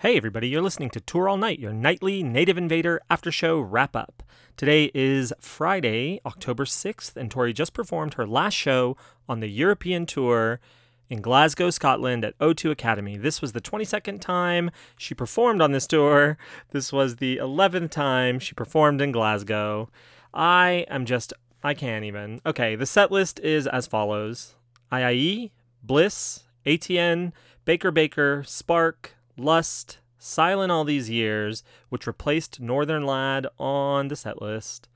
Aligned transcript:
Hey, 0.00 0.18
everybody, 0.18 0.50
you're 0.50 0.60
listening 0.60 0.90
to 0.90 1.00
Tour 1.00 1.26
All 1.26 1.38
Night, 1.38 1.58
your 1.58 1.72
nightly 1.72 2.22
Native 2.22 2.58
Invader 2.58 3.00
after 3.08 3.32
show 3.32 3.58
wrap 3.58 3.96
up. 3.96 4.22
Today 4.54 4.90
is 4.92 5.32
Friday, 5.40 6.20
October 6.26 6.66
6th, 6.66 7.16
and 7.16 7.30
Tori 7.30 7.54
just 7.54 7.72
performed 7.72 8.12
her 8.12 8.26
last 8.26 8.52
show 8.52 8.94
on 9.26 9.40
the 9.40 9.48
European 9.48 10.04
tour 10.04 10.60
in 11.08 11.22
Glasgow, 11.22 11.70
Scotland 11.70 12.26
at 12.26 12.38
O2 12.40 12.70
Academy. 12.72 13.16
This 13.16 13.40
was 13.40 13.52
the 13.52 13.60
22nd 13.62 14.20
time 14.20 14.70
she 14.98 15.14
performed 15.14 15.62
on 15.62 15.72
this 15.72 15.86
tour. 15.86 16.36
This 16.72 16.92
was 16.92 17.16
the 17.16 17.38
11th 17.38 17.90
time 17.90 18.38
she 18.38 18.52
performed 18.52 19.00
in 19.00 19.12
Glasgow. 19.12 19.88
I 20.34 20.84
am 20.90 21.06
just, 21.06 21.32
I 21.64 21.72
can't 21.72 22.04
even. 22.04 22.42
Okay, 22.44 22.76
the 22.76 22.84
set 22.84 23.10
list 23.10 23.40
is 23.40 23.66
as 23.66 23.86
follows 23.86 24.56
IIE, 24.92 25.52
Bliss, 25.82 26.42
ATN, 26.66 27.32
Baker 27.64 27.90
Baker, 27.90 28.44
Spark, 28.46 29.15
Lust, 29.36 29.98
Silent 30.18 30.72
All 30.72 30.84
These 30.84 31.10
Years, 31.10 31.62
which 31.88 32.06
replaced 32.06 32.60
Northern 32.60 33.04
Lad 33.04 33.46
on 33.58 34.08
the 34.08 34.16
set 34.16 34.40
list. 34.40 34.88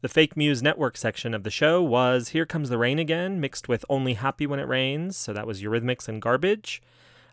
The 0.00 0.08
Fake 0.08 0.36
Muse 0.36 0.62
Network 0.62 0.96
section 0.96 1.34
of 1.34 1.42
the 1.42 1.50
show 1.50 1.82
was 1.82 2.28
Here 2.28 2.46
Comes 2.46 2.68
the 2.68 2.78
Rain 2.78 2.98
Again, 2.98 3.40
mixed 3.40 3.68
with 3.68 3.84
Only 3.88 4.14
Happy 4.14 4.46
When 4.46 4.60
It 4.60 4.68
Rains, 4.68 5.16
so 5.16 5.32
that 5.32 5.46
was 5.46 5.62
Eurythmics 5.62 6.08
and 6.08 6.22
Garbage. 6.22 6.80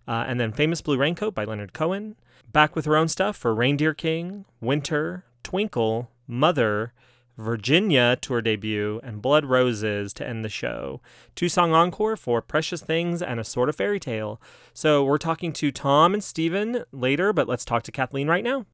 Uh, 0.08 0.26
and 0.28 0.40
then 0.40 0.52
Famous 0.52 0.81
Blue 0.81 0.98
Raincoat 0.98 1.36
by 1.36 1.44
Leonard 1.44 1.73
Cohen. 1.73 2.16
Back 2.52 2.76
with 2.76 2.86
her 2.86 2.95
own 2.95 3.08
stuff 3.08 3.36
for 3.36 3.53
Reindeer 3.53 3.94
King, 3.94 4.45
Winter, 4.62 5.26
Twinkle, 5.44 6.09
Mother, 6.28 6.94
Virginia 7.38 8.17
tour 8.21 8.41
debut, 8.41 8.99
and 9.03 9.21
Blood 9.21 9.45
Roses 9.45 10.13
to 10.13 10.27
end 10.27 10.45
the 10.45 10.49
show. 10.49 11.02
Two 11.35 11.49
song 11.49 11.73
encore 11.73 12.16
for 12.16 12.41
Precious 12.41 12.81
Things 12.81 13.21
and 13.21 13.39
A 13.39 13.44
Sort 13.44 13.70
of 13.70 13.75
Fairy 13.75 13.99
Tale. 13.99 14.41
So 14.73 15.03
we're 15.03 15.17
talking 15.17 15.52
to 15.53 15.71
Tom 15.71 16.13
and 16.13 16.23
Steven 16.23 16.85
later, 16.91 17.34
but 17.34 17.48
let's 17.48 17.66
talk 17.66 17.84
to 17.84 17.91
Kathleen 17.91 18.27
right 18.27 18.44
now. 18.44 18.66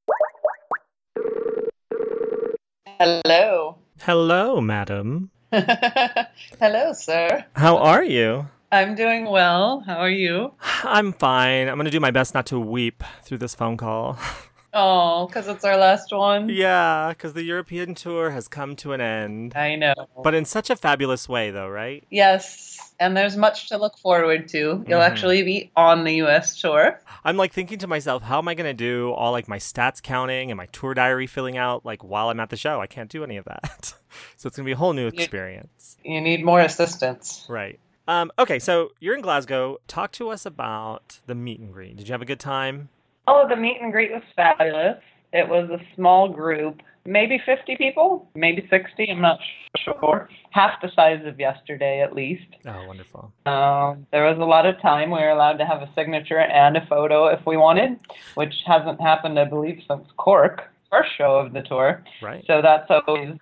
Hello. 3.00 3.78
Hello, 4.02 4.62
madam. 4.62 5.32
Hello, 5.52 6.94
sir. 6.94 7.46
How 7.54 7.78
are 7.78 8.04
you? 8.04 8.48
I'm 8.72 8.96
doing 8.96 9.26
well. 9.26 9.82
How 9.86 9.98
are 9.98 10.10
you? 10.10 10.54
I'm 10.84 11.12
fine. 11.12 11.68
I'm 11.68 11.76
going 11.76 11.86
to 11.86 11.92
do 11.92 12.00
my 12.00 12.12
best 12.12 12.34
not 12.34 12.46
to 12.48 12.60
weep 12.60 13.04
through 13.24 13.40
this 13.40 13.54
phone 13.54 13.76
call. 13.76 14.18
Oh, 14.74 15.28
because 15.28 15.48
it's 15.48 15.66
our 15.66 15.76
last 15.78 16.12
one? 16.14 16.48
yeah, 16.50 17.10
because 17.10 17.34
the 17.34 17.44
European 17.44 17.94
tour 17.94 18.30
has 18.32 18.48
come 18.48 18.76
to 18.78 18.94
an 18.94 19.02
end. 19.02 19.54
I 19.56 19.76
know. 19.76 19.94
But 20.24 20.34
in 20.34 20.46
such 20.46 20.70
a 20.70 20.76
fabulous 20.76 21.28
way, 21.28 21.52
though, 21.52 21.68
right? 21.68 22.06
Yes, 22.10 22.94
and 23.00 23.18
there's 23.18 23.36
much 23.36 23.68
to 23.70 23.78
look 23.78 23.98
forward 23.98 24.48
to. 24.50 24.58
You'll 24.88 25.00
Mhm. 25.02 25.06
actually 25.10 25.44
be 25.44 25.72
on 25.76 26.04
the 26.06 26.14
US 26.24 26.60
tour. 26.60 27.02
I'm 27.26 27.36
like 27.36 27.52
thinking 27.52 27.80
to 27.80 27.88
myself, 27.88 28.24
how 28.24 28.38
am 28.38 28.48
I 28.48 28.54
going 28.54 28.70
to 28.70 28.74
do 28.74 29.12
all 29.12 29.32
like 29.34 29.48
my 29.48 29.58
stats 29.58 30.02
counting 30.02 30.52
and 30.52 30.58
my 30.58 30.68
tour 30.68 30.94
diary 30.94 31.28
filling 31.28 31.58
out 31.58 31.86
like 31.86 32.04
while 32.04 32.30
I'm 32.30 32.40
at 32.40 32.50
the 32.50 32.58
show? 32.58 32.80
I 32.80 32.88
can't 32.88 33.10
do 33.10 33.24
any 33.24 33.38
of 33.38 33.46
that. 33.46 33.94
so 34.38 34.48
it's 34.48 34.56
going 34.56 34.64
to 34.64 34.70
be 34.70 34.72
a 34.72 34.78
whole 34.78 34.94
new 34.94 35.08
experience. 35.08 35.98
You 36.04 36.22
need 36.22 36.46
more 36.46 36.62
assistance. 36.62 37.46
Right. 37.50 37.80
Um, 38.08 38.32
okay, 38.40 38.58
so 38.60 38.92
you're 39.00 39.16
in 39.16 39.22
Glasgow. 39.22 39.78
Talk 39.88 40.12
to 40.14 40.30
us 40.30 40.46
about 40.46 41.20
the 41.28 41.36
meet 41.36 41.60
and 41.60 41.72
greet. 41.74 41.98
Did 41.98 42.08
you 42.08 42.14
have 42.14 42.22
a 42.22 42.26
good 42.26 42.40
time? 42.40 42.90
Oh, 43.28 43.48
the 43.48 43.56
meet 43.56 43.78
and 43.82 43.92
greet 43.92 44.12
was 44.12 44.24
fabulous. 44.36 44.98
It 45.34 45.48
was 45.48 45.70
a 45.70 45.80
small 45.96 46.28
group, 46.28 46.82
maybe 47.06 47.42
50 47.46 47.78
people, 47.78 48.30
maybe 48.36 48.68
60, 48.70 49.10
I'm 49.10 49.22
not 49.22 49.40
sure. 49.78 50.30
Half 50.50 50.82
the 50.82 50.90
size 50.94 51.22
of 51.26 51.40
yesterday, 51.40 52.02
at 52.02 52.14
least. 52.14 52.48
Oh, 52.68 52.86
wonderful. 52.86 53.32
Um, 53.46 54.06
there 54.12 54.26
was 54.26 54.38
a 54.40 54.44
lot 54.44 54.66
of 54.66 54.80
time. 54.82 55.10
We 55.10 55.20
were 55.20 55.30
allowed 55.30 55.58
to 55.58 55.66
have 55.66 55.82
a 55.82 55.90
signature 55.96 56.40
and 56.40 56.76
a 56.76 56.86
photo 56.88 57.28
if 57.28 57.40
we 57.46 57.56
wanted, 57.56 58.00
which 58.36 58.54
hasn't 58.66 59.00
happened, 59.00 59.40
I 59.40 59.46
believe, 59.46 59.80
since 59.88 60.06
Cork, 60.18 60.64
first 60.90 61.12
show 61.18 61.38
of 61.38 61.54
the 61.54 61.62
tour. 61.62 62.04
Right. 62.22 62.44
So 62.46 62.62
that's 62.62 62.90
always 62.90 63.38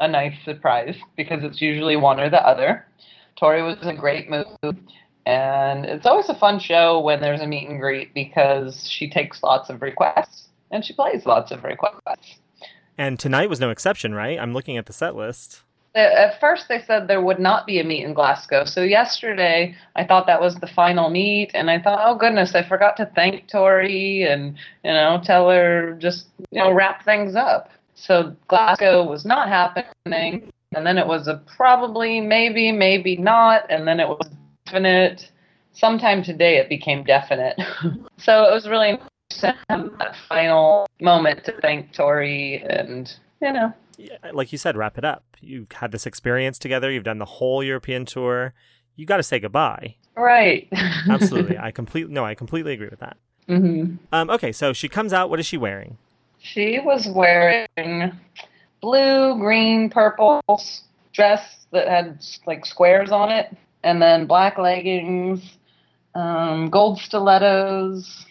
a 0.00 0.08
nice 0.08 0.34
surprise 0.44 0.96
because 1.16 1.40
it's 1.42 1.60
usually 1.60 1.96
one 1.96 2.20
or 2.20 2.30
the 2.30 2.44
other. 2.46 2.86
Tori 3.36 3.62
was 3.62 3.76
in 3.82 3.88
a 3.88 3.96
great 3.96 4.30
mood, 4.30 4.78
and 5.26 5.84
it's 5.84 6.06
always 6.06 6.28
a 6.28 6.34
fun 6.34 6.58
show 6.58 7.00
when 7.00 7.20
there's 7.20 7.40
a 7.40 7.46
meet 7.46 7.68
and 7.68 7.80
greet 7.80 8.12
because 8.14 8.88
she 8.88 9.08
takes 9.08 9.42
lots 9.42 9.70
of 9.70 9.82
requests 9.82 10.48
and 10.70 10.84
she 10.84 10.92
plays 10.92 11.24
lots 11.26 11.50
of 11.50 11.64
requests. 11.64 12.38
And 12.98 13.18
tonight 13.18 13.48
was 13.48 13.60
no 13.60 13.70
exception, 13.70 14.14
right? 14.14 14.38
I'm 14.38 14.52
looking 14.52 14.76
at 14.76 14.86
the 14.86 14.92
set 14.92 15.16
list. 15.16 15.62
Uh, 15.96 16.00
at 16.00 16.40
first, 16.40 16.68
they 16.68 16.82
said 16.82 17.06
there 17.06 17.22
would 17.22 17.38
not 17.38 17.66
be 17.66 17.78
a 17.78 17.84
meet 17.84 18.04
in 18.04 18.14
Glasgow. 18.14 18.64
So 18.64 18.82
yesterday, 18.82 19.76
I 19.94 20.04
thought 20.04 20.26
that 20.26 20.40
was 20.40 20.56
the 20.56 20.66
final 20.66 21.08
meet, 21.08 21.52
and 21.54 21.70
I 21.70 21.80
thought, 21.80 22.00
oh 22.02 22.16
goodness, 22.16 22.54
I 22.54 22.66
forgot 22.68 22.96
to 22.96 23.10
thank 23.14 23.48
Tori 23.48 24.24
and 24.24 24.56
you 24.82 24.90
know 24.90 25.20
tell 25.24 25.48
her 25.50 25.96
just 26.00 26.26
you 26.50 26.60
know 26.60 26.72
wrap 26.72 27.04
things 27.04 27.36
up. 27.36 27.70
So 27.94 28.34
Glasgow 28.48 29.04
was 29.04 29.24
not 29.24 29.48
happening, 29.48 30.52
and 30.74 30.84
then 30.84 30.98
it 30.98 31.06
was 31.06 31.28
a 31.28 31.40
probably, 31.56 32.20
maybe, 32.20 32.72
maybe 32.72 33.16
not, 33.16 33.70
and 33.70 33.86
then 33.86 34.00
it 34.00 34.08
was 34.08 34.28
definite. 34.74 35.30
Sometime 35.72 36.22
today, 36.22 36.58
it 36.58 36.68
became 36.68 37.04
definite. 37.04 37.56
so 38.18 38.44
it 38.44 38.52
was 38.52 38.68
really 38.68 38.92
nice 38.92 39.40
to 39.40 39.54
have 39.68 39.90
that 39.98 40.14
final 40.28 40.86
moment 41.00 41.44
to 41.44 41.52
thank 41.60 41.92
Tori, 41.92 42.62
and 42.68 43.12
you 43.40 43.52
know. 43.52 43.72
Yeah, 43.96 44.16
like 44.32 44.50
you 44.52 44.58
said, 44.58 44.76
wrap 44.76 44.98
it 44.98 45.04
up. 45.04 45.24
You've 45.40 45.70
had 45.70 45.92
this 45.92 46.06
experience 46.06 46.58
together. 46.58 46.90
You've 46.90 47.04
done 47.04 47.18
the 47.18 47.24
whole 47.24 47.62
European 47.62 48.04
tour. 48.04 48.54
You 48.96 49.06
got 49.06 49.18
to 49.18 49.22
say 49.22 49.38
goodbye. 49.38 49.96
Right. 50.16 50.68
Absolutely. 51.08 51.58
I 51.60 51.70
completely 51.70 52.12
no, 52.12 52.24
I 52.24 52.34
completely 52.34 52.72
agree 52.72 52.88
with 52.88 53.00
that. 53.00 53.16
hmm 53.46 53.96
Um, 54.12 54.30
okay, 54.30 54.52
so 54.52 54.72
she 54.72 54.88
comes 54.88 55.12
out. 55.12 55.30
What 55.30 55.40
is 55.40 55.46
she 55.46 55.56
wearing? 55.56 55.98
She 56.38 56.78
was 56.80 57.08
wearing 57.08 58.12
blue, 58.80 59.38
green, 59.38 59.90
purple 59.90 60.42
dress 61.12 61.66
that 61.72 61.88
had 61.88 62.22
like 62.46 62.66
squares 62.66 63.10
on 63.10 63.30
it, 63.30 63.56
and 63.84 64.00
then 64.02 64.26
black 64.26 64.58
leggings, 64.58 65.40
um, 66.14 66.70
gold 66.70 66.98
stilettos. 66.98 68.26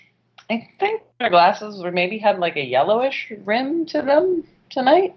I 0.49 0.67
think 0.79 1.03
her 1.21 1.29
glasses 1.29 1.81
were 1.81 1.91
maybe 1.91 2.17
had 2.17 2.39
like 2.39 2.57
a 2.57 2.65
yellowish 2.65 3.31
rim 3.45 3.85
to 3.87 4.01
them 4.01 4.43
tonight. 4.69 5.13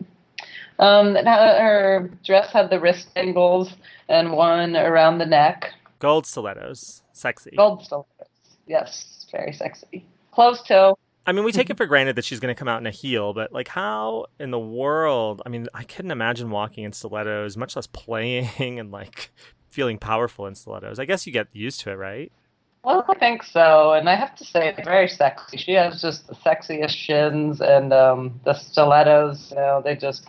Um, 0.79 1.17
and 1.17 1.27
her 1.27 2.11
dress 2.25 2.53
had 2.53 2.71
the 2.71 2.79
wrist 2.79 3.09
angles 3.17 3.73
and 4.09 4.33
one 4.33 4.77
around 4.77 5.19
the 5.19 5.27
neck. 5.27 5.73
Gold 5.99 6.27
stilettos. 6.27 7.03
Sexy. 7.13 7.53
Gold 7.57 7.83
stilettos. 7.83 8.29
Yes, 8.67 9.27
very 9.33 9.53
sexy. 9.53 10.05
Closed 10.33 10.67
toe. 10.67 10.99
I 11.29 11.33
mean, 11.33 11.45
we 11.45 11.51
take 11.51 11.71
it 11.71 11.77
for 11.77 11.87
granted 11.87 12.15
that 12.17 12.25
she's 12.25 12.39
going 12.39 12.55
to 12.55 12.59
come 12.59 12.69
out 12.69 12.81
in 12.81 12.87
a 12.87 12.91
heel, 12.91 13.33
but 13.33 13.53
like, 13.53 13.67
how 13.67 14.27
in 14.39 14.53
the 14.53 14.61
world? 14.61 15.43
I 15.45 15.49
mean, 15.49 15.67
I 15.75 15.83
couldn't 15.83 16.13
imagine 16.13 16.51
walking 16.51 16.85
in 16.85 16.93
stilettos, 16.93 17.57
much 17.57 17.75
less 17.75 17.89
playing 17.89 18.49
and 18.79 18.93
like 18.93 19.33
feeling 19.77 19.99
powerful 19.99 20.47
in 20.47 20.55
stilettos. 20.55 20.99
I 20.99 21.05
guess 21.05 21.27
you 21.27 21.33
get 21.35 21.49
used 21.53 21.81
to 21.83 21.91
it, 21.91 21.97
right? 21.97 22.33
Well, 22.83 23.05
I 23.09 23.19
think 23.19 23.43
so, 23.43 23.93
and 23.93 24.09
I 24.09 24.15
have 24.15 24.35
to 24.37 24.45
say 24.45 24.69
it's 24.69 24.85
very 24.85 25.07
sexy. 25.09 25.59
She 25.59 25.73
has 25.73 26.01
just 26.01 26.29
the 26.29 26.35
sexiest 26.35 26.97
shins, 27.07 27.61
and 27.61 27.93
um, 27.93 28.41
the 28.45 28.55
stilettos. 28.55 29.51
You 29.51 29.57
know, 29.57 29.83
they 29.85 29.95
just, 29.95 30.29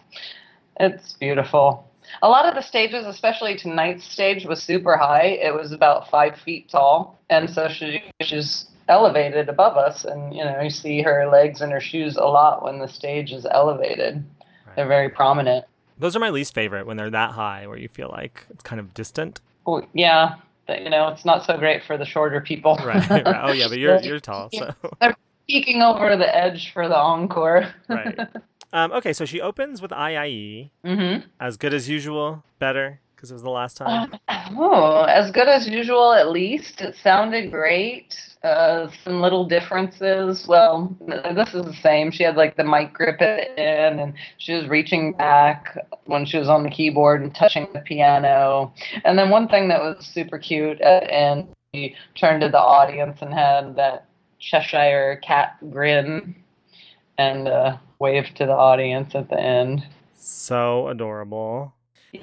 it's 0.79 1.13
beautiful. 1.13 1.89
A 2.21 2.27
lot 2.27 2.45
of 2.45 2.55
the 2.55 2.61
stages, 2.61 3.05
especially 3.05 3.55
tonight's 3.55 4.03
stage, 4.03 4.45
was 4.45 4.61
super 4.61 4.97
high. 4.97 5.37
It 5.47 5.53
was 5.53 5.71
about 5.71 6.09
five 6.09 6.35
feet 6.43 6.67
tall, 6.69 7.17
and 7.29 7.49
so 7.49 7.69
she, 7.69 8.03
she's 8.21 8.67
elevated 8.89 9.47
above 9.47 9.77
us, 9.77 10.03
and 10.03 10.35
you 10.35 10.43
know, 10.43 10.59
you 10.59 10.69
see 10.69 11.01
her 11.03 11.29
legs 11.31 11.61
and 11.61 11.71
her 11.71 11.79
shoes 11.79 12.17
a 12.17 12.25
lot 12.25 12.63
when 12.63 12.79
the 12.79 12.87
stage 12.87 13.31
is 13.31 13.45
elevated. 13.49 14.25
They're 14.75 14.87
very 14.87 15.09
prominent. 15.09 15.65
Those 15.99 16.15
are 16.15 16.19
my 16.19 16.29
least 16.29 16.53
favorite 16.53 16.85
when 16.85 16.97
they're 16.97 17.09
that 17.09 17.31
high, 17.31 17.67
where 17.67 17.77
you 17.77 17.87
feel 17.87 18.09
like 18.09 18.45
it's 18.49 18.63
kind 18.63 18.79
of 18.79 18.93
distant. 18.93 19.41
Well, 19.65 19.87
yeah, 19.93 20.35
but, 20.67 20.83
you 20.83 20.89
know, 20.89 21.07
it's 21.07 21.25
not 21.25 21.45
so 21.45 21.57
great 21.57 21.83
for 21.85 21.97
the 21.97 22.05
shorter 22.05 22.41
people. 22.41 22.77
Right. 22.87 23.09
right. 23.09 23.25
Oh 23.25 23.51
yeah, 23.51 23.67
but 23.67 23.79
you're 23.79 23.99
you're 23.99 24.19
tall, 24.19 24.49
so 24.53 24.73
they're 25.01 25.15
peeking 25.47 25.81
over 25.81 26.15
the 26.15 26.33
edge 26.33 26.71
for 26.71 26.87
the 26.87 26.95
encore. 26.95 27.73
right. 27.89 28.17
Um, 28.71 28.91
okay, 28.93 29.11
so 29.13 29.25
she 29.25 29.41
opens 29.41 29.81
with 29.81 29.91
IIE. 29.91 30.69
Mm-hmm. 30.85 31.27
As 31.39 31.57
good 31.57 31.73
as 31.73 31.89
usual, 31.89 32.43
better 32.59 33.01
because 33.15 33.31
it 33.31 33.33
was 33.33 33.43
the 33.43 33.49
last 33.49 33.77
time. 33.77 34.13
Oh, 34.29 35.03
as 35.03 35.31
good 35.31 35.47
as 35.47 35.67
usual, 35.67 36.13
at 36.13 36.29
least. 36.29 36.81
It 36.81 36.95
sounded 37.01 37.51
great. 37.51 38.15
Uh, 38.43 38.87
some 39.03 39.19
little 39.19 39.45
differences. 39.45 40.47
Well, 40.47 40.95
this 41.07 41.53
is 41.53 41.65
the 41.65 41.77
same. 41.81 42.11
She 42.11 42.23
had 42.23 42.35
like 42.35 42.55
the 42.55 42.63
mic 42.63 42.93
grip 42.93 43.19
in, 43.21 43.99
and 43.99 44.13
she 44.37 44.53
was 44.53 44.67
reaching 44.67 45.13
back 45.13 45.77
when 46.05 46.25
she 46.25 46.37
was 46.37 46.47
on 46.47 46.63
the 46.63 46.69
keyboard 46.69 47.21
and 47.21 47.33
touching 47.33 47.67
the 47.73 47.79
piano. 47.79 48.71
And 49.03 49.17
then 49.17 49.31
one 49.31 49.47
thing 49.47 49.69
that 49.69 49.81
was 49.81 50.05
super 50.05 50.37
cute 50.37 50.77
the 50.77 51.13
end, 51.13 51.47
she 51.73 51.95
turned 52.15 52.41
to 52.41 52.49
the 52.49 52.59
audience 52.59 53.17
and 53.21 53.33
had 53.33 53.75
that 53.75 54.05
Cheshire 54.39 55.19
cat 55.23 55.57
grin 55.71 56.35
and 57.17 57.47
uh, 57.47 57.77
waved 57.99 58.35
to 58.37 58.45
the 58.45 58.53
audience 58.53 59.15
at 59.15 59.29
the 59.29 59.39
end. 59.39 59.85
So 60.13 60.87
adorable. 60.89 61.73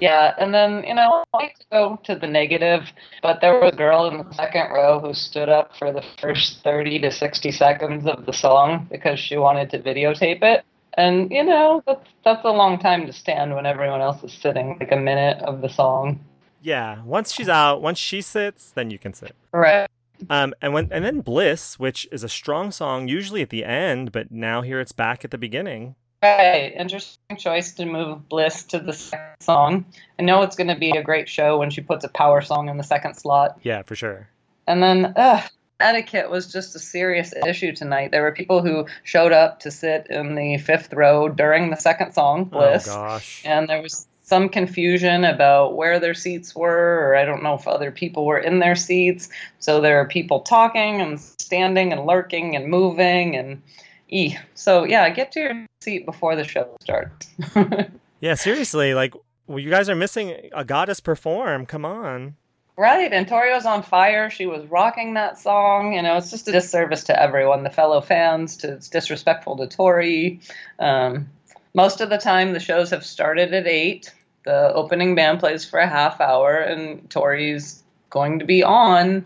Yeah, 0.00 0.34
and 0.38 0.52
then, 0.52 0.84
you 0.84 0.94
know, 0.94 1.24
I 1.32 1.36
like 1.36 1.58
to 1.58 1.66
go 1.70 2.00
to 2.04 2.14
the 2.14 2.26
negative, 2.26 2.82
but 3.22 3.40
there 3.40 3.58
was 3.58 3.72
a 3.72 3.76
girl 3.76 4.06
in 4.06 4.18
the 4.18 4.32
second 4.34 4.72
row 4.72 5.00
who 5.00 5.14
stood 5.14 5.48
up 5.48 5.76
for 5.78 5.92
the 5.92 6.02
first 6.20 6.62
30 6.62 7.00
to 7.00 7.10
60 7.10 7.52
seconds 7.52 8.06
of 8.06 8.26
the 8.26 8.32
song 8.32 8.86
because 8.90 9.18
she 9.18 9.36
wanted 9.36 9.70
to 9.70 9.78
videotape 9.78 10.42
it. 10.42 10.64
And, 10.96 11.30
you 11.30 11.44
know, 11.44 11.82
that's, 11.86 12.08
that's 12.24 12.44
a 12.44 12.50
long 12.50 12.78
time 12.78 13.06
to 13.06 13.12
stand 13.12 13.54
when 13.54 13.66
everyone 13.66 14.00
else 14.00 14.22
is 14.22 14.32
sitting, 14.32 14.76
like 14.78 14.92
a 14.92 14.96
minute 14.96 15.42
of 15.42 15.60
the 15.60 15.68
song. 15.68 16.20
Yeah, 16.62 17.02
once 17.02 17.32
she's 17.32 17.48
out, 17.48 17.82
once 17.82 17.98
she 17.98 18.20
sits, 18.22 18.70
then 18.70 18.90
you 18.90 18.98
can 18.98 19.12
sit. 19.12 19.34
Right. 19.52 19.88
Um, 20.30 20.54
and 20.62 20.72
when 20.72 20.88
and 20.90 21.04
then 21.04 21.20
Bliss, 21.20 21.78
which 21.78 22.08
is 22.10 22.24
a 22.24 22.28
strong 22.28 22.70
song, 22.70 23.08
usually 23.08 23.42
at 23.42 23.50
the 23.50 23.64
end, 23.64 24.12
but 24.12 24.30
now 24.30 24.62
here 24.62 24.80
it's 24.80 24.92
back 24.92 25.24
at 25.24 25.30
the 25.30 25.36
beginning. 25.36 25.96
Right. 26.24 26.72
Interesting 26.74 27.36
choice 27.36 27.72
to 27.72 27.84
move 27.84 28.30
Bliss 28.30 28.64
to 28.64 28.78
the 28.78 28.94
second 28.94 29.40
song. 29.40 29.84
I 30.18 30.22
know 30.22 30.40
it's 30.40 30.56
going 30.56 30.68
to 30.68 30.74
be 30.74 30.90
a 30.90 31.02
great 31.02 31.28
show 31.28 31.58
when 31.58 31.68
she 31.68 31.82
puts 31.82 32.02
a 32.02 32.08
power 32.08 32.40
song 32.40 32.70
in 32.70 32.78
the 32.78 32.82
second 32.82 33.14
slot. 33.14 33.58
Yeah, 33.62 33.82
for 33.82 33.94
sure. 33.94 34.26
And 34.66 34.82
then, 34.82 35.12
ugh, 35.16 35.42
etiquette 35.80 36.30
was 36.30 36.50
just 36.50 36.74
a 36.74 36.78
serious 36.78 37.34
issue 37.46 37.72
tonight. 37.72 38.10
There 38.10 38.22
were 38.22 38.32
people 38.32 38.62
who 38.62 38.86
showed 39.02 39.32
up 39.32 39.60
to 39.60 39.70
sit 39.70 40.06
in 40.08 40.34
the 40.34 40.56
fifth 40.56 40.94
row 40.94 41.28
during 41.28 41.68
the 41.68 41.76
second 41.76 42.14
song, 42.14 42.48
oh, 42.52 42.58
Bliss. 42.58 42.88
Oh 42.88 42.94
gosh. 42.94 43.42
And 43.44 43.68
there 43.68 43.82
was 43.82 44.06
some 44.22 44.48
confusion 44.48 45.24
about 45.24 45.76
where 45.76 46.00
their 46.00 46.14
seats 46.14 46.56
were, 46.56 47.06
or 47.06 47.16
I 47.16 47.26
don't 47.26 47.42
know 47.42 47.52
if 47.52 47.68
other 47.68 47.90
people 47.90 48.24
were 48.24 48.38
in 48.38 48.60
their 48.60 48.76
seats. 48.76 49.28
So 49.58 49.82
there 49.82 50.00
are 50.00 50.08
people 50.08 50.40
talking 50.40 51.02
and 51.02 51.20
standing 51.20 51.92
and 51.92 52.06
lurking 52.06 52.56
and 52.56 52.68
moving 52.68 53.36
and 53.36 53.60
e. 54.14 54.36
So 54.54 54.84
yeah, 54.84 55.08
get 55.10 55.32
to 55.32 55.40
your 55.40 55.66
seat 55.80 56.06
before 56.06 56.36
the 56.36 56.44
show 56.44 56.76
starts. 56.80 57.28
yeah, 58.20 58.34
seriously, 58.34 58.94
like 58.94 59.14
well, 59.46 59.58
you 59.58 59.70
guys 59.70 59.88
are 59.88 59.96
missing 59.96 60.50
a 60.54 60.64
goddess 60.64 61.00
perform. 61.00 61.66
Come 61.66 61.84
on. 61.84 62.36
Right, 62.76 63.12
and 63.12 63.28
Tori 63.28 63.52
was 63.52 63.66
on 63.66 63.84
fire. 63.84 64.30
She 64.30 64.46
was 64.46 64.66
rocking 64.66 65.14
that 65.14 65.38
song. 65.38 65.92
You 65.92 66.02
know, 66.02 66.16
it's 66.16 66.30
just 66.30 66.48
a 66.48 66.52
disservice 66.52 67.04
to 67.04 67.20
everyone, 67.20 67.62
the 67.62 67.70
fellow 67.70 68.00
fans. 68.00 68.56
To 68.58 68.72
it's 68.72 68.88
disrespectful 68.88 69.56
to 69.58 69.68
Tori. 69.68 70.40
Um, 70.78 71.28
most 71.72 72.00
of 72.00 72.10
the 72.10 72.18
time, 72.18 72.52
the 72.52 72.60
shows 72.60 72.90
have 72.90 73.04
started 73.04 73.54
at 73.54 73.66
eight. 73.66 74.12
The 74.44 74.72
opening 74.74 75.14
band 75.14 75.40
plays 75.40 75.64
for 75.64 75.78
a 75.78 75.88
half 75.88 76.20
hour, 76.20 76.56
and 76.56 77.08
Tori's 77.10 77.82
going 78.10 78.40
to 78.40 78.44
be 78.44 78.64
on. 78.64 79.24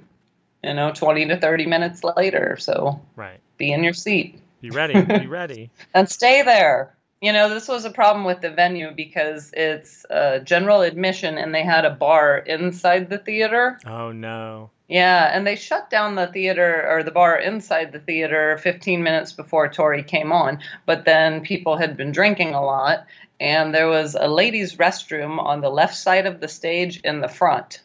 You 0.63 0.75
know, 0.75 0.93
twenty 0.93 1.27
to 1.27 1.39
thirty 1.39 1.67
minutes 1.67 2.03
later. 2.05 2.57
So, 2.59 3.01
right, 3.17 3.41
be 3.57 3.73
in 3.73 3.83
your 3.83 3.95
seat. 3.95 4.39
Be 4.61 4.71
ready. 4.71 5.01
Be 5.01 5.27
ready. 5.29 5.71
and 5.95 6.09
stay 6.09 6.43
there. 6.43 6.95
You 7.21 7.33
know, 7.33 7.49
this 7.53 7.67
was 7.67 7.85
a 7.85 7.91
problem 7.91 8.25
with 8.25 8.41
the 8.41 8.51
venue 8.51 8.93
because 8.95 9.51
it's 9.53 10.05
uh, 10.05 10.39
general 10.45 10.83
admission 10.83 11.37
and 11.37 11.53
they 11.53 11.65
had 11.65 11.85
a 11.85 11.91
bar 11.91 12.39
inside 12.39 13.11
the 13.11 13.19
theater. 13.19 13.79
Oh, 13.85 14.13
no. 14.13 14.71
Yeah, 14.89 15.29
and 15.31 15.47
they 15.47 15.57
shut 15.57 15.91
down 15.91 16.15
the 16.15 16.29
theater 16.29 16.87
or 16.89 17.03
the 17.03 17.11
bar 17.11 17.37
inside 17.37 17.93
the 17.93 17.99
theater 17.99 18.57
15 18.59 19.03
minutes 19.03 19.33
before 19.33 19.69
Tori 19.69 20.03
came 20.05 20.33
on. 20.33 20.61
But 20.87 21.05
then 21.05 21.43
people 21.43 21.77
had 21.77 21.97
been 21.97 22.13
drinking 22.13 22.55
a 22.55 22.65
lot, 22.65 23.05
and 23.41 23.75
there 23.75 23.89
was 23.89 24.15
a 24.15 24.29
ladies' 24.29 24.77
restroom 24.77 25.39
on 25.41 25.61
the 25.61 25.69
left 25.71 25.97
side 25.97 26.27
of 26.27 26.41
the 26.41 26.49
stage 26.49 27.01
in 27.01 27.21
the 27.21 27.29
front 27.29 27.81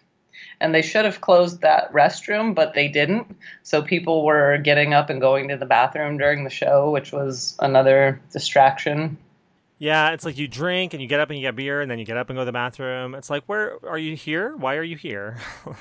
and 0.63 0.73
they 0.73 0.81
should 0.81 1.03
have 1.03 1.19
closed 1.19 1.59
that 1.59 1.91
restroom, 1.91 2.55
but 2.55 2.73
they 2.73 2.87
didn't. 2.87 3.35
So 3.63 3.81
people 3.81 4.23
were 4.23 4.57
getting 4.57 4.93
up 4.93 5.09
and 5.09 5.19
going 5.19 5.49
to 5.49 5.57
the 5.57 5.65
bathroom 5.65 6.17
during 6.17 6.45
the 6.45 6.49
show, 6.49 6.89
which 6.89 7.11
was 7.11 7.57
another 7.59 8.21
distraction. 8.31 9.17
Yeah, 9.77 10.11
it's 10.11 10.23
like 10.23 10.37
you 10.37 10.47
drink 10.47 10.93
and 10.93 11.01
you 11.01 11.09
get 11.09 11.19
up 11.19 11.29
and 11.29 11.37
you 11.37 11.45
get 11.45 11.57
beer 11.57 11.81
and 11.81 11.91
then 11.91 11.99
you 11.99 12.05
get 12.05 12.15
up 12.15 12.29
and 12.29 12.37
go 12.37 12.41
to 12.41 12.45
the 12.45 12.53
bathroom. 12.53 13.13
It's 13.13 13.29
like, 13.29 13.43
where 13.47 13.77
are 13.85 13.97
you 13.97 14.15
here? 14.15 14.55
Why 14.55 14.77
are 14.77 14.83
you 14.83 14.95
here? 14.95 15.37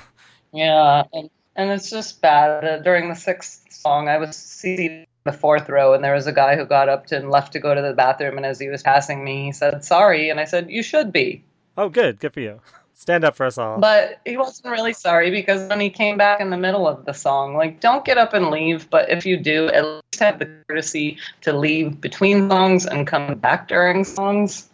yeah, 0.53 1.03
and, 1.13 1.29
and 1.55 1.71
it's 1.71 1.89
just 1.89 2.21
bad. 2.21 2.65
Uh, 2.65 2.79
during 2.79 3.07
the 3.07 3.15
sixth 3.15 3.71
song, 3.71 4.09
I 4.09 4.17
was 4.17 4.35
seated 4.35 4.91
in 4.91 5.05
the 5.23 5.31
fourth 5.31 5.69
row 5.69 5.93
and 5.93 6.03
there 6.03 6.13
was 6.13 6.27
a 6.27 6.33
guy 6.33 6.57
who 6.57 6.65
got 6.65 6.89
up 6.89 7.05
to 7.07 7.15
and 7.15 7.31
left 7.31 7.53
to 7.53 7.59
go 7.59 7.73
to 7.73 7.81
the 7.81 7.93
bathroom 7.93 8.35
and 8.35 8.45
as 8.45 8.59
he 8.59 8.67
was 8.67 8.83
passing 8.83 9.23
me 9.23 9.45
he 9.45 9.51
said 9.53 9.85
sorry 9.85 10.29
and 10.29 10.37
i 10.37 10.43
said 10.43 10.69
you 10.69 10.83
should 10.83 11.13
be 11.13 11.41
oh 11.77 11.87
good 11.87 12.19
good 12.19 12.33
for 12.33 12.41
you 12.41 12.59
Stand 13.03 13.25
up 13.25 13.35
for 13.35 13.45
us 13.45 13.57
all. 13.57 13.79
But 13.79 14.21
he 14.25 14.37
wasn't 14.37 14.71
really 14.71 14.93
sorry 14.93 15.29
because 15.29 15.67
when 15.67 15.81
he 15.81 15.89
came 15.89 16.17
back 16.17 16.39
in 16.39 16.51
the 16.51 16.57
middle 16.57 16.87
of 16.87 17.03
the 17.03 17.11
song, 17.11 17.53
like, 17.53 17.81
don't 17.81 18.05
get 18.05 18.17
up 18.17 18.33
and 18.33 18.49
leave, 18.49 18.89
but 18.89 19.09
if 19.09 19.25
you 19.25 19.35
do, 19.35 19.67
at 19.67 19.83
least 19.83 20.19
have 20.19 20.39
the 20.39 20.49
courtesy 20.69 21.17
to 21.41 21.51
leave 21.51 21.99
between 21.99 22.49
songs 22.49 22.85
and 22.85 23.05
come 23.05 23.35
back 23.35 23.67
during 23.67 24.05
songs. 24.05 24.69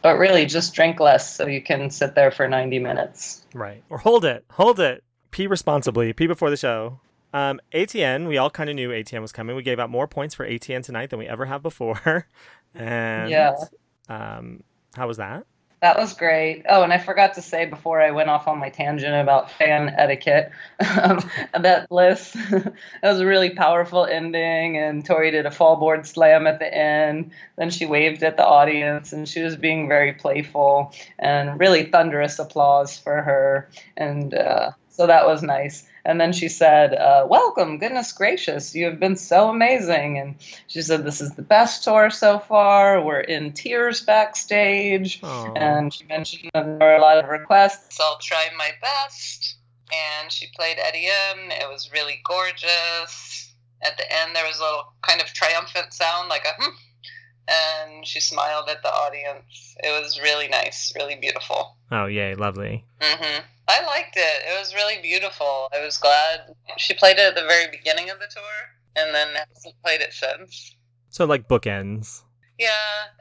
But 0.00 0.16
really, 0.16 0.46
just 0.46 0.74
drink 0.74 1.00
less 1.00 1.34
so 1.34 1.48
you 1.48 1.60
can 1.60 1.90
sit 1.90 2.14
there 2.14 2.30
for 2.30 2.46
90 2.46 2.78
minutes. 2.78 3.44
Right. 3.52 3.82
Or 3.90 3.98
hold 3.98 4.24
it. 4.24 4.44
Hold 4.52 4.78
it. 4.78 5.02
Pee 5.32 5.48
responsibly. 5.48 6.12
Pee 6.12 6.28
before 6.28 6.50
the 6.50 6.56
show. 6.56 7.00
Um, 7.34 7.58
ATN, 7.74 8.28
we 8.28 8.38
all 8.38 8.48
kind 8.48 8.70
of 8.70 8.76
knew 8.76 8.90
ATN 8.90 9.22
was 9.22 9.32
coming. 9.32 9.56
We 9.56 9.64
gave 9.64 9.80
out 9.80 9.90
more 9.90 10.06
points 10.06 10.36
for 10.36 10.48
ATN 10.48 10.84
tonight 10.84 11.10
than 11.10 11.18
we 11.18 11.26
ever 11.26 11.46
have 11.46 11.64
before. 11.64 12.28
and 12.76 13.28
yeah. 13.28 13.56
Um, 14.08 14.62
how 14.94 15.08
was 15.08 15.16
that? 15.16 15.46
That 15.82 15.98
was 15.98 16.14
great. 16.14 16.64
Oh, 16.68 16.82
and 16.82 16.92
I 16.92 16.96
forgot 16.98 17.34
to 17.34 17.42
say 17.42 17.66
before 17.66 18.00
I 18.00 18.10
went 18.10 18.30
off 18.30 18.48
on 18.48 18.58
my 18.58 18.70
tangent 18.70 19.14
about 19.14 19.50
fan 19.50 19.94
etiquette 19.96 20.50
um, 20.80 21.20
that 21.52 21.88
Bliss, 21.90 22.32
that 22.50 22.72
was 23.02 23.20
a 23.20 23.26
really 23.26 23.50
powerful 23.50 24.06
ending, 24.06 24.78
and 24.78 25.04
Tori 25.04 25.30
did 25.30 25.44
a 25.44 25.50
fallboard 25.50 26.06
slam 26.06 26.46
at 26.46 26.60
the 26.60 26.74
end. 26.74 27.32
Then 27.56 27.68
she 27.68 27.84
waved 27.84 28.22
at 28.22 28.38
the 28.38 28.46
audience, 28.46 29.12
and 29.12 29.28
she 29.28 29.42
was 29.42 29.54
being 29.56 29.86
very 29.86 30.14
playful, 30.14 30.94
and 31.18 31.60
really 31.60 31.84
thunderous 31.84 32.38
applause 32.38 32.98
for 32.98 33.20
her. 33.20 33.68
And 33.98 34.32
uh, 34.32 34.70
so 34.88 35.06
that 35.06 35.26
was 35.26 35.42
nice. 35.42 35.86
And 36.06 36.20
then 36.20 36.32
she 36.32 36.48
said, 36.48 36.94
uh, 36.94 37.26
Welcome, 37.28 37.78
goodness 37.78 38.12
gracious, 38.12 38.76
you 38.76 38.84
have 38.84 39.00
been 39.00 39.16
so 39.16 39.50
amazing. 39.50 40.18
And 40.18 40.36
she 40.68 40.80
said, 40.80 41.04
This 41.04 41.20
is 41.20 41.34
the 41.34 41.42
best 41.42 41.82
tour 41.82 42.10
so 42.10 42.38
far. 42.38 43.02
We're 43.02 43.20
in 43.20 43.52
tears 43.52 44.02
backstage. 44.02 45.20
Aww. 45.20 45.58
And 45.58 45.92
she 45.92 46.04
mentioned 46.04 46.52
that 46.54 46.64
there 46.64 46.78
were 46.78 46.94
a 46.94 47.00
lot 47.00 47.18
of 47.18 47.28
requests. 47.28 47.96
So 47.96 48.04
I'll 48.04 48.18
try 48.18 48.46
my 48.56 48.70
best. 48.80 49.56
And 49.92 50.30
she 50.30 50.46
played 50.54 50.76
Eddie 50.78 51.08
M. 51.32 51.50
It 51.50 51.68
was 51.68 51.90
really 51.92 52.20
gorgeous. 52.24 53.52
At 53.82 53.96
the 53.98 54.04
end, 54.04 54.36
there 54.36 54.46
was 54.46 54.60
a 54.60 54.62
little 54.62 54.92
kind 55.02 55.20
of 55.20 55.26
triumphant 55.26 55.92
sound, 55.92 56.28
like 56.28 56.44
a 56.44 56.62
hmm. 56.62 56.74
And 57.48 58.06
she 58.06 58.20
smiled 58.20 58.68
at 58.68 58.82
the 58.82 58.88
audience. 58.88 59.74
It 59.82 60.02
was 60.02 60.20
really 60.20 60.48
nice, 60.48 60.92
really 60.94 61.16
beautiful. 61.16 61.76
Oh, 61.90 62.06
yay, 62.06 62.34
lovely. 62.36 62.84
Mm-hmm. 63.00 63.44
I 63.68 63.84
liked 63.84 64.16
it. 64.16 64.42
It 64.48 64.58
was 64.58 64.74
really 64.74 65.00
beautiful. 65.02 65.68
I 65.74 65.84
was 65.84 65.98
glad 65.98 66.54
she 66.76 66.94
played 66.94 67.18
it 67.18 67.26
at 67.26 67.34
the 67.34 67.48
very 67.48 67.66
beginning 67.70 68.10
of 68.10 68.18
the 68.18 68.26
tour, 68.30 68.42
and 68.94 69.14
then 69.14 69.28
hasn't 69.34 69.74
played 69.82 70.00
it 70.00 70.12
since. 70.12 70.76
So 71.10 71.24
like 71.24 71.48
bookends. 71.48 72.22
Yeah, 72.58 72.68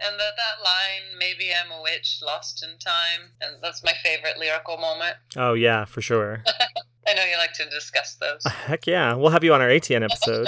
and 0.01 0.15
the, 0.15 0.23
that 0.37 0.63
line, 0.63 1.17
"Maybe 1.19 1.49
I'm 1.51 1.71
a 1.71 1.81
witch 1.81 2.19
lost 2.23 2.63
in 2.63 2.77
time," 2.79 3.31
and 3.41 3.57
that's 3.61 3.83
my 3.83 3.91
favorite 4.01 4.37
lyrical 4.37 4.77
moment. 4.77 5.17
Oh 5.35 5.53
yeah, 5.53 5.85
for 5.85 6.01
sure. 6.01 6.43
I 7.07 7.13
know 7.13 7.23
you 7.23 7.37
like 7.37 7.53
to 7.53 7.69
discuss 7.69 8.15
those. 8.15 8.43
Heck 8.45 8.87
yeah, 8.87 9.13
we'll 9.13 9.31
have 9.31 9.43
you 9.43 9.53
on 9.53 9.61
our 9.61 9.67
ATN 9.67 10.03
episode. 10.03 10.47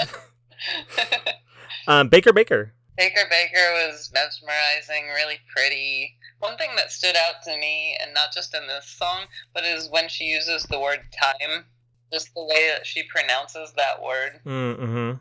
um, 1.86 2.08
Baker 2.08 2.32
Baker. 2.32 2.72
Baker 2.96 3.24
Baker 3.30 3.86
was 3.86 4.10
mesmerizing, 4.12 5.08
really 5.14 5.38
pretty. 5.54 6.16
One 6.40 6.56
thing 6.56 6.70
that 6.76 6.92
stood 6.92 7.16
out 7.16 7.42
to 7.44 7.58
me, 7.58 7.96
and 8.00 8.14
not 8.14 8.32
just 8.32 8.54
in 8.54 8.66
this 8.66 8.86
song, 8.86 9.24
but 9.54 9.64
is 9.64 9.90
when 9.90 10.08
she 10.08 10.24
uses 10.24 10.62
the 10.64 10.78
word 10.78 11.00
time, 11.20 11.64
just 12.12 12.32
the 12.34 12.44
way 12.44 12.70
that 12.74 12.86
she 12.86 13.02
pronounces 13.04 13.72
that 13.76 14.02
word 14.02 14.40
mm-hmm. 14.44 15.12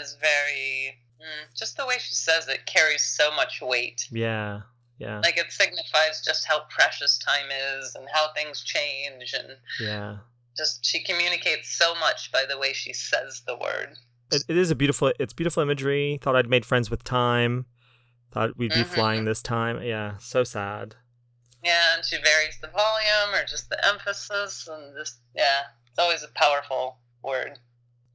is 0.00 0.16
very. 0.20 0.96
Mm, 1.20 1.54
just 1.54 1.76
the 1.76 1.84
way 1.84 1.96
she 1.98 2.14
says 2.14 2.48
it 2.48 2.64
carries 2.64 3.02
so 3.02 3.30
much 3.36 3.60
weight. 3.60 4.08
Yeah, 4.10 4.62
yeah. 4.98 5.20
Like 5.20 5.36
it 5.36 5.52
signifies 5.52 6.22
just 6.24 6.46
how 6.46 6.62
precious 6.70 7.18
time 7.18 7.50
is 7.78 7.94
and 7.94 8.06
how 8.10 8.32
things 8.34 8.64
change, 8.64 9.34
and 9.34 9.58
yeah, 9.78 10.16
just 10.56 10.84
she 10.84 11.02
communicates 11.02 11.74
so 11.76 11.94
much 11.94 12.30
by 12.32 12.44
the 12.48 12.58
way 12.58 12.72
she 12.72 12.92
says 12.92 13.42
the 13.46 13.56
word 13.56 13.96
it, 14.30 14.42
it 14.48 14.56
is 14.56 14.70
a 14.70 14.74
beautiful 14.74 15.12
it's 15.18 15.32
beautiful 15.32 15.62
imagery 15.62 16.18
thought 16.20 16.36
i'd 16.36 16.48
made 16.48 16.66
friends 16.66 16.90
with 16.90 17.02
time 17.04 17.66
thought 18.30 18.56
we'd 18.56 18.70
be 18.70 18.76
mm-hmm. 18.76 18.94
flying 18.94 19.24
this 19.24 19.42
time. 19.42 19.82
Yeah 19.82 20.16
so 20.18 20.44
sad. 20.44 20.96
Yeah 21.62 21.96
and 21.96 22.04
she 22.04 22.16
varies 22.16 22.58
the 22.60 22.68
volume 22.68 23.34
or 23.34 23.44
just 23.46 23.68
the 23.68 23.84
emphasis 23.86 24.68
and 24.70 24.94
just 24.98 25.18
yeah 25.34 25.62
it's 25.88 25.98
always 25.98 26.22
a 26.22 26.28
powerful 26.34 26.98
word. 27.22 27.58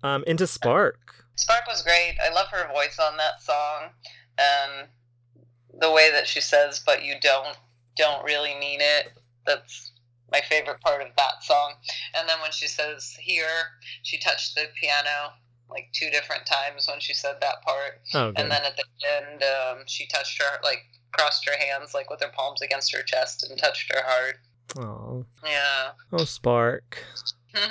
Um 0.03 0.23
into 0.25 0.47
spark. 0.47 0.99
Spark 1.35 1.67
was 1.67 1.81
great. 1.81 2.15
I 2.23 2.33
love 2.33 2.47
her 2.47 2.67
voice 2.71 2.99
on 2.99 3.17
that 3.17 3.41
song 3.41 3.89
and 4.37 4.87
the 5.79 5.91
way 5.91 6.09
that 6.11 6.27
she 6.27 6.41
says 6.41 6.81
but 6.85 7.03
you 7.03 7.15
don't 7.21 7.57
don't 7.97 8.23
really 8.23 8.55
mean 8.59 8.79
it. 8.81 9.11
That's 9.45 9.91
my 10.31 10.41
favorite 10.41 10.81
part 10.81 11.01
of 11.01 11.09
that 11.17 11.43
song. 11.43 11.73
And 12.15 12.27
then 12.27 12.39
when 12.41 12.51
she 12.51 12.67
says 12.67 13.15
here 13.19 13.77
she 14.03 14.17
touched 14.17 14.55
the 14.55 14.65
piano 14.79 15.33
like 15.69 15.89
two 15.93 16.09
different 16.09 16.45
times 16.45 16.87
when 16.89 16.99
she 16.99 17.13
said 17.13 17.35
that 17.41 17.61
part. 17.63 18.01
Oh. 18.13 18.27
And 18.35 18.51
then 18.51 18.63
at 18.63 18.77
the 18.77 18.83
end, 19.17 19.43
um, 19.43 19.83
she 19.87 20.07
touched 20.07 20.41
her, 20.41 20.59
like, 20.63 20.79
crossed 21.11 21.45
her 21.47 21.57
hands, 21.57 21.93
like, 21.93 22.09
with 22.09 22.21
her 22.21 22.31
palms 22.35 22.61
against 22.61 22.95
her 22.95 23.01
chest 23.03 23.45
and 23.49 23.57
touched 23.59 23.91
her 23.93 24.01
heart. 24.03 24.35
oh, 24.77 25.25
Yeah. 25.43 25.91
oh, 26.13 26.23
Spark. 26.25 27.03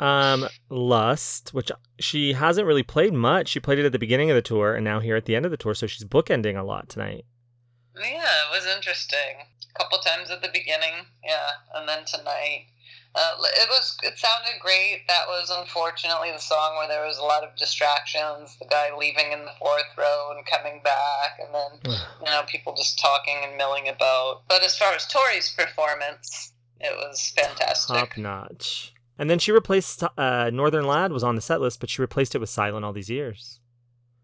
Um, 0.00 0.48
Lust, 0.68 1.54
which 1.54 1.70
she 2.00 2.32
hasn't 2.32 2.66
really 2.66 2.82
played 2.82 3.12
much. 3.12 3.48
She 3.48 3.60
played 3.60 3.78
it 3.78 3.84
at 3.86 3.92
the 3.92 3.98
beginning 4.00 4.30
of 4.30 4.34
the 4.34 4.42
tour, 4.42 4.74
and 4.74 4.84
now 4.84 4.98
here 4.98 5.14
at 5.14 5.26
the 5.26 5.36
end 5.36 5.44
of 5.44 5.50
the 5.52 5.56
tour. 5.56 5.74
So 5.74 5.86
she's 5.86 6.04
bookending 6.04 6.58
a 6.58 6.62
lot 6.64 6.88
tonight. 6.88 7.24
yeah, 7.96 8.04
it 8.24 8.50
was 8.52 8.66
interesting. 8.66 9.46
A 9.74 9.78
couple 9.78 9.98
times 9.98 10.30
at 10.30 10.42
the 10.42 10.48
beginning, 10.52 11.06
yeah, 11.24 11.50
and 11.74 11.88
then 11.88 12.04
tonight. 12.04 12.66
Uh, 13.14 13.34
it 13.60 13.68
was. 13.68 13.96
It 14.02 14.18
sounded 14.18 14.58
great. 14.60 15.02
That 15.06 15.26
was 15.28 15.50
unfortunately 15.54 16.30
the 16.32 16.38
song 16.38 16.76
where 16.78 16.88
there 16.88 17.04
was 17.06 17.18
a 17.18 17.22
lot 17.22 17.44
of 17.44 17.54
distractions. 17.56 18.56
The 18.58 18.66
guy 18.66 18.88
leaving 18.96 19.32
in 19.32 19.40
the 19.40 19.52
fourth 19.58 19.84
row 19.98 20.32
and 20.34 20.46
coming 20.46 20.80
back, 20.82 21.38
and 21.38 21.54
then 21.54 21.94
you 22.20 22.26
know 22.26 22.42
people 22.46 22.74
just 22.74 22.98
talking 22.98 23.36
and 23.44 23.58
milling 23.58 23.88
about. 23.88 24.42
But 24.48 24.62
as 24.62 24.78
far 24.78 24.94
as 24.94 25.06
Tori's 25.06 25.50
performance, 25.50 26.52
it 26.80 26.96
was 26.96 27.32
fantastic. 27.36 27.96
Top 27.96 28.16
notch. 28.16 28.94
And 29.18 29.28
then 29.28 29.38
she 29.38 29.52
replaced 29.52 30.02
uh, 30.16 30.50
Northern 30.50 30.86
Lad 30.86 31.12
was 31.12 31.22
on 31.22 31.34
the 31.34 31.42
set 31.42 31.60
list, 31.60 31.80
but 31.80 31.90
she 31.90 32.00
replaced 32.00 32.34
it 32.34 32.38
with 32.38 32.48
Silent 32.48 32.84
all 32.84 32.94
these 32.94 33.10
years. 33.10 33.60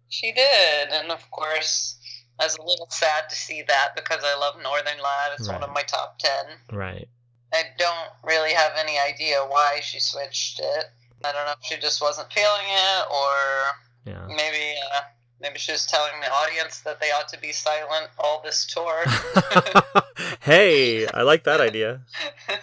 She 0.09 0.33
did, 0.33 0.89
and 0.91 1.13
of 1.13 1.31
course, 1.31 1.99
I 2.41 2.45
was 2.45 2.57
a 2.57 2.63
little 2.63 2.89
sad 2.91 3.29
to 3.29 3.37
see 3.37 3.63
that 3.69 3.91
because 3.95 4.23
I 4.25 4.35
love 4.39 4.55
Northern 4.63 4.99
Lad. 4.99 5.33
It's 5.39 5.47
one 5.47 5.63
of 5.63 5.75
my 5.75 5.83
top 5.83 6.19
ten. 6.19 6.47
Right. 6.73 7.07
I 7.53 7.63
don't 7.79 8.11
really 8.25 8.53
have 8.53 8.73
any 8.79 8.99
idea 8.99 9.39
why 9.49 9.81
she 9.83 10.01
switched 10.01 10.61
it. 10.61 10.85
I 11.25 11.33
don't 11.33 11.47
know 11.47 11.53
if 11.61 11.65
she 11.67 11.77
just 11.81 12.01
wasn't 12.03 12.33
feeling 12.33 12.67
it, 12.69 13.05
or 13.11 14.13
Yeah. 14.13 14.27
maybe 14.29 14.75
uh, 14.95 15.01
maybe 15.41 15.59
she 15.59 15.73
was 15.73 15.87
telling 15.87 16.13
the 16.21 16.31
audience 16.31 16.81
that 16.81 17.01
they 17.01 17.07
ought 17.11 17.29
to 17.29 17.41
be 17.41 17.53
silent 17.53 18.11
all 18.19 18.41
this 18.45 18.67
tour. 18.67 19.05
hey, 20.41 21.07
I 21.09 21.23
like 21.23 21.45
that 21.45 21.61
idea. 21.61 22.03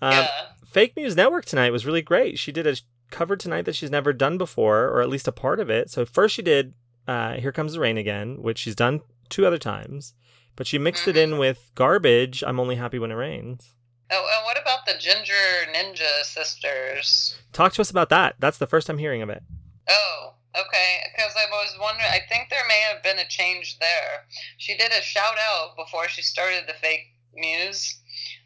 Um, 0.00 0.10
yeah. 0.14 0.28
Fake 0.66 0.96
News 0.96 1.14
Network 1.14 1.44
tonight 1.44 1.70
was 1.70 1.86
really 1.86 2.02
great. 2.02 2.36
She 2.36 2.50
did 2.50 2.66
a 2.66 2.74
cover 3.12 3.36
tonight 3.36 3.66
that 3.66 3.76
she's 3.76 3.88
never 3.90 4.12
done 4.12 4.36
before, 4.36 4.86
or 4.88 5.00
at 5.00 5.08
least 5.08 5.28
a 5.28 5.32
part 5.32 5.60
of 5.60 5.70
it. 5.70 5.90
So 5.90 6.04
first 6.04 6.34
she 6.34 6.42
did 6.42 6.74
uh, 7.06 7.34
"Here 7.34 7.52
Comes 7.52 7.74
the 7.74 7.78
Rain 7.78 7.96
Again," 7.96 8.42
which 8.42 8.58
she's 8.58 8.74
done 8.74 9.02
two 9.28 9.46
other 9.46 9.58
times, 9.58 10.14
but 10.56 10.66
she 10.66 10.76
mixed 10.76 11.06
it 11.06 11.16
in 11.16 11.38
with 11.38 11.70
"Garbage." 11.76 12.42
I'm 12.44 12.58
only 12.58 12.74
happy 12.74 12.98
when 12.98 13.12
it 13.12 13.14
rains. 13.14 13.74
Oh, 14.14 14.28
and 14.36 14.44
what 14.44 14.60
about 14.60 14.84
the 14.84 14.92
Ginger 14.98 15.32
Ninja 15.74 16.22
Sisters? 16.22 17.34
Talk 17.52 17.72
to 17.72 17.80
us 17.80 17.90
about 17.90 18.10
that. 18.10 18.36
That's 18.38 18.58
the 18.58 18.66
first 18.66 18.90
I'm 18.90 18.98
hearing 18.98 19.22
of 19.22 19.30
it. 19.30 19.42
Oh, 19.88 20.34
okay. 20.54 20.98
Because 21.10 21.32
I 21.34 21.50
was 21.50 21.74
wondering, 21.80 22.10
I 22.10 22.20
think 22.28 22.50
there 22.50 22.66
may 22.68 22.82
have 22.92 23.02
been 23.02 23.18
a 23.18 23.28
change 23.28 23.78
there. 23.78 24.26
She 24.58 24.76
did 24.76 24.92
a 24.92 25.00
shout 25.00 25.36
out 25.50 25.76
before 25.76 26.08
she 26.08 26.20
started 26.20 26.64
the 26.66 26.74
fake 26.74 27.06
muse. 27.34 27.98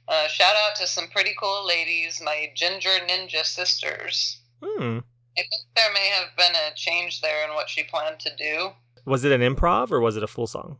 Uh, 0.06 0.28
shout 0.28 0.54
out 0.54 0.76
to 0.76 0.86
some 0.86 1.08
pretty 1.08 1.34
cool 1.40 1.66
ladies, 1.66 2.22
my 2.24 2.52
Ginger 2.54 2.98
Ninja 3.08 3.44
Sisters. 3.44 4.40
Hmm. 4.62 5.00
I 5.36 5.42
think 5.42 5.62
there 5.74 5.92
may 5.92 6.08
have 6.10 6.36
been 6.36 6.54
a 6.54 6.74
change 6.76 7.20
there 7.20 7.44
in 7.44 7.54
what 7.54 7.68
she 7.68 7.82
planned 7.82 8.20
to 8.20 8.30
do. 8.36 8.70
Was 9.04 9.24
it 9.24 9.32
an 9.32 9.40
improv 9.40 9.90
or 9.90 10.00
was 10.00 10.16
it 10.16 10.22
a 10.22 10.28
full 10.28 10.46
song? 10.46 10.78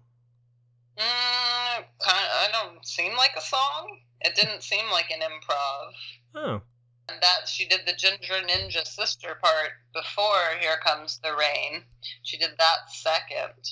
Mm, 0.97 1.85
kind 2.01 2.25
of, 2.25 2.31
I 2.41 2.49
don't 2.53 2.87
seem 2.87 3.17
like 3.17 3.33
a 3.37 3.41
song. 3.41 3.99
It 4.21 4.35
didn't 4.35 4.63
seem 4.63 4.91
like 4.91 5.11
an 5.11 5.21
improv. 5.21 5.93
Oh, 6.35 6.63
And 7.09 7.21
that 7.21 7.49
she 7.49 7.67
did 7.67 7.81
the 7.87 7.93
Ginger 7.93 8.35
Ninja 8.47 8.87
sister 8.87 9.39
part 9.43 9.71
before 9.95 10.57
Here 10.61 10.77
Comes 10.85 11.19
the 11.23 11.35
Rain. 11.37 11.83
She 12.23 12.37
did 12.39 12.51
that 12.59 12.91
second. 12.91 13.71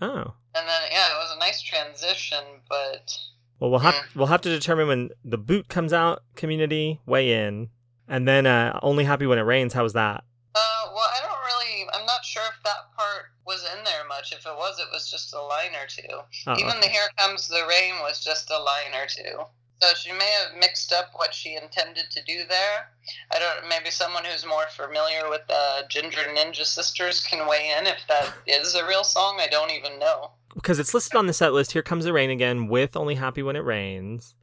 oh. 0.00 0.34
And 0.54 0.66
then 0.66 0.82
yeah, 0.90 1.06
it 1.08 1.18
was 1.18 1.34
a 1.36 1.38
nice 1.38 1.60
transition, 1.62 2.42
but 2.68 3.16
Well, 3.60 3.70
we'll 3.70 3.80
have 3.80 3.94
Mm. 3.94 4.14
we'll 4.16 4.26
have 4.28 4.40
to 4.42 4.48
determine 4.48 4.88
when 4.88 5.10
the 5.24 5.38
boot 5.38 5.68
comes 5.68 5.92
out. 5.92 6.22
Community 6.34 7.00
weigh 7.06 7.32
in, 7.46 7.68
and 8.08 8.26
then 8.26 8.46
uh, 8.46 8.78
only 8.82 9.04
happy 9.04 9.26
when 9.26 9.38
it 9.38 9.42
rains. 9.42 9.72
How's 9.74 9.92
that? 9.94 10.24
uh 10.54 10.84
well 10.94 11.04
I 11.14 11.20
don't 11.20 11.38
really 11.44 11.86
I'm 11.92 12.06
not 12.06 12.24
sure 12.24 12.42
if 12.56 12.62
that 12.64 12.88
part 12.96 13.24
was 13.46 13.62
in 13.76 13.84
there 13.84 14.06
much. 14.08 14.32
If 14.32 14.46
it 14.46 14.56
was, 14.56 14.78
it 14.78 14.88
was 14.92 15.10
just 15.10 15.34
a 15.34 15.40
line 15.42 15.74
or 15.74 15.86
two. 15.86 16.20
Oh, 16.46 16.58
Even 16.58 16.80
the 16.80 16.88
Here 16.88 17.08
Comes 17.18 17.46
the 17.48 17.66
Rain 17.68 17.96
was 18.00 18.24
just 18.24 18.50
a 18.50 18.58
line 18.58 18.94
or 18.94 19.06
two. 19.06 19.44
So 19.82 19.88
she 19.94 20.10
may 20.12 20.30
have 20.42 20.58
mixed 20.58 20.92
up 20.92 21.10
what 21.14 21.34
she 21.34 21.54
intended 21.54 22.06
to 22.10 22.22
do 22.24 22.44
there. 22.48 22.88
I 23.30 23.38
don't. 23.38 23.68
Maybe 23.68 23.90
someone 23.90 24.24
who's 24.24 24.46
more 24.46 24.64
familiar 24.74 25.28
with 25.28 25.42
the 25.48 25.84
Ginger 25.90 26.20
Ninja 26.34 26.64
Sisters 26.64 27.22
can 27.22 27.46
weigh 27.46 27.72
in 27.78 27.86
if 27.86 27.98
that 28.08 28.32
is 28.46 28.74
a 28.74 28.86
real 28.86 29.04
song. 29.04 29.38
I 29.40 29.48
don't 29.48 29.70
even 29.70 29.98
know. 29.98 30.30
because 30.54 30.78
it's 30.78 30.94
listed 30.94 31.16
on 31.16 31.26
the 31.26 31.34
set 31.34 31.52
list. 31.52 31.72
Here 31.72 31.82
comes 31.82 32.04
the 32.06 32.12
rain 32.14 32.30
again 32.30 32.68
with 32.68 32.96
only 32.96 33.14
happy 33.16 33.42
when 33.42 33.56
it 33.56 33.64
rains. 33.64 34.34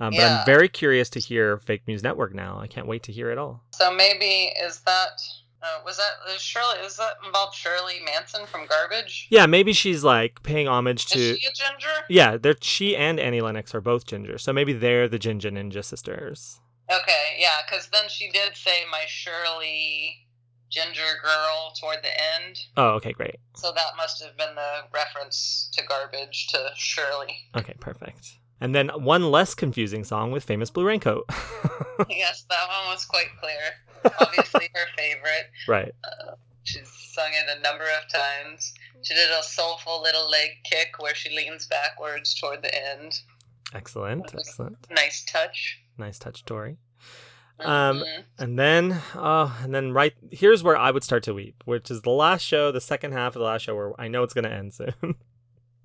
Um, 0.00 0.10
but 0.14 0.20
Yeah. 0.20 0.38
I'm 0.40 0.46
very 0.46 0.68
curious 0.68 1.10
to 1.10 1.20
hear 1.20 1.58
Fake 1.58 1.82
News 1.86 2.02
Network 2.02 2.32
now. 2.34 2.58
I 2.58 2.66
can't 2.68 2.86
wait 2.86 3.02
to 3.02 3.12
hear 3.12 3.30
it 3.30 3.36
all. 3.36 3.64
So 3.74 3.92
maybe 3.92 4.52
is 4.64 4.80
that 4.86 5.20
uh, 5.62 5.80
was 5.84 5.96
that 5.96 6.32
is 6.34 6.40
Shirley? 6.40 6.78
Is 6.84 6.96
that 6.96 7.14
involved 7.24 7.54
Shirley 7.54 8.00
Manson 8.04 8.46
from 8.46 8.66
Garbage? 8.66 9.26
Yeah, 9.30 9.46
maybe 9.46 9.72
she's 9.72 10.04
like 10.04 10.42
paying 10.42 10.68
homage 10.68 11.06
to. 11.06 11.18
Is 11.18 11.38
she 11.38 11.46
a 11.46 11.52
ginger? 11.52 11.94
Yeah, 12.08 12.36
they're 12.36 12.56
she 12.60 12.96
and 12.96 13.18
Annie 13.18 13.40
Lennox 13.40 13.74
are 13.74 13.80
both 13.80 14.06
ginger, 14.06 14.38
so 14.38 14.52
maybe 14.52 14.72
they're 14.72 15.08
the 15.08 15.18
Ginger 15.18 15.50
Ninja 15.50 15.84
sisters. 15.84 16.60
Okay, 16.90 17.36
yeah, 17.38 17.58
because 17.68 17.88
then 17.88 18.08
she 18.08 18.30
did 18.30 18.56
say 18.56 18.84
my 18.90 19.04
Shirley 19.06 20.28
ginger 20.70 21.18
girl 21.22 21.72
toward 21.80 21.98
the 22.02 22.08
end. 22.08 22.58
Oh, 22.76 22.90
okay, 22.90 23.12
great. 23.12 23.36
So 23.56 23.72
that 23.72 23.96
must 23.96 24.22
have 24.22 24.36
been 24.36 24.54
the 24.54 24.88
reference 24.94 25.70
to 25.72 25.84
garbage 25.86 26.48
to 26.48 26.70
Shirley. 26.76 27.34
Okay, 27.56 27.74
perfect. 27.80 28.37
And 28.60 28.74
then 28.74 28.88
one 28.88 29.30
less 29.30 29.54
confusing 29.54 30.02
song 30.04 30.32
with 30.32 30.42
famous 30.44 30.70
blue 30.70 30.84
raincoat. 30.84 31.24
yes, 32.08 32.44
that 32.50 32.66
one 32.68 32.92
was 32.92 33.04
quite 33.04 33.28
clear. 33.40 34.12
Obviously 34.20 34.68
her 34.74 34.86
favorite. 34.96 35.50
right. 35.68 35.92
She's 36.64 36.90
sung 37.12 37.30
it 37.32 37.58
a 37.58 37.62
number 37.62 37.84
of 37.84 38.12
times. 38.12 38.72
She 39.02 39.14
did 39.14 39.30
a 39.30 39.42
soulful 39.42 40.02
little 40.02 40.28
leg 40.28 40.50
kick 40.64 40.88
where 40.98 41.14
she 41.14 41.34
leans 41.34 41.66
backwards 41.66 42.34
toward 42.34 42.62
the 42.62 42.74
end. 42.92 43.20
Excellent. 43.74 44.34
Excellent. 44.34 44.76
Nice 44.90 45.24
touch. 45.24 45.80
Nice 45.96 46.18
touch, 46.18 46.44
Tori. 46.44 46.76
Um, 47.60 48.00
Mhm. 48.00 48.24
And 48.38 48.58
then, 48.58 49.02
oh, 49.16 49.56
and 49.62 49.74
then 49.74 49.92
right 49.92 50.14
here's 50.30 50.62
where 50.62 50.76
I 50.76 50.90
would 50.90 51.02
start 51.02 51.22
to 51.24 51.34
weep, 51.34 51.62
which 51.64 51.90
is 51.90 52.02
the 52.02 52.10
last 52.10 52.42
show, 52.42 52.70
the 52.70 52.80
second 52.80 53.12
half 53.12 53.34
of 53.34 53.40
the 53.40 53.46
last 53.46 53.62
show, 53.62 53.74
where 53.74 54.00
I 54.00 54.08
know 54.08 54.22
it's 54.22 54.34
going 54.34 54.44
to 54.44 54.52
end 54.52 54.74
soon. 54.74 54.92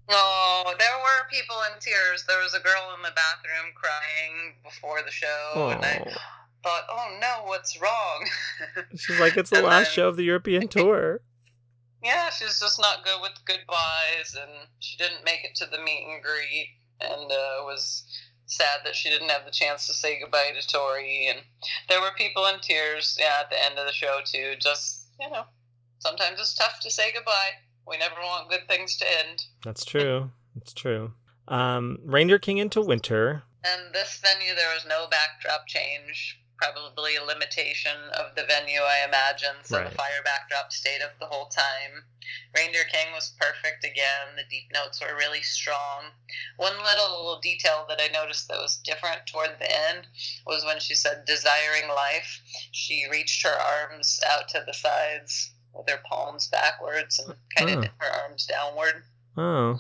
Oh, 0.10 0.74
there 0.78 0.98
were 0.98 1.30
people 1.32 1.56
in 1.72 1.80
tears. 1.80 2.26
There 2.28 2.42
was 2.42 2.54
a 2.54 2.60
girl 2.60 2.94
in 2.96 3.02
the 3.04 3.12
bathroom 3.16 3.72
crying 3.76 4.56
before 4.64 5.02
the 5.06 5.12
show, 5.12 5.52
oh. 5.56 5.70
and 5.70 5.84
I 5.84 5.98
thought, 6.64 6.84
"Oh 6.90 7.18
no, 7.22 7.44
what's 7.46 7.80
wrong?" 7.80 8.28
She's 8.96 9.20
like, 9.20 9.38
it's 9.38 9.50
the 9.50 9.62
last 9.62 9.88
then- 9.88 9.94
show 9.94 10.08
of 10.10 10.18
the 10.18 10.24
European 10.24 10.68
tour. 10.78 11.22
yeah, 12.04 12.30
she's 12.30 12.60
just 12.60 12.80
not 12.82 13.06
good 13.06 13.22
with 13.22 13.32
goodbyes, 13.46 14.36
and 14.40 14.52
she 14.80 14.98
didn't 14.98 15.24
make 15.24 15.44
it 15.46 15.56
to 15.56 15.66
the 15.66 15.80
meet 15.82 16.06
and 16.06 16.22
greet, 16.22 16.70
and 17.00 17.32
uh, 17.32 17.64
was 17.64 18.04
sad 18.46 18.82
that 18.84 18.96
she 18.96 19.10
didn't 19.10 19.30
have 19.32 19.46
the 19.46 19.52
chance 19.52 19.88
to 19.88 19.94
say 19.94 20.20
goodbye 20.20 20.52
to 20.60 20.68
Tori. 20.68 21.28
And 21.28 21.40
there 21.88 22.02
were 22.02 22.12
people 22.18 22.46
in 22.48 22.60
tears, 22.60 23.18
yeah, 23.20 23.40
at 23.40 23.50
the 23.50 23.64
end 23.64 23.80
of 23.80 23.86
the 23.88 23.94
show 23.94 24.20
too. 24.26 24.56
Just 24.60 25.08
you 25.20 25.30
know, 25.30 25.46
sometimes 26.00 26.40
it's 26.42 26.54
tough 26.56 26.80
to 26.82 26.92
say 26.92 27.14
goodbye. 27.14 27.52
We 27.88 27.98
never 27.98 28.16
want 28.16 28.50
good 28.50 28.68
things 28.68 28.98
to 28.98 29.06
end. 29.28 29.44
That's 29.64 29.86
true. 29.86 30.32
That's 30.56 30.74
true. 30.74 31.14
Um, 31.48 32.00
Reindeer 32.04 32.40
King 32.40 32.58
into 32.58 32.82
Winter. 32.82 33.44
And 33.66 33.94
this 33.94 34.20
venue, 34.22 34.56
there 34.56 34.74
was 34.74 34.86
no 34.88 35.08
backdrop 35.10 35.68
change. 35.68 36.40
Probably 36.58 37.16
a 37.16 37.24
limitation 37.24 37.98
of 38.14 38.36
the 38.36 38.44
venue, 38.46 38.80
I 38.80 39.04
imagine. 39.06 39.56
So 39.64 39.80
Right. 39.80 39.90
the 39.90 39.96
fire 39.96 40.22
backdrop 40.24 40.72
stayed 40.72 41.02
up 41.02 41.20
the 41.20 41.26
whole 41.26 41.48
time. 41.48 42.06
Reindeer 42.56 42.86
King 42.86 43.12
was 43.12 43.36
perfect 43.40 43.84
again. 43.84 44.36
The 44.38 44.46
deep 44.50 44.72
notes 44.72 45.02
were 45.02 45.16
really 45.16 45.42
strong. 45.42 46.12
One 46.56 46.82
little 46.82 47.40
detail 47.42 47.86
that 47.90 48.00
I 48.00 48.08
noticed 48.08 48.48
that 48.48 48.60
was 48.62 48.78
different 48.78 49.28
toward 49.28 49.60
the 49.60 49.70
end 49.90 50.08
was 50.46 50.64
when 50.64 50.80
she 50.80 50.96
said 50.96 51.26
desiring 51.26 51.90
life, 51.90 52.42
she 52.72 53.08
reached 53.12 53.44
her 53.44 53.58
arms 53.60 54.22
out 54.26 54.48
to 54.50 54.64
the 54.66 54.74
sides 54.74 55.52
with 55.74 55.90
her 55.90 56.02
palms 56.08 56.48
backwards 56.48 57.20
and 57.20 57.36
kind 57.58 57.70
of 57.72 57.78
Oh. 57.78 57.82
knit 57.82 57.92
her 58.00 58.10
arms 58.24 58.46
downward. 58.46 59.04
Oh, 59.38 59.80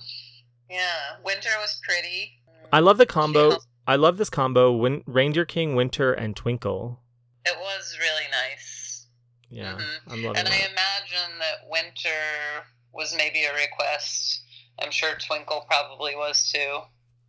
Yeah, 0.69 1.17
winter 1.23 1.50
was 1.59 1.79
pretty. 1.83 2.39
I 2.71 2.79
love 2.79 2.97
the 2.97 3.05
combo. 3.05 3.57
I 3.85 3.95
love 3.97 4.17
this 4.17 4.29
combo: 4.29 4.71
Win- 4.71 5.03
Reindeer 5.05 5.45
King, 5.45 5.75
Winter, 5.75 6.13
and 6.13 6.35
Twinkle. 6.35 7.00
It 7.45 7.57
was 7.59 7.97
really 8.00 8.27
nice. 8.31 9.05
Yeah, 9.50 9.73
Mhm. 9.75 10.00
I'm 10.07 10.23
loving 10.23 10.38
And 10.39 10.47
I 10.50 10.57
imagine 10.57 11.38
that 11.39 11.67
winter 11.69 12.65
was 12.91 13.13
maybe 13.13 13.43
a 13.43 13.53
request. 13.53 14.41
I'm 14.79 14.89
sure 14.89 15.15
Twinkle 15.19 15.62
probably 15.69 16.15
was 16.15 16.50
too. 16.51 16.81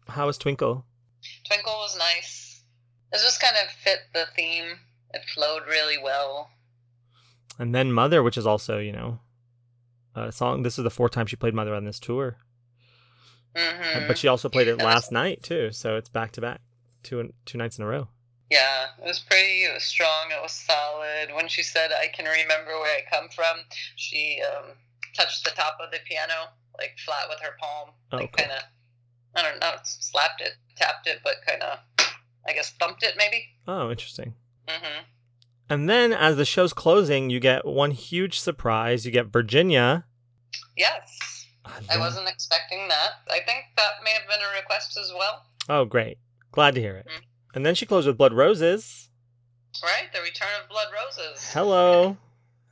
How 0.08 0.26
was 0.26 0.38
Twinkle? 0.38 0.86
Twinkle 1.44 1.76
was 1.78 1.96
nice. 1.96 2.62
It 3.12 3.18
just 3.18 3.40
kind 3.40 3.56
of 3.56 3.70
fit 3.70 4.00
the 4.14 4.26
theme. 4.34 4.80
It 5.12 5.22
flowed 5.34 5.66
really 5.66 5.98
well. 5.98 6.50
And 7.58 7.74
then 7.74 7.92
Mother, 7.92 8.22
which 8.22 8.36
is 8.36 8.46
also, 8.46 8.78
you 8.78 8.92
know, 8.92 9.20
a 10.14 10.32
song. 10.32 10.62
This 10.62 10.78
is 10.78 10.84
the 10.84 10.90
fourth 10.90 11.12
time 11.12 11.26
she 11.26 11.36
played 11.36 11.54
Mother 11.54 11.74
on 11.74 11.84
this 11.84 12.00
tour. 12.00 12.36
hmm 13.56 14.06
But 14.06 14.18
she 14.18 14.28
also 14.28 14.48
played 14.48 14.68
it 14.68 14.78
last 14.78 15.12
night 15.12 15.42
too, 15.42 15.70
so 15.72 15.96
it's 15.96 16.08
back 16.08 16.32
to 16.32 16.40
back, 16.40 16.60
two 17.02 17.32
two 17.44 17.58
nights 17.58 17.78
in 17.78 17.84
a 17.84 17.86
row. 17.86 18.08
Yeah, 18.50 18.86
it 19.02 19.06
was 19.06 19.20
pretty. 19.20 19.64
It 19.64 19.72
was 19.74 19.84
strong. 19.84 20.30
It 20.30 20.42
was 20.42 20.52
solid. 20.52 21.34
When 21.34 21.48
she 21.48 21.62
said, 21.62 21.90
"I 21.92 22.08
can 22.08 22.26
remember 22.26 22.72
where 22.72 22.96
I 22.96 23.00
come 23.10 23.28
from," 23.30 23.56
she 23.96 24.40
um, 24.42 24.72
touched 25.16 25.44
the 25.44 25.50
top 25.50 25.78
of 25.80 25.90
the 25.90 25.98
piano 26.06 26.50
like 26.78 26.96
flat 27.04 27.28
with 27.28 27.38
her 27.40 27.56
palm, 27.60 27.90
Oh, 28.12 28.16
like 28.16 28.32
cool. 28.36 28.46
kind 28.46 28.52
of. 28.58 28.64
I 29.36 29.42
don't 29.42 29.60
know, 29.60 29.72
slapped 29.82 30.40
it, 30.40 30.52
tapped 30.76 31.08
it, 31.08 31.18
but 31.24 31.34
kind 31.44 31.60
of, 31.62 31.78
I 32.46 32.52
guess, 32.52 32.70
thumped 32.78 33.02
it 33.02 33.14
maybe. 33.16 33.46
Oh, 33.66 33.90
interesting. 33.90 34.34
hmm 34.68 35.00
And 35.68 35.88
then 35.88 36.12
as 36.12 36.36
the 36.36 36.44
show's 36.44 36.72
closing, 36.72 37.30
you 37.30 37.40
get 37.40 37.64
one 37.64 37.90
huge 37.92 38.38
surprise. 38.38 39.06
You 39.06 39.12
get 39.12 39.32
Virginia. 39.32 40.04
Yes, 40.76 41.46
I 41.90 41.98
wasn't 41.98 42.28
expecting 42.28 42.88
that. 42.88 43.12
I 43.28 43.40
think 43.46 43.64
that 43.76 44.02
may 44.04 44.10
have 44.10 44.28
been 44.28 44.40
a 44.40 44.56
request 44.60 44.98
as 44.98 45.12
well. 45.16 45.44
Oh, 45.68 45.84
great. 45.84 46.18
Glad 46.52 46.74
to 46.74 46.80
hear 46.80 46.96
it. 46.96 47.06
Mm. 47.06 47.22
And 47.54 47.66
then 47.66 47.74
she 47.74 47.86
closed 47.86 48.06
with 48.06 48.18
Blood 48.18 48.32
Roses. 48.34 49.08
Right, 49.82 50.12
the 50.12 50.20
return 50.20 50.48
of 50.62 50.68
Blood 50.68 50.88
Roses. 50.92 51.50
Hello. 51.52 52.16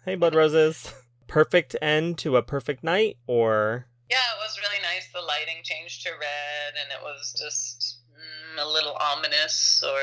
Hey, 0.05 0.17
Blood 0.17 0.35
Roses. 0.35 0.93
Perfect 1.29 1.77
end 1.81 2.19
to 2.19 2.37
a 2.37 2.43
perfect 2.43 2.83
night, 2.83 3.19
or 3.29 3.87
Yeah, 4.11 4.17
it 4.17 4.41
was 4.43 4.59
really 4.59 4.83
nice. 4.83 5.07
The 5.15 5.21
lighting 5.21 5.63
changed 5.63 6.03
to 6.03 6.11
red, 6.11 6.75
and 6.83 6.91
it 6.91 7.01
was 7.05 7.33
just 7.41 8.01
mm, 8.23 8.63
a 8.63 8.69
little 8.69 8.97
ominous. 9.01 9.83
Or 9.87 9.99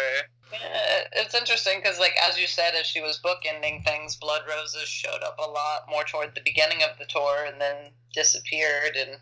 yeah, 0.52 1.04
it's 1.14 1.36
interesting 1.36 1.80
because, 1.82 2.00
like 2.00 2.14
as 2.28 2.40
you 2.40 2.48
said, 2.48 2.74
as 2.80 2.86
she 2.86 3.02
was 3.02 3.20
bookending 3.24 3.84
things, 3.86 4.16
Blood 4.16 4.42
Roses 4.48 4.88
showed 4.90 5.24
up 5.24 5.38
a 5.40 5.50
lot 5.50 5.84
more 5.90 6.04
toward 6.04 6.36
the 6.36 6.42
beginning 6.44 6.84
of 6.84 6.98
the 7.00 7.06
tour, 7.06 7.46
and 7.46 7.60
then 7.62 7.92
disappeared 8.14 8.96
and 8.98 9.18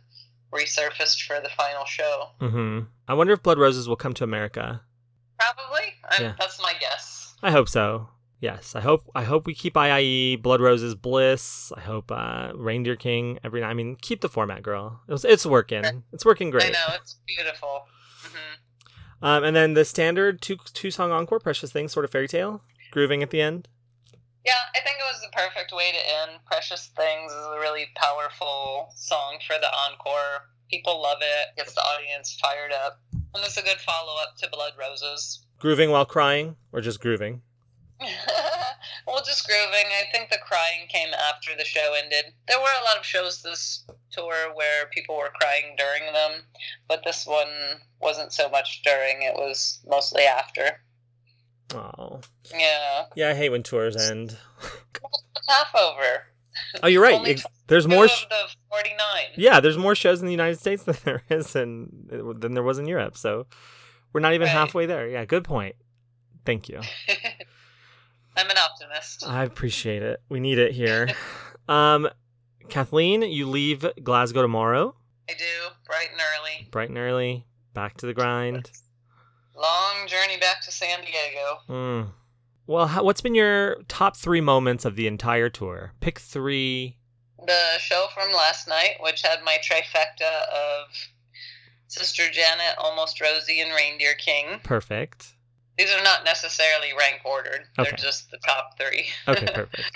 resurfaced 0.53 1.21
for 1.23 1.41
the 1.41 1.49
final 1.49 1.85
show. 1.85 2.29
hmm 2.39 2.79
I 3.07 3.13
wonder 3.13 3.33
if 3.33 3.43
Blood 3.43 3.57
Roses 3.59 3.87
will 3.87 3.95
come 3.95 4.13
to 4.15 4.23
America. 4.23 4.81
Probably, 5.39 5.93
I'm, 6.09 6.21
Yeah. 6.23 6.33
that's 6.39 6.61
my 6.61 6.73
guess. 6.79 7.35
I 7.43 7.51
hope 7.51 7.69
so. 7.69 8.09
Yes, 8.39 8.75
I 8.75 8.81
hope. 8.81 9.09
I 9.15 9.23
hope 9.23 9.47
we 9.47 9.55
keep 9.55 9.73
IIE, 9.73 10.41
Blood 10.41 10.61
Roses, 10.61 10.93
Bliss. 10.93 11.71
I 11.75 11.79
hope 11.81 12.11
uh, 12.11 12.51
Reindeer 12.55 12.95
King 12.95 13.39
every 13.43 13.61
night. 13.61 13.69
I 13.69 13.73
mean, 13.73 13.95
keep 13.99 14.21
the 14.21 14.29
format, 14.29 14.61
girl. 14.61 15.01
It's, 15.07 15.25
it's 15.25 15.45
working. 15.45 16.03
It's 16.13 16.23
working 16.23 16.51
great 16.51 16.65
I 16.67 16.69
know 16.69 16.95
it's 16.95 17.15
beautiful. 17.25 17.85
hmm 18.21 18.55
Um, 19.21 19.43
and 19.43 19.55
then 19.55 19.73
the 19.73 19.85
standard 19.85 20.41
two 20.41 20.57
two 20.73 20.91
song 20.91 21.11
encore, 21.11 21.39
Precious 21.39 21.71
Things, 21.71 21.91
sort 21.91 22.05
of 22.05 22.11
fairy 22.11 22.27
tale, 22.27 22.61
grooving 22.91 23.23
at 23.23 23.31
the 23.31 23.41
end. 23.41 23.67
Yeah, 24.45 24.53
I 24.75 24.79
think 24.79 24.97
it 24.97 25.11
was 25.11 25.21
the 25.21 25.35
perfect 25.35 25.73
way 25.73 25.91
to 25.91 25.97
end. 25.97 26.39
Precious 26.45 26.87
Things 26.95 27.31
is 27.31 27.45
a 27.45 27.59
really 27.59 27.87
powerful 27.95 28.89
song 28.95 29.39
for 29.45 29.55
the 29.59 29.67
encore. 29.89 30.47
People 30.69 31.01
love 31.01 31.17
it, 31.21 31.57
gets 31.57 31.73
the 31.73 31.81
audience 31.81 32.37
fired 32.41 32.71
up. 32.71 32.99
And 33.11 33.43
it's 33.43 33.57
a 33.57 33.61
good 33.61 33.77
follow 33.77 34.13
up 34.21 34.37
to 34.37 34.49
Blood 34.49 34.73
Roses. 34.79 35.45
Grooving 35.59 35.91
while 35.91 36.05
crying, 36.05 36.55
or 36.71 36.81
just 36.81 37.01
grooving. 37.01 37.41
well, 39.07 39.23
just 39.25 39.47
grooving. 39.47 39.85
I 39.87 40.03
think 40.11 40.29
the 40.29 40.37
crying 40.37 40.87
came 40.89 41.09
after 41.13 41.51
the 41.57 41.65
show 41.65 41.93
ended. 42.03 42.33
There 42.47 42.59
were 42.59 42.65
a 42.81 42.83
lot 42.85 42.97
of 42.99 43.05
shows 43.05 43.41
this 43.41 43.85
tour 44.11 44.53
where 44.53 44.87
people 44.93 45.15
were 45.17 45.31
crying 45.39 45.75
during 45.77 46.13
them, 46.13 46.43
but 46.87 47.01
this 47.05 47.25
one 47.25 47.47
wasn't 48.01 48.33
so 48.33 48.49
much 48.49 48.81
during, 48.83 49.21
it 49.23 49.33
was 49.35 49.79
mostly 49.87 50.23
after. 50.23 50.81
Oh, 51.73 52.21
Yeah. 52.55 53.05
yeah. 53.15 53.29
I 53.29 53.33
hate 53.33 53.49
when 53.49 53.63
tours 53.63 53.95
end. 53.97 54.37
It's 55.35 55.47
half 55.49 55.73
over. 55.75 56.23
Oh, 56.81 56.87
you're 56.87 57.03
right. 57.03 57.39
There's 57.67 57.87
more. 57.87 58.07
Sh- 58.07 58.25
the 58.29 58.47
49. 58.69 58.97
yeah, 59.35 59.59
there's 59.59 59.77
more 59.77 59.93
shows 59.93 60.19
in 60.21 60.25
the 60.25 60.31
United 60.31 60.59
States 60.59 60.83
than 60.83 60.95
there 61.03 61.23
is 61.29 61.55
in 61.55 61.89
than 62.39 62.53
there 62.53 62.63
was 62.63 62.79
in 62.79 62.87
Europe. 62.87 63.15
So 63.17 63.45
we're 64.13 64.21
not 64.21 64.33
even 64.33 64.45
Right. 64.47 64.53
halfway 64.53 64.85
there. 64.87 65.07
Yeah, 65.07 65.25
good 65.25 65.43
point. 65.43 65.75
Thank 66.45 66.69
you. 66.69 66.79
I'm 68.37 68.49
an 68.49 68.57
optimist. 68.57 69.25
I 69.27 69.43
appreciate 69.43 70.03
it. 70.03 70.21
We 70.29 70.39
need 70.39 70.57
it 70.59 70.71
here. 70.73 71.07
Um, 71.69 72.07
Kathleen, 72.69 73.21
you 73.23 73.45
leave 73.45 73.85
Glasgow 74.01 74.41
tomorrow, 74.41 74.95
I 75.29 75.33
do, 75.33 75.43
bright 75.85 76.07
and 76.13 76.21
early. 76.21 76.69
bright 76.71 76.87
and 76.87 76.97
early, 76.97 77.45
back 77.73 77.97
to 77.97 78.05
the 78.05 78.13
grind. 78.13 78.71
Long 79.53 80.07
journey 80.07 80.37
back 80.39 80.61
to 80.61 80.71
San 80.71 80.99
Diego. 81.01 81.57
Mm. 81.67 82.07
Well, 82.67 82.87
how, 82.87 83.03
what's 83.03 83.19
been 83.19 83.35
your 83.35 83.75
top 83.89 84.15
three 84.15 84.39
moments 84.39 84.85
of 84.85 84.95
the 84.95 85.07
entire 85.07 85.49
tour? 85.49 85.91
Pick 85.99 86.19
three. 86.19 86.95
The 87.45 87.79
show 87.79 88.07
from 88.13 88.31
last 88.31 88.69
night, 88.69 88.95
which 89.01 89.23
had 89.23 89.39
my 89.43 89.57
trifecta 89.61 90.43
of 90.49 90.87
Sister 91.89 92.29
Janet, 92.31 92.77
Almost 92.77 93.19
Rosie, 93.19 93.59
and 93.59 93.71
Reindeer 93.73 94.13
King. 94.13 94.61
Perfect. 94.63 95.33
These 95.77 95.91
are 95.93 96.03
not 96.03 96.23
necessarily 96.23 96.89
rank 96.97 97.21
ordered, 97.23 97.61
they're 97.77 97.91
just 97.91 98.31
the 98.31 98.37
top 98.37 98.77
three. 98.79 99.05
Okay, 99.27 99.45
perfect. 99.53 99.91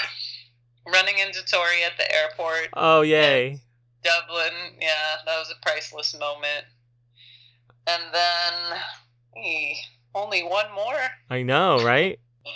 Running 0.91 1.17
into 1.17 1.43
Tori 1.45 1.83
at 1.85 1.97
the 1.97 2.13
airport, 2.13 2.69
Oh, 2.73 3.01
yay. 3.01 3.59
Dublin, 4.03 4.77
yeah, 4.79 5.17
that 5.25 5.37
was 5.37 5.51
a 5.51 5.61
priceless 5.61 6.17
moment. 6.19 6.65
And 7.87 8.03
then, 8.13 8.79
only 10.13 10.41
one 10.43 10.71
more. 10.75 10.99
I 11.29 11.43
know, 11.43 11.83
right? 11.83 12.19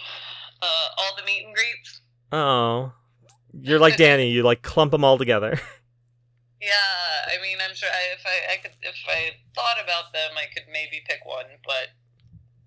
Uh, 0.61 0.87
all 0.97 1.15
the 1.15 1.23
meet 1.25 1.45
and 1.45 1.53
greets. 1.53 2.01
Oh, 2.31 2.91
you're 3.53 3.77
like 3.77 3.97
Danny. 3.97 4.31
You 4.31 4.41
like 4.41 4.63
clump 4.63 4.91
them 4.93 5.03
all 5.03 5.17
together. 5.17 5.59
Yeah, 6.61 7.29
I 7.29 7.39
mean, 7.43 7.57
I'm 7.61 7.75
sure 7.75 7.89
I, 7.89 8.13
if 8.17 8.25
I, 8.25 8.53
I 8.53 8.57
could, 8.57 8.71
if 8.81 8.95
I 9.07 9.31
thought 9.53 9.77
about 9.83 10.13
them, 10.13 10.31
I 10.35 10.45
could 10.51 10.63
maybe 10.71 11.03
pick 11.07 11.19
one, 11.23 11.45
but 11.63 11.93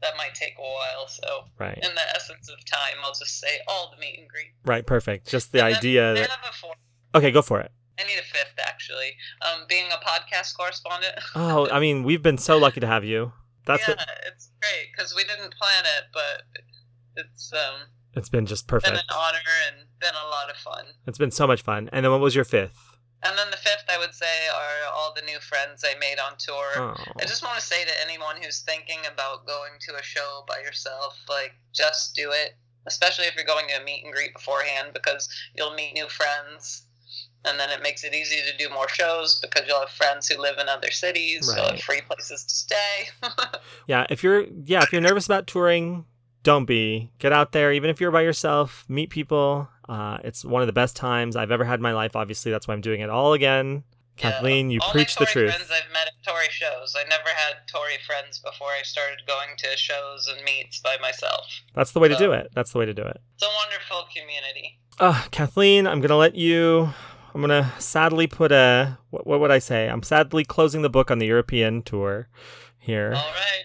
that 0.02 0.16
might 0.16 0.34
take 0.34 0.54
a 0.58 0.62
while. 0.62 1.08
So, 1.08 1.44
right. 1.58 1.76
in 1.76 1.94
the 1.94 2.16
essence 2.16 2.48
of 2.48 2.64
time, 2.64 2.96
I'll 3.02 3.12
just 3.12 3.40
say 3.40 3.58
all 3.66 3.92
the 3.94 4.00
meet 4.00 4.18
and 4.18 4.28
greet. 4.28 4.52
Right. 4.64 4.86
Perfect. 4.86 5.26
Just 5.28 5.52
the 5.52 5.58
And 5.64 5.68
then 5.72 5.78
idea 5.78 6.10
I 6.10 6.14
that. 6.14 6.30
have 6.30 6.50
a 6.50 6.52
fourth. 6.52 6.76
Okay, 7.14 7.30
go 7.30 7.42
for 7.42 7.60
it. 7.60 7.70
I 7.98 8.04
need 8.04 8.18
a 8.18 8.22
fifth, 8.22 8.54
actually. 8.64 9.16
Um, 9.42 9.64
being 9.68 9.86
a 9.90 9.96
podcast 10.08 10.56
correspondent. 10.56 11.14
Oh, 11.34 11.68
I 11.70 11.80
mean, 11.80 12.04
we've 12.04 12.22
been 12.22 12.38
so 12.38 12.56
lucky 12.58 12.80
to 12.80 12.86
have 12.86 13.04
you. 13.04 13.32
That's 13.66 13.86
yeah, 13.88 13.94
what. 13.96 14.08
it's 14.26 14.50
great 14.62 14.88
because 14.96 15.14
we 15.16 15.24
didn't 15.24 15.52
plan 15.54 15.84
it, 15.84 16.04
but 16.14 16.42
it's 17.16 17.52
um 17.52 17.88
It's 18.14 18.28
been 18.28 18.46
just 18.46 18.66
perfect. 18.68 18.92
been 18.92 18.98
an 19.00 19.04
honor 19.14 19.38
and 19.68 19.86
been 20.00 20.14
a 20.14 20.28
lot 20.28 20.48
of 20.48 20.56
fun. 20.56 20.86
It's 21.06 21.18
been 21.18 21.30
so 21.30 21.46
much 21.46 21.62
fun. 21.62 21.90
And 21.92 22.04
then 22.04 22.12
what 22.12 22.20
was 22.20 22.34
your 22.34 22.44
fifth? 22.44 22.87
And 23.22 23.36
then 23.36 23.50
the 23.50 23.56
fifth, 23.56 23.84
I 23.88 23.98
would 23.98 24.14
say, 24.14 24.46
are 24.54 24.92
all 24.94 25.12
the 25.14 25.22
new 25.22 25.38
friends 25.40 25.84
I 25.84 25.98
made 25.98 26.18
on 26.20 26.36
tour. 26.38 26.70
Oh. 26.76 26.94
I 27.20 27.24
just 27.26 27.42
want 27.42 27.56
to 27.58 27.64
say 27.64 27.84
to 27.84 27.90
anyone 28.02 28.36
who's 28.40 28.60
thinking 28.60 28.98
about 29.12 29.46
going 29.46 29.72
to 29.88 29.96
a 29.96 30.02
show 30.02 30.44
by 30.46 30.60
yourself, 30.60 31.18
like, 31.28 31.54
just 31.74 32.14
do 32.14 32.30
it. 32.30 32.54
Especially 32.86 33.26
if 33.26 33.34
you're 33.34 33.44
going 33.44 33.66
to 33.68 33.80
a 33.80 33.84
meet 33.84 34.04
and 34.04 34.14
greet 34.14 34.32
beforehand, 34.34 34.90
because 34.94 35.28
you'll 35.56 35.74
meet 35.74 35.94
new 35.94 36.08
friends. 36.08 36.84
And 37.44 37.58
then 37.58 37.70
it 37.70 37.82
makes 37.82 38.02
it 38.04 38.14
easy 38.14 38.36
to 38.50 38.56
do 38.56 38.72
more 38.72 38.88
shows 38.88 39.40
because 39.40 39.66
you'll 39.66 39.80
have 39.80 39.90
friends 39.90 40.28
who 40.28 40.40
live 40.40 40.58
in 40.58 40.68
other 40.68 40.90
cities. 40.90 41.46
You'll 41.54 41.64
Right. 41.64 41.72
have 41.74 41.80
free 41.82 42.00
places 42.02 42.44
to 42.44 42.54
stay. 42.54 43.08
Yeah, 43.86 44.06
if 44.10 44.22
you're 44.22 44.44
yeah, 44.64 44.82
if 44.82 44.92
you're 44.92 45.00
nervous 45.00 45.24
about 45.26 45.46
touring, 45.46 46.04
don't 46.42 46.64
be. 46.64 47.10
Get 47.18 47.32
out 47.32 47.52
there, 47.52 47.72
even 47.72 47.90
if 47.90 48.00
you're 48.00 48.10
by 48.10 48.22
yourself. 48.22 48.84
Meet 48.88 49.10
people. 49.10 49.68
Uh, 49.88 50.18
it's 50.24 50.44
one 50.44 50.62
of 50.62 50.66
the 50.66 50.72
best 50.72 50.96
times 50.96 51.36
I've 51.36 51.50
ever 51.50 51.64
had 51.64 51.78
in 51.78 51.82
my 51.82 51.92
life. 51.92 52.14
Obviously, 52.16 52.50
that's 52.52 52.68
why 52.68 52.74
I'm 52.74 52.80
doing 52.80 53.00
it 53.00 53.10
all 53.10 53.32
again. 53.32 53.84
Yeah. 54.18 54.32
Kathleen, 54.32 54.70
you 54.70 54.80
All 54.82 54.90
preach 54.90 55.14
my 55.18 55.24
the 55.26 55.30
truth. 55.30 55.54
friends 55.54 55.70
I've 55.70 55.92
met 55.92 56.08
at 56.08 56.12
Tori 56.26 56.48
shows. 56.50 56.94
I 56.98 57.08
never 57.08 57.28
had 57.28 57.54
Tori 57.72 57.92
friends 58.04 58.40
before 58.40 58.66
I 58.68 58.82
started 58.82 59.18
going 59.28 59.50
to 59.58 59.76
shows 59.76 60.26
and 60.26 60.42
meets 60.44 60.80
by 60.80 60.96
myself. 61.00 61.46
That's 61.74 61.92
the 61.92 62.00
way 62.00 62.08
to 62.08 62.16
do 62.16 62.32
it. 62.32 62.48
That's 62.52 62.72
the 62.72 62.78
way 62.78 62.86
to 62.86 62.92
do 62.94 63.02
it. 63.02 63.20
It's 63.34 63.44
a 63.44 63.46
wonderful 63.46 64.08
community. 64.12 64.80
Uh, 64.98 65.22
Kathleen, 65.30 65.86
I'm 65.86 66.00
gonna 66.00 66.16
let 66.16 66.34
you. 66.34 66.88
I'm 67.32 67.40
gonna 67.40 67.72
sadly 67.78 68.26
put 68.26 68.50
a. 68.50 68.98
What, 69.10 69.24
what 69.24 69.38
would 69.38 69.52
I 69.52 69.60
say? 69.60 69.88
I'm 69.88 70.02
sadly 70.02 70.44
closing 70.44 70.82
the 70.82 70.90
book 70.90 71.10
on 71.12 71.20
the 71.20 71.26
European 71.26 71.82
tour. 71.82 72.28
Here, 72.80 73.12
All 73.14 73.20
right. 73.22 73.57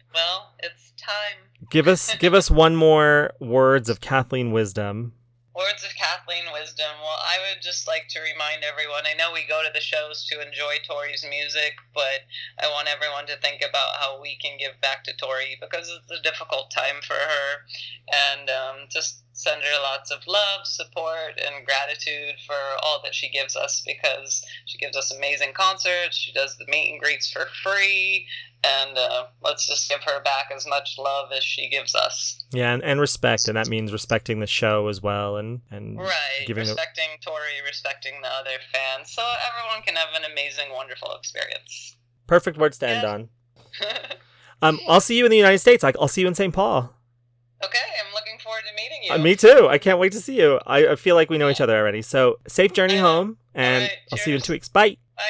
Well, 1.74 1.94
it's 1.94 2.08
time. 2.08 2.18
give 2.18 2.20
us 2.20 2.20
give 2.20 2.34
us 2.34 2.52
one 2.52 2.76
more 2.76 3.32
words 3.40 3.90
of 3.90 4.02
Kathleen 4.02 4.52
wisdom. 4.52 5.14
Words 5.56 5.84
of 5.84 5.92
Kathleen 5.96 6.52
wisdom. 6.52 6.90
Well, 7.02 7.20
I 7.20 7.38
would 7.38 7.62
just 7.62 7.88
like 7.88 8.08
to 8.10 8.20
remind 8.22 8.64
everyone 8.64 9.04
I 9.06 9.16
know 9.16 9.32
we 9.32 9.46
go 9.48 9.62
to 9.64 9.72
the 9.74 9.82
shows 9.82 10.26
to 10.32 10.42
enjoy 10.42 10.78
Tori's 10.88 11.26
music, 11.30 11.76
but 11.94 12.26
I 12.60 12.68
want 12.70 12.88
everyone 12.90 13.28
to 13.28 13.38
think 13.38 13.62
about 13.62 13.98
how 14.00 14.20
we 14.20 14.38
can 14.42 14.58
give 14.58 14.82
back 14.82 15.04
to 15.06 15.14
Tori 15.16 15.58
because 15.62 15.90
it's 15.90 16.20
a 16.20 16.24
difficult 16.24 16.72
time 16.72 17.02
for 17.04 17.14
her. 17.14 17.66
And 18.34 18.50
um, 18.50 18.76
just 18.90 19.23
send 19.34 19.62
her 19.62 19.82
lots 19.82 20.12
of 20.12 20.20
love, 20.28 20.66
support, 20.66 21.40
and 21.46 21.66
gratitude 21.66 22.36
for 22.46 22.56
all 22.84 23.02
that 23.04 23.14
she 23.16 23.30
gives 23.30 23.56
us 23.56 23.82
because 23.86 24.44
she 24.66 24.78
gives 24.78 24.96
us 24.96 25.12
amazing 25.14 25.54
concerts. 25.54 26.16
She 26.16 26.32
does 26.32 26.56
the 26.58 26.66
meet 26.70 26.92
and 26.92 27.02
greets 27.02 27.32
for 27.32 27.48
free. 27.64 28.28
And 28.66 28.98
uh, 28.98 29.26
let's 29.44 29.68
just 29.68 29.90
give 29.90 30.00
her 30.06 30.22
back 30.24 30.46
as 30.56 30.66
much 30.66 30.96
love 30.98 31.32
as 31.36 31.44
she 31.44 31.68
gives 31.70 31.94
us. 31.96 32.42
Yeah, 32.54 32.72
and, 32.74 32.82
and 32.82 32.98
respect, 33.02 33.50
and 33.50 33.58
that 33.58 33.68
means 33.68 33.92
respecting 33.92 34.40
the 34.40 34.48
show 34.48 34.88
as 34.88 35.02
well, 35.02 35.36
and 35.36 35.60
and 35.70 36.00
Right. 36.00 36.48
a- 36.48 36.54
respecting 36.54 37.10
Tori, 37.26 37.60
respecting 37.68 38.14
the 38.22 38.30
other 38.30 38.58
fans, 38.72 39.12
so 39.12 39.22
everyone 39.50 39.84
can 39.86 39.96
have 39.98 40.08
an 40.16 40.32
amazing, 40.32 40.72
wonderful 40.74 41.14
experience. 41.18 41.98
perfect 42.26 42.58
words 42.58 42.78
to 42.78 42.88
end 42.88 43.02
Yeah. 43.04 43.10
on. 43.10 43.30
Um, 44.62 44.80
I'll 44.88 45.02
see 45.02 45.18
you 45.18 45.26
in 45.26 45.32
the 45.32 45.36
United 45.36 45.58
States. 45.60 45.84
I'll 45.84 46.08
see 46.08 46.22
you 46.22 46.28
in 46.30 46.36
St. 46.36 46.54
Paul. 46.54 46.94
Okay, 47.66 47.80
I'm 48.06 48.14
looking 48.14 48.38
forward 48.40 48.64
to 48.70 48.76
meeting 48.76 49.04
you. 49.04 49.14
Uh, 49.14 49.18
me 49.18 49.36
too. 49.36 49.68
I 49.70 49.78
can't 49.78 50.00
wait 50.00 50.12
to 50.14 50.20
see 50.20 50.38
you. 50.38 50.60
I, 50.66 50.88
I 50.90 50.96
feel 50.96 51.16
like 51.16 51.30
we 51.30 51.38
know 51.38 51.50
each 51.50 51.62
other 51.62 51.78
already. 51.78 52.02
So 52.02 52.40
safe 52.48 52.74
journey 52.74 52.98
home, 52.98 53.38
and 53.54 53.84
Alright, 53.84 53.98
I'll 54.12 54.18
see 54.18 54.32
you 54.32 54.38
in 54.38 54.42
two 54.42 54.54
weeks. 54.54 54.70
Bye. 54.70 54.98
Bye. 55.16 55.24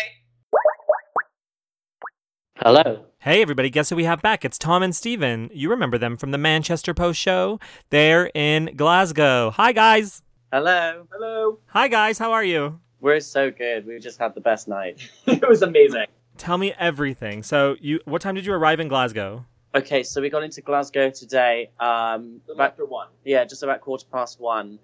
Hello. 2.58 3.06
Hey, 3.19 3.41
everybody, 3.41 3.69
guess 3.69 3.89
who 3.89 3.96
we 3.96 4.04
have 4.04 4.22
back? 4.22 4.43
It's 4.46 4.58
Tom 4.58 4.84
and 4.84 4.96
Steven. 4.96 5.50
You 5.54 5.69
remember 5.69 5.98
them 5.98 6.17
from 6.17 6.32
the 6.32 6.38
Manchester 6.38 6.93
Post 6.93 7.19
show. 7.19 7.60
They're 7.89 8.30
in 8.34 8.76
Glasgow. 8.76 9.52
Hi, 9.52 9.72
guys. 9.72 10.22
Hello. 10.52 11.08
Hello. 11.12 11.60
Hi, 11.67 11.88
guys. 11.88 12.17
How 12.17 12.32
are 12.34 12.43
you? 12.43 12.80
We're 13.00 13.19
so 13.19 13.50
good. 13.50 13.86
We 13.86 13.98
just 14.00 14.19
had 14.19 14.36
the 14.36 14.41
best 14.41 14.67
night. 14.67 15.10
it 15.26 15.48
was 15.48 15.62
amazing. 15.62 16.06
Tell 16.38 16.58
me 16.58 16.74
everything. 16.78 17.43
So, 17.43 17.76
you, 17.80 18.00
what 18.06 18.22
time 18.22 18.36
did 18.36 18.46
you 18.46 18.54
arrive 18.54 18.80
in 18.80 18.88
Glasgow? 18.88 19.46
Okay, 19.76 20.04
so 20.04 20.22
we 20.22 20.30
got 20.30 20.44
into 20.44 20.62
Glasgow 20.62 21.10
today. 21.10 21.72
Um, 21.80 22.42
about, 22.52 22.72
after 22.72 22.86
one. 22.86 23.08
yeah, 23.26 23.44
just 23.44 23.64
about 23.64 23.82
quarter 23.82 24.06
past 24.12 24.40
one, 24.40 24.78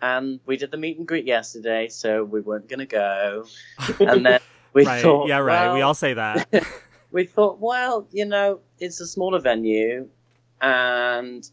and 0.00 0.40
we 0.46 0.56
did 0.56 0.72
the 0.72 0.76
meet 0.76 0.98
and 0.98 1.06
greet 1.06 1.26
yesterday, 1.26 1.88
so 1.88 2.24
we 2.24 2.40
weren't 2.40 2.68
gonna 2.68 2.86
go. 2.86 3.46
And 4.00 4.26
then 4.26 4.40
we 4.72 4.84
right. 4.84 5.00
thought, 5.00 5.28
yeah, 5.28 5.38
right. 5.38 5.72
we 5.72 5.82
all 5.82 5.94
say 5.94 6.14
that. 6.14 6.48
we 7.12 7.24
thought, 7.24 7.60
well, 7.60 8.08
you 8.10 8.24
know, 8.24 8.60
it's 8.80 9.00
a 9.00 9.06
smaller 9.06 9.38
venue, 9.38 10.08
and 10.60 11.48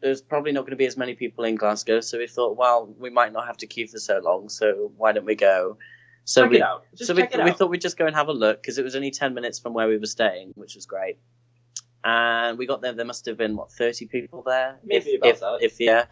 there's 0.00 0.22
probably 0.22 0.52
not 0.52 0.62
going 0.62 0.70
to 0.70 0.76
be 0.76 0.86
as 0.86 0.96
many 0.96 1.14
people 1.14 1.44
in 1.44 1.56
Glasgow. 1.56 2.00
So 2.00 2.18
we 2.18 2.26
thought, 2.26 2.56
well, 2.56 2.94
we 2.98 3.10
might 3.10 3.32
not 3.32 3.46
have 3.46 3.58
to 3.58 3.66
queue 3.66 3.86
for 3.86 3.98
so 3.98 4.18
long. 4.18 4.48
So 4.48 4.92
why 4.96 5.12
don't 5.12 5.26
we 5.26 5.34
go? 5.34 5.76
So 6.24 6.42
check 6.42 6.50
we 6.50 6.56
it 6.56 6.62
out. 6.62 6.84
Just 6.94 7.08
so 7.08 7.14
we, 7.14 7.28
we 7.44 7.52
thought 7.52 7.70
we'd 7.70 7.80
just 7.80 7.98
go 7.98 8.06
and 8.06 8.16
have 8.16 8.28
a 8.28 8.32
look 8.32 8.62
because 8.62 8.78
it 8.78 8.84
was 8.84 8.96
only 8.96 9.10
10 9.10 9.34
minutes 9.34 9.58
from 9.58 9.74
where 9.74 9.88
we 9.88 9.98
were 9.98 10.06
staying, 10.06 10.52
which 10.54 10.74
was 10.74 10.86
great. 10.86 11.18
And 12.04 12.58
we 12.58 12.66
got 12.66 12.80
there, 12.80 12.92
there 12.92 13.04
must 13.04 13.26
have 13.26 13.36
been, 13.36 13.56
what, 13.56 13.70
30 13.72 14.06
people 14.06 14.42
there? 14.44 14.78
Maybe 14.84 15.10
if, 15.10 15.18
about 15.18 15.30
if, 15.30 15.40
that. 15.40 15.58
if, 15.60 15.80
yeah. 15.80 16.04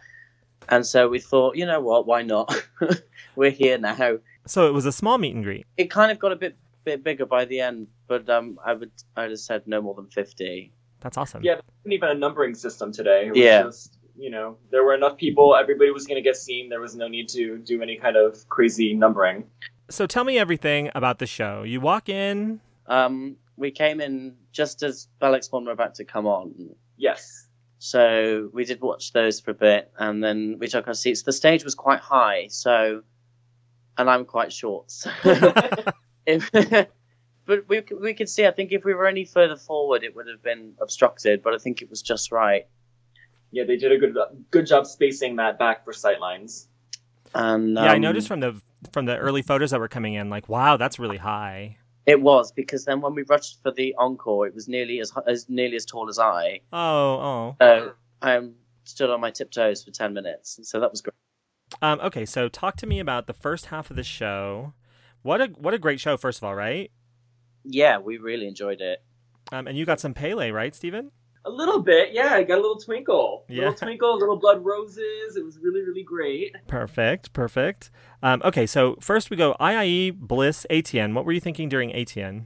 And 0.67 0.85
so 0.85 1.07
we 1.07 1.19
thought, 1.19 1.55
you 1.55 1.65
know 1.65 1.79
what, 1.79 2.05
why 2.05 2.21
not? 2.21 2.53
we're 3.35 3.49
here 3.51 3.77
now. 3.77 4.19
so, 4.45 4.67
it 4.67 4.71
was 4.71 4.85
a 4.85 4.91
small 4.91 5.17
meet 5.17 5.33
and 5.33 5.43
greet. 5.43 5.65
It 5.77 5.89
kind 5.89 6.11
of 6.11 6.19
got 6.19 6.31
a 6.31 6.35
bit 6.35 6.57
bit 6.85 7.03
bigger 7.03 7.25
by 7.25 7.45
the 7.45 7.59
end, 7.59 7.87
but 8.07 8.29
um, 8.29 8.59
I 8.65 8.73
would 8.73 8.91
I'd 9.15 9.31
have 9.31 9.39
said 9.39 9.63
no 9.67 9.81
more 9.81 9.93
than 9.95 10.07
50. 10.07 10.71
That's 11.01 11.17
awesome. 11.17 11.43
Yeah, 11.43 11.55
there 11.55 11.63
wasn't 11.79 11.93
even 11.93 12.09
a 12.09 12.13
numbering 12.13 12.55
system 12.55 12.91
today. 12.91 13.27
It 13.27 13.29
was 13.31 13.37
Yeah. 13.37 13.63
Just, 13.63 13.97
you 14.17 14.29
know, 14.29 14.57
there 14.69 14.83
were 14.83 14.93
enough 14.93 15.17
people. 15.17 15.55
Everybody 15.55 15.91
was 15.91 16.05
going 16.05 16.21
to 16.21 16.27
get 16.27 16.35
seen. 16.35 16.67
There 16.67 16.81
was 16.81 16.95
no 16.95 17.07
need 17.07 17.29
to 17.29 17.57
do 17.59 17.81
any 17.81 17.95
kind 17.95 18.17
of 18.17 18.47
crazy 18.49 18.93
numbering. 18.93 19.45
So, 19.89 20.05
tell 20.05 20.23
me 20.23 20.37
everything 20.37 20.91
about 20.93 21.19
the 21.19 21.25
show. 21.25 21.63
You 21.63 21.79
walk 21.79 22.09
in. 22.09 22.59
Um, 22.87 23.37
we 23.59 23.71
came 23.71 23.99
in 23.99 24.35
just 24.51 24.81
as 24.81 25.07
Bell 25.19 25.39
Spawn 25.41 25.65
were 25.65 25.71
about 25.71 25.95
to 25.95 26.05
come 26.05 26.25
on. 26.25 26.69
Yes. 26.97 27.47
So 27.77 28.49
we 28.53 28.65
did 28.65 28.81
watch 28.81 29.13
those 29.13 29.39
for 29.39 29.51
a 29.51 29.53
bit, 29.53 29.91
and 29.97 30.23
then 30.23 30.57
we 30.59 30.67
took 30.67 30.87
our 30.87 30.93
seats. 30.93 31.23
The 31.23 31.33
stage 31.33 31.63
was 31.63 31.75
quite 31.75 31.99
high, 31.99 32.47
so, 32.49 33.03
and 33.97 34.09
I'm 34.09 34.25
quite 34.25 34.51
short. 34.51 34.91
So 34.91 35.11
if, 36.25 36.49
but 37.45 37.69
we 37.69 37.83
we 38.01 38.13
could 38.13 38.27
see. 38.27 38.45
I 38.45 38.51
think 38.51 38.71
if 38.71 38.83
we 38.83 38.93
were 38.93 39.07
any 39.07 39.23
further 39.23 39.55
forward, 39.55 40.03
it 40.03 40.15
would 40.15 40.27
have 40.27 40.43
been 40.43 40.73
obstructed. 40.81 41.41
But 41.41 41.53
I 41.53 41.57
think 41.57 41.81
it 41.81 41.89
was 41.89 42.01
just 42.01 42.31
right. 42.31 42.67
yeah, 43.51 43.63
they 43.63 43.77
did 43.77 43.91
a 43.91 43.97
good 43.97 44.17
good 44.51 44.67
job 44.67 44.85
spacing 44.85 45.37
that 45.37 45.57
back 45.57 45.85
for 45.85 45.93
sightlines. 45.93 46.67
And 47.33 47.75
yeah, 47.75 47.91
I 47.91 47.95
um, 47.95 48.01
noticed 48.01 48.27
from 48.27 48.41
the 48.41 48.61
from 48.91 49.05
the 49.05 49.17
early 49.17 49.41
photos 49.41 49.71
that 49.71 49.79
were 49.79 49.87
coming 49.87 50.15
in, 50.15 50.29
like, 50.29 50.49
wow, 50.49 50.75
that's 50.75 50.99
really 50.99 51.17
high. 51.17 51.77
It 52.05 52.21
was 52.21 52.51
because 52.51 52.85
then 52.85 53.01
when 53.01 53.13
we 53.13 53.23
rushed 53.23 53.61
for 53.61 53.71
the 53.71 53.95
encore, 53.97 54.47
it 54.47 54.55
was 54.55 54.67
nearly 54.67 54.99
as 54.99 55.11
as 55.27 55.49
nearly 55.49 55.75
as 55.75 55.85
tall 55.85 56.09
as 56.09 56.19
I. 56.19 56.61
Oh, 56.73 56.77
oh. 56.79 57.55
So 57.61 57.93
I 58.21 58.49
stood 58.83 59.09
on 59.09 59.21
my 59.21 59.31
tiptoes 59.31 59.83
for 59.83 59.91
ten 59.91 60.13
minutes. 60.13 60.59
So 60.63 60.79
that 60.79 60.91
was 60.91 61.01
great. 61.01 61.13
Um, 61.81 61.99
okay, 62.01 62.25
so 62.25 62.49
talk 62.49 62.75
to 62.77 62.87
me 62.87 62.99
about 62.99 63.27
the 63.27 63.33
first 63.33 63.67
half 63.67 63.89
of 63.89 63.95
the 63.95 64.03
show. 64.03 64.73
What 65.21 65.41
a 65.41 65.45
what 65.47 65.73
a 65.73 65.79
great 65.79 65.99
show, 65.99 66.17
first 66.17 66.39
of 66.39 66.43
all, 66.43 66.55
right? 66.55 66.91
Yeah, 67.63 67.99
we 67.99 68.17
really 68.17 68.47
enjoyed 68.47 68.81
it. 68.81 69.03
Um, 69.51 69.67
and 69.67 69.77
you 69.77 69.85
got 69.85 69.99
some 69.99 70.13
Pele, 70.13 70.51
right, 70.51 70.73
Steven? 70.73 71.11
A 71.45 71.49
little 71.49 71.79
bit, 71.81 72.09
yeah. 72.13 72.33
I 72.33 72.43
got 72.43 72.55
a 72.59 72.61
little 72.61 72.77
twinkle. 72.79 73.45
Yeah. 73.47 73.59
Little 73.69 73.73
twinkle, 73.87 74.17
little 74.19 74.35
blood 74.35 74.63
roses. 74.63 75.35
It 75.37 75.43
was 75.43 75.57
really, 75.59 75.81
really 75.81 76.03
great. 76.03 76.55
Perfect, 76.67 77.31
perfect. 77.33 77.89
Um, 78.21 78.41
okay, 78.43 78.65
so 78.65 78.97
first 78.99 79.29
we 79.29 79.37
go 79.37 79.55
IIE, 79.59 80.15
Bliss, 80.15 80.65
ATN. 80.69 81.13
What 81.13 81.25
were 81.25 81.31
you 81.31 81.39
thinking 81.39 81.69
during 81.69 81.91
ATN? 81.91 82.45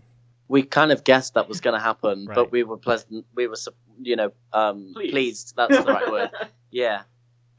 we 0.50 0.62
kind 0.62 0.92
of 0.92 1.04
guessed 1.04 1.34
that 1.34 1.48
was 1.50 1.60
going 1.62 1.74
to 1.74 1.80
happen, 1.80 2.26
Right. 2.28 2.36
but 2.36 2.52
we 2.52 2.62
were 2.64 2.78
pleasant. 2.78 3.26
We 3.34 3.48
were, 3.48 3.56
you 4.02 4.16
know, 4.16 4.32
um, 4.52 4.92
Pleased. 4.94 5.12
pleased. 5.12 5.54
That's 5.56 5.78
the 5.78 5.84
right 5.92 6.12
word. 6.12 6.30
Yeah. 6.70 7.04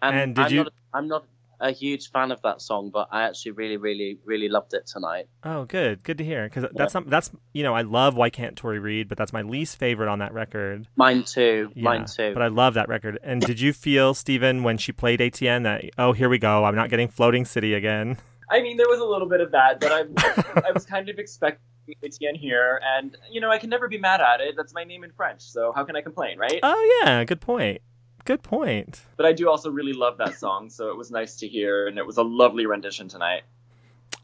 And, 0.03 0.16
And 0.16 0.35
did 0.37 0.44
I'm 0.44 0.53
you- 0.53 0.62
Not, 0.64 0.73
I'm 0.92 1.09
not 1.09 1.25
a 1.64 1.72
huge 1.72 2.11
fan 2.11 2.31
of 2.31 2.42
that 2.42 2.61
song, 2.61 2.90
but 2.92 3.09
I 3.11 3.22
actually 3.22 3.53
really, 3.53 3.79
really, 3.79 4.18
really 4.24 4.48
loved 4.48 4.74
it 4.74 4.87
tonight. 4.87 5.29
Oh, 5.42 5.64
good, 5.64 6.03
good 6.03 6.18
to 6.18 6.24
hear. 6.24 6.44
Because 6.44 6.66
that's 6.74 6.92
some, 6.92 7.09
that's 7.09 7.31
you 7.55 7.62
know 7.62 7.74
I 7.74 7.83
love 7.83 8.14
Y 8.16 8.29
Kant 8.31 8.57
Tori 8.57 8.79
Read, 8.79 9.09
but 9.09 9.16
that's 9.16 9.33
my 9.33 9.42
least 9.42 9.79
favorite 9.79 10.09
on 10.09 10.18
that 10.18 10.35
record. 10.35 10.87
Mine 10.94 11.24
too. 11.24 11.72
Yeah, 11.74 11.83
Mine 11.83 12.05
too. 12.05 12.35
But 12.35 12.42
I 12.42 12.48
love 12.48 12.74
that 12.74 12.88
record. 12.88 13.18
And 13.22 13.40
did 13.40 13.61
you 13.61 13.72
feel, 13.72 14.12
Stephen 14.12 14.62
when 14.62 14.77
she 14.77 14.92
played 14.92 15.20
ATN, 15.20 15.62
that 15.64 15.85
oh 15.96 16.12
here 16.12 16.29
we 16.29 16.38
go, 16.38 16.64
I'm 16.64 16.77
not 16.77 16.90
getting 16.90 17.09
Floating 17.09 17.46
City 17.46 17.72
again? 17.72 18.18
I 18.50 18.61
mean, 18.61 18.77
there 18.77 18.88
was 18.88 19.00
a 19.00 19.05
little 19.05 19.29
bit 19.29 19.40
of 19.40 19.50
that, 19.53 19.81
but 19.81 19.90
I, 19.90 20.62
I 20.68 20.72
was 20.72 20.85
kind 20.85 21.09
of 21.09 21.18
expecting 21.18 21.61
Etienne 22.05 22.35
here, 22.35 22.79
and 22.96 23.16
you 23.31 23.40
know, 23.40 23.50
I 23.50 23.59
can 23.59 23.70
never 23.70 23.88
be 23.88 23.98
mad 23.98 24.20
at 24.20 24.42
it. 24.42 24.55
That's 24.55 24.74
my 24.74 24.85
name 24.85 25.03
in 25.03 25.12
French, 25.12 25.40
so 25.40 25.72
how 25.74 25.85
can 25.85 25.96
I 25.96 26.03
complain, 26.03 26.38
right? 26.38 26.61
Oh 26.62 27.00
yeah, 27.03 27.24
good 27.24 27.40
point. 27.40 27.81
Good 28.25 28.43
point. 28.43 29.03
But 29.17 29.27
I 29.27 29.33
do 29.33 29.49
also 29.51 29.71
really 29.71 29.93
love 29.93 30.17
that 30.19 30.39
song, 30.39 30.71
so 30.71 30.89
it 30.91 30.97
was 30.97 31.11
nice 31.11 31.37
to 31.37 31.49
hear, 31.49 31.87
and 31.87 31.99
it 31.99 32.07
was 32.07 32.17
a 32.17 32.23
lovely 32.23 32.65
rendition 32.67 33.07
tonight. 33.09 33.43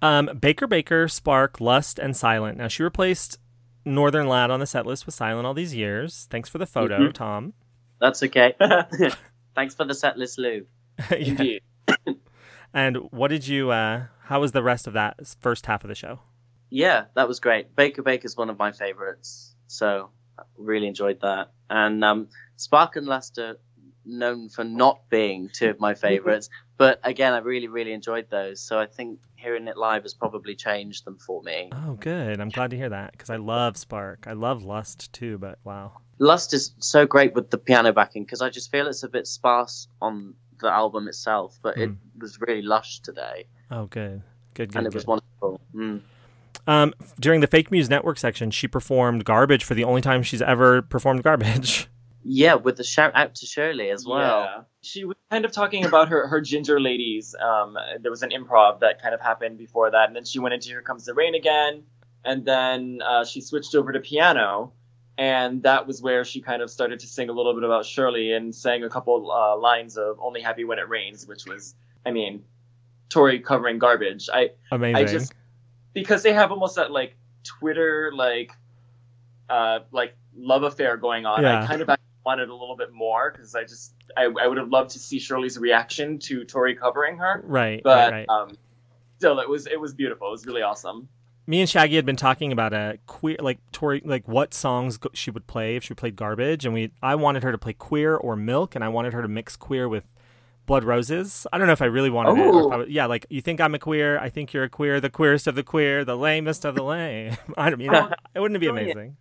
Um, 0.01 0.31
Baker 0.41 0.67
Baker, 0.67 1.07
Spark, 1.09 1.61
Lust, 1.61 1.99
and 1.99 2.17
Silent. 2.17 2.57
Now 2.57 2.69
she 2.69 2.83
replaced 2.83 3.39
Northern 3.85 4.27
Lad 4.29 4.51
on 4.51 4.61
the 4.61 4.67
set 4.67 4.87
list 4.87 5.05
with 5.05 5.15
Silent 5.15 5.47
all 5.47 5.53
these 5.55 5.75
years. 5.75 6.27
Thanks 6.31 6.49
for 6.49 6.59
the 6.59 6.67
photo, 6.67 7.09
Mhm. 7.09 7.13
Tom. 7.13 7.53
That's 8.01 8.23
okay. 8.23 8.55
Thanks 9.55 9.75
for 9.75 9.85
the 9.85 9.95
set 9.95 10.17
list, 10.17 10.39
Lou. 10.39 10.65
Yeah. 11.11 11.17
Indeed. 11.17 11.63
And 12.73 12.97
what 13.11 13.29
did 13.29 13.49
you? 13.49 13.71
Uh, 13.73 14.05
how 14.23 14.41
was 14.41 14.53
the 14.53 14.63
rest 14.63 14.87
of 14.87 14.93
that 14.93 15.17
first 15.41 15.67
half 15.67 15.83
of 15.83 15.89
the 15.89 15.95
show? 15.97 16.21
Yeah, 16.71 17.07
that 17.17 17.27
was 17.27 17.41
great. 17.41 17.75
Baker 17.75 18.01
Baker 18.03 18.27
is 18.27 18.37
one 18.37 18.49
of 18.49 18.59
my 18.61 18.71
favorites, 18.71 19.57
so 19.67 20.11
I 20.39 20.43
really 20.57 20.87
enjoyed 20.87 21.21
that. 21.23 21.51
And 21.69 22.05
um, 22.05 22.29
Spark 22.55 22.95
and 22.95 23.09
Lester, 23.09 23.57
known 24.05 24.49
for 24.49 24.65
not 24.65 25.09
being 25.11 25.49
two 25.53 25.69
of 25.71 25.81
my 25.81 25.95
favorites, 25.95 26.49
but 26.77 27.01
again, 27.05 27.33
I 27.33 27.39
really, 27.39 27.69
really 27.69 27.93
enjoyed 27.93 28.29
those. 28.31 28.61
So 28.61 28.79
I 28.79 28.87
think 28.87 29.21
hearing 29.37 29.69
it 29.69 29.77
live 29.77 30.03
has 30.03 30.15
probably 30.15 30.55
changed 30.55 31.05
them 31.05 31.19
for 31.19 31.43
me. 31.43 31.71
Oh, 31.73 31.95
good. 31.95 32.41
I'm 32.41 32.49
glad 32.51 32.71
to 32.71 32.77
hear 32.77 32.89
that 32.91 33.13
because 33.13 33.31
I 33.31 33.37
love 33.37 33.77
Spark. 33.77 34.27
I 34.27 34.33
love 34.33 34.63
Lust 34.63 35.13
too, 35.13 35.39
but 35.39 35.59
wow. 35.65 35.93
Lust 36.19 36.53
is 36.53 36.75
so 36.79 37.07
great 37.07 37.35
with 37.35 37.51
the 37.51 37.59
piano 37.59 37.93
backing 37.93 38.25
because 38.25 38.43
I 38.43 38.51
just 38.51 38.71
feel 38.71 38.87
it's 38.87 39.03
a 39.03 39.09
bit 39.09 39.27
sparse 39.27 39.89
on 40.03 40.35
the 40.61 40.69
album 40.71 41.09
itself, 41.09 41.59
but 41.63 41.79
it 41.79 41.91
was 42.19 42.39
really 42.41 42.61
lush 42.61 43.01
today, 43.01 43.47
Oh, 43.71 43.87
good. 43.87 44.23
Good, 44.53 44.73
good. 44.73 44.77
and 44.79 44.87
it 44.87 44.91
good. 44.91 44.95
was 44.97 45.07
wonderful. 45.07 45.61
Mm. 45.75 46.03
Um, 46.67 46.95
during 47.19 47.41
the 47.41 47.47
Fake 47.47 47.71
Muse 47.71 47.89
Network 47.89 48.19
section, 48.19 48.51
she 48.51 48.69
performed 48.69 49.25
Garbage 49.25 49.65
for 49.65 49.73
the 49.75 49.85
only 49.85 50.03
time 50.03 50.23
she's 50.23 50.43
ever 50.43 50.83
performed 50.83 51.23
Garbage. 51.23 51.89
Yeah, 52.23 52.55
with 52.55 52.77
the 52.77 52.85
shout 52.85 53.13
out 53.15 53.35
to 53.37 53.47
Shirley 53.47 53.91
as 53.91 54.05
well. 54.07 54.43
Yeah. 54.43 54.63
She 54.83 55.05
was 55.05 55.17
kind 55.31 55.45
of 55.45 55.53
talking 55.53 55.85
about 55.85 56.09
her, 56.09 56.27
her 56.27 56.41
ginger 56.41 56.79
ladies. 56.79 57.35
Um, 57.35 57.77
there 58.01 58.11
was 58.11 58.23
an 58.23 58.31
improv 58.31 58.81
that 58.81 59.01
kind 59.01 59.15
of 59.15 59.21
happened 59.21 59.57
before 59.59 59.91
that, 59.91 60.09
and 60.09 60.17
then 60.17 60.25
she 60.25 60.39
went 60.39 60.55
into 60.55 60.69
Here 60.69 60.83
Comes 60.83 61.07
the 61.07 61.15
Rain 61.15 61.35
again, 61.35 61.83
and 62.25 62.45
then 62.45 63.01
uh, 63.03 63.25
she 63.25 63.41
switched 63.41 63.75
over 63.75 63.93
to 63.93 64.01
piano, 64.01 64.73
and 65.17 65.63
that 65.63 65.87
was 65.87 66.03
where 66.03 66.25
she 66.25 66.43
kind 66.43 66.61
of 66.61 66.71
started 66.71 67.01
to 67.01 67.07
sing 67.07 67.31
a 67.31 67.33
little 67.33 67.55
bit 67.55 67.65
about 67.65 67.87
Shirley 67.87 68.33
and 68.33 68.55
sang 68.55 68.85
a 68.85 68.91
couple 68.91 69.31
uh, 69.31 69.57
lines 69.57 69.97
of 69.97 70.19
Only 70.21 70.43
Happy 70.43 70.65
When 70.65 70.79
It 70.79 70.89
Rains, 70.89 71.27
which 71.27 71.47
was, 71.47 71.75
I 72.05 72.11
mean, 72.11 72.45
Tori 73.11 73.41
covering 73.41 73.79
garbage. 73.79 74.29
I 74.33 74.51
Amazing. 74.73 74.97
I 74.97 75.05
just 75.05 75.33
because 75.93 76.23
they 76.23 76.33
have 76.33 76.51
almost 76.53 76.77
that 76.77 76.91
like 76.91 77.17
Twitter 77.45 78.13
like 78.15 78.53
uh 79.49 79.81
like 79.91 80.15
love 80.37 80.63
affair 80.63 80.97
going 80.97 81.27
on. 81.27 81.43
Yeah. 81.43 81.63
I 81.63 81.67
kind 81.67 81.83
of 81.83 81.89
actually 81.91 82.10
wanted 82.25 82.49
a 82.49 82.55
little 82.55 82.77
bit 82.77 82.93
more 82.93 83.31
because 83.33 83.55
I 83.55 83.63
just 83.63 83.95
I, 84.17 84.25
I 84.25 84.47
would 84.47 84.59
have 84.59 84.69
loved 84.69 84.91
to 84.91 84.99
see 84.99 85.19
Shirley's 85.19 85.59
reaction 85.59 86.19
to 86.21 86.45
Tori 86.45 86.75
covering 86.75 87.17
her. 87.19 87.43
Right, 87.45 87.81
But 87.83 88.13
right, 88.13 88.27
right. 88.29 88.29
um, 88.29 88.57
still, 89.19 89.39
it 89.41 89.49
was 89.49 89.67
it 89.67 89.81
was 89.81 89.95
beautiful. 89.95 90.29
It 90.29 90.33
was 90.33 90.47
really 90.47 90.63
awesome. 90.63 91.09
Me 91.47 91.61
and 91.61 91.69
Shaggy 91.69 91.97
had 91.97 92.07
been 92.07 92.17
talking 92.17 92.53
about 92.53 92.73
a 92.73 92.99
queer, 93.07 93.37
like 93.41 93.59
Tori, 93.73 94.03
like 94.05 94.29
what 94.29 94.55
songs 94.55 94.99
she 95.15 95.31
would 95.31 95.47
play 95.47 95.77
if 95.77 95.83
she 95.83 95.95
played 95.95 96.15
Garbage, 96.15 96.65
and 96.65 96.73
we, 96.73 96.93
I 97.03 97.17
wanted 97.17 97.43
her 97.43 97.51
to 97.51 97.59
play 97.59 97.73
Queer 97.73 98.15
or 98.17 98.37
Milk, 98.37 98.75
and 98.75 98.85
I 98.85 98.89
wanted 98.89 99.15
her 99.15 99.23
to 99.23 99.29
mix 99.29 99.57
Queer 99.57 99.89
with 99.89 100.05
Blood 100.67 100.85
Roses. 100.85 101.49
I 101.53 101.59
don't 101.59 101.67
know 101.67 101.73
if 101.73 101.83
I 101.83 101.87
really 101.87 102.11
wanted 102.11 102.41
it. 102.41 102.47
Or 102.47 102.75
if 102.75 102.81
I 102.81 102.89
yeah, 102.89 103.07
like 103.07 103.27
you 103.31 103.41
think 103.41 103.61
I'm 103.61 103.75
a 103.75 103.79
queer, 103.81 104.19
I 104.21 104.29
think 104.29 104.53
you're 104.53 104.63
a 104.63 104.69
queer, 104.69 105.01
the 105.01 105.11
queerest 105.11 105.49
of 105.49 105.57
the 105.57 105.65
queer, 105.65 106.05
the 106.05 106.17
lamest 106.17 106.65
of 106.65 106.77
the 106.77 106.85
lame. 106.85 107.37
I 107.57 107.71
don't 107.71 107.79
mean, 107.81 107.93
it 108.35 108.39
wouldn't 108.39 108.57
it 108.57 108.61
be 108.61 108.69
amazing? 108.69 109.17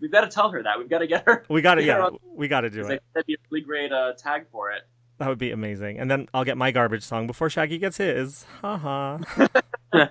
We've 0.00 0.12
got 0.12 0.22
to 0.22 0.28
tell 0.28 0.50
her 0.50 0.62
that. 0.62 0.78
We've 0.78 0.88
got 0.88 0.98
to 1.04 1.06
get 1.06 1.24
her. 1.26 1.44
We 1.48 1.62
got 1.62 1.76
to, 1.76 1.82
yeah, 1.82 2.00
on- 2.04 2.18
we 2.34 2.48
got 2.48 2.62
to 2.62 2.70
do 2.70 2.86
it. 2.86 3.02
That'd 3.14 3.26
be 3.26 3.34
a 3.34 3.36
really 3.50 3.64
great 3.64 3.92
uh, 3.92 4.12
tag 4.18 4.46
for 4.50 4.70
it. 4.72 4.82
That 5.18 5.28
would 5.28 5.38
be 5.38 5.50
amazing. 5.50 5.98
And 5.98 6.10
then 6.10 6.28
I'll 6.34 6.44
get 6.44 6.58
my 6.58 6.70
garbage 6.70 7.02
song 7.02 7.26
before 7.26 7.48
Shaggy 7.48 7.78
gets 7.78 7.96
his. 7.96 8.44
Ha 8.60 8.76
ha. 8.76 9.48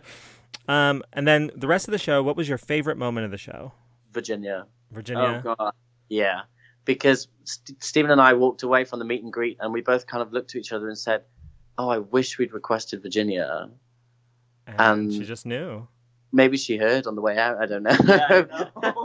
um, 0.68 1.04
and 1.14 1.28
then 1.28 1.52
the 1.56 1.68
rest 1.68 1.88
of 1.88 1.92
the 1.92 2.00
show. 2.00 2.24
What 2.24 2.36
was 2.36 2.50
your 2.50 2.58
favorite 2.58 2.98
moment 2.98 3.26
of 3.26 3.32
the 3.32 3.38
show? 3.38 3.72
Virginia. 4.12 4.66
Virginia. 4.92 5.44
Oh 5.46 5.56
god. 5.56 5.74
Yeah, 6.10 6.42
because 6.86 7.28
St- 7.44 7.84
Stephen 7.84 8.10
and 8.12 8.22
I 8.22 8.34
walked 8.34 8.64
away 8.64 8.84
from 8.86 9.00
the 9.00 9.06
meet 9.06 9.22
and 9.24 9.32
greet, 9.32 9.58
and 9.60 9.74
we 9.74 9.82
both 9.82 10.08
kind 10.08 10.22
of 10.24 10.32
looked 10.34 10.52
to 10.52 10.58
each 10.58 10.72
other 10.72 10.88
and 10.88 10.98
said, 10.98 11.24
"Oh, 11.78 11.90
I 11.90 12.00
wish 12.00 12.38
we'd 12.40 12.54
requested 12.54 13.02
Virginia." 13.04 13.70
and 14.68 14.80
um, 14.82 15.12
she 15.12 15.24
just 15.24 15.46
knew. 15.46 15.88
Maybe 16.32 16.58
she 16.58 16.78
heard 16.78 17.06
on 17.08 17.16
the 17.16 17.22
way 17.22 17.38
out. 17.38 17.58
I 17.62 17.66
don't 17.66 17.84
know. 17.84 17.96
Yeah, 18.06 18.46
I 18.82 18.90
know. 18.90 19.05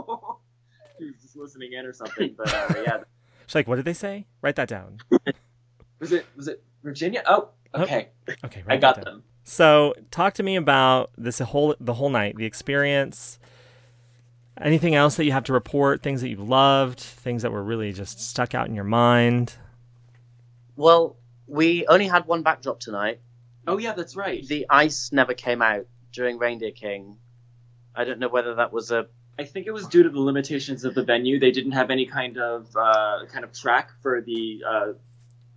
she 1.47 1.53
was 1.53 1.55
just 1.55 1.55
listening 1.55 1.73
in 1.73 1.85
or 1.85 1.93
something. 1.93 2.35
But 2.37 2.53
uh, 2.53 2.81
yeah, 2.83 2.97
She's 3.47 3.55
like, 3.55 3.67
"What 3.67 3.77
did 3.77 3.85
they 3.85 3.93
say? 3.93 4.25
Write 4.41 4.55
that 4.55 4.67
down." 4.69 4.97
was 5.99 6.11
it 6.11 6.25
was 6.35 6.47
it 6.47 6.63
Virginia? 6.83 7.23
Oh, 7.25 7.49
Oh. 7.73 7.83
okay. 7.83 8.09
Okay, 8.43 8.63
I 8.67 8.77
got 8.77 8.95
down. 8.95 9.05
them. 9.05 9.23
So, 9.43 9.93
talk 10.11 10.33
to 10.35 10.43
me 10.43 10.55
about 10.57 11.11
this 11.17 11.39
whole 11.39 11.75
the 11.79 11.93
whole 11.93 12.09
night, 12.09 12.35
the 12.37 12.45
experience. 12.45 13.39
Anything 14.59 14.93
else 14.93 15.15
that 15.15 15.25
you 15.25 15.31
have 15.31 15.45
to 15.45 15.53
report? 15.53 16.03
Things 16.03 16.21
that 16.21 16.29
you 16.29 16.35
loved, 16.35 16.99
things 16.99 17.41
that 17.41 17.51
were 17.51 17.63
really 17.63 17.93
just 17.93 18.19
stuck 18.19 18.53
out 18.53 18.67
in 18.67 18.75
your 18.75 18.83
mind. 18.83 19.55
well, 20.75 21.17
we 21.47 21.85
only 21.87 22.07
had 22.07 22.25
one 22.25 22.43
backdrop 22.43 22.79
tonight. 22.79 23.19
Oh 23.67 23.77
yeah, 23.77 23.93
that's 23.93 24.15
right. 24.15 24.45
The 24.47 24.65
ice 24.69 25.11
never 25.11 25.33
came 25.33 25.61
out 25.61 25.85
during 26.11 26.37
Reindeer 26.37 26.71
King. 26.71 27.17
I 27.95 28.03
don't 28.03 28.19
know 28.19 28.29
whether 28.29 28.55
that 28.55 28.71
was 28.73 28.91
a 28.91 29.07
I 29.39 29.43
think 29.45 29.67
it 29.67 29.71
was 29.71 29.87
due 29.87 30.03
to 30.03 30.09
the 30.09 30.19
limitations 30.19 30.83
of 30.83 30.93
the 30.93 31.03
venue. 31.03 31.39
They 31.39 31.51
didn't 31.51 31.71
have 31.71 31.89
any 31.89 32.05
kind 32.05 32.37
of 32.37 32.75
uh, 32.75 33.25
kind 33.31 33.43
of 33.43 33.53
track 33.53 33.91
for 34.01 34.21
the 34.21 34.63
uh, 34.67 34.93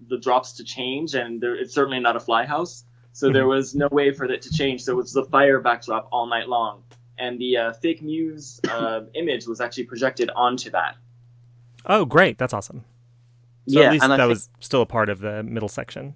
the 0.08 0.18
drops 0.18 0.52
to 0.54 0.64
change, 0.64 1.14
and 1.14 1.40
there, 1.40 1.54
it's 1.54 1.74
certainly 1.74 2.00
not 2.00 2.16
a 2.16 2.20
fly 2.20 2.46
house. 2.46 2.84
So 3.12 3.30
there 3.30 3.46
was 3.46 3.76
no 3.76 3.88
way 3.92 4.10
for 4.12 4.24
it 4.24 4.42
to 4.42 4.50
change. 4.50 4.82
So 4.82 4.92
it 4.92 4.96
was 4.96 5.12
the 5.12 5.24
fire 5.24 5.60
backdrop 5.60 6.08
all 6.10 6.26
night 6.26 6.48
long, 6.48 6.82
and 7.16 7.38
the 7.38 7.56
uh, 7.56 7.72
fake 7.74 8.02
news 8.02 8.60
uh, 8.68 9.02
image 9.14 9.46
was 9.46 9.60
actually 9.60 9.84
projected 9.84 10.30
onto 10.34 10.70
that. 10.70 10.96
Oh, 11.86 12.04
great! 12.04 12.38
That's 12.38 12.52
awesome. 12.52 12.84
So 13.68 13.80
yeah, 13.80 13.86
at 13.86 13.92
least 13.92 14.08
that 14.08 14.16
think, 14.16 14.28
was 14.28 14.50
still 14.60 14.82
a 14.82 14.86
part 14.86 15.08
of 15.08 15.20
the 15.20 15.42
middle 15.42 15.68
section. 15.68 16.14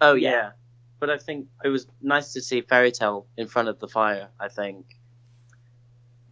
oh 0.00 0.14
yeah. 0.14 0.30
yeah. 0.30 0.50
but 1.00 1.10
I 1.10 1.18
think 1.18 1.48
it 1.64 1.68
was 1.68 1.86
nice 2.02 2.32
to 2.34 2.40
see 2.40 2.60
Fairy 2.60 2.92
Tale 2.92 3.26
in 3.36 3.48
front 3.48 3.68
of 3.68 3.78
the 3.80 3.88
fire. 3.88 4.28
I 4.38 4.48
think 4.48 4.96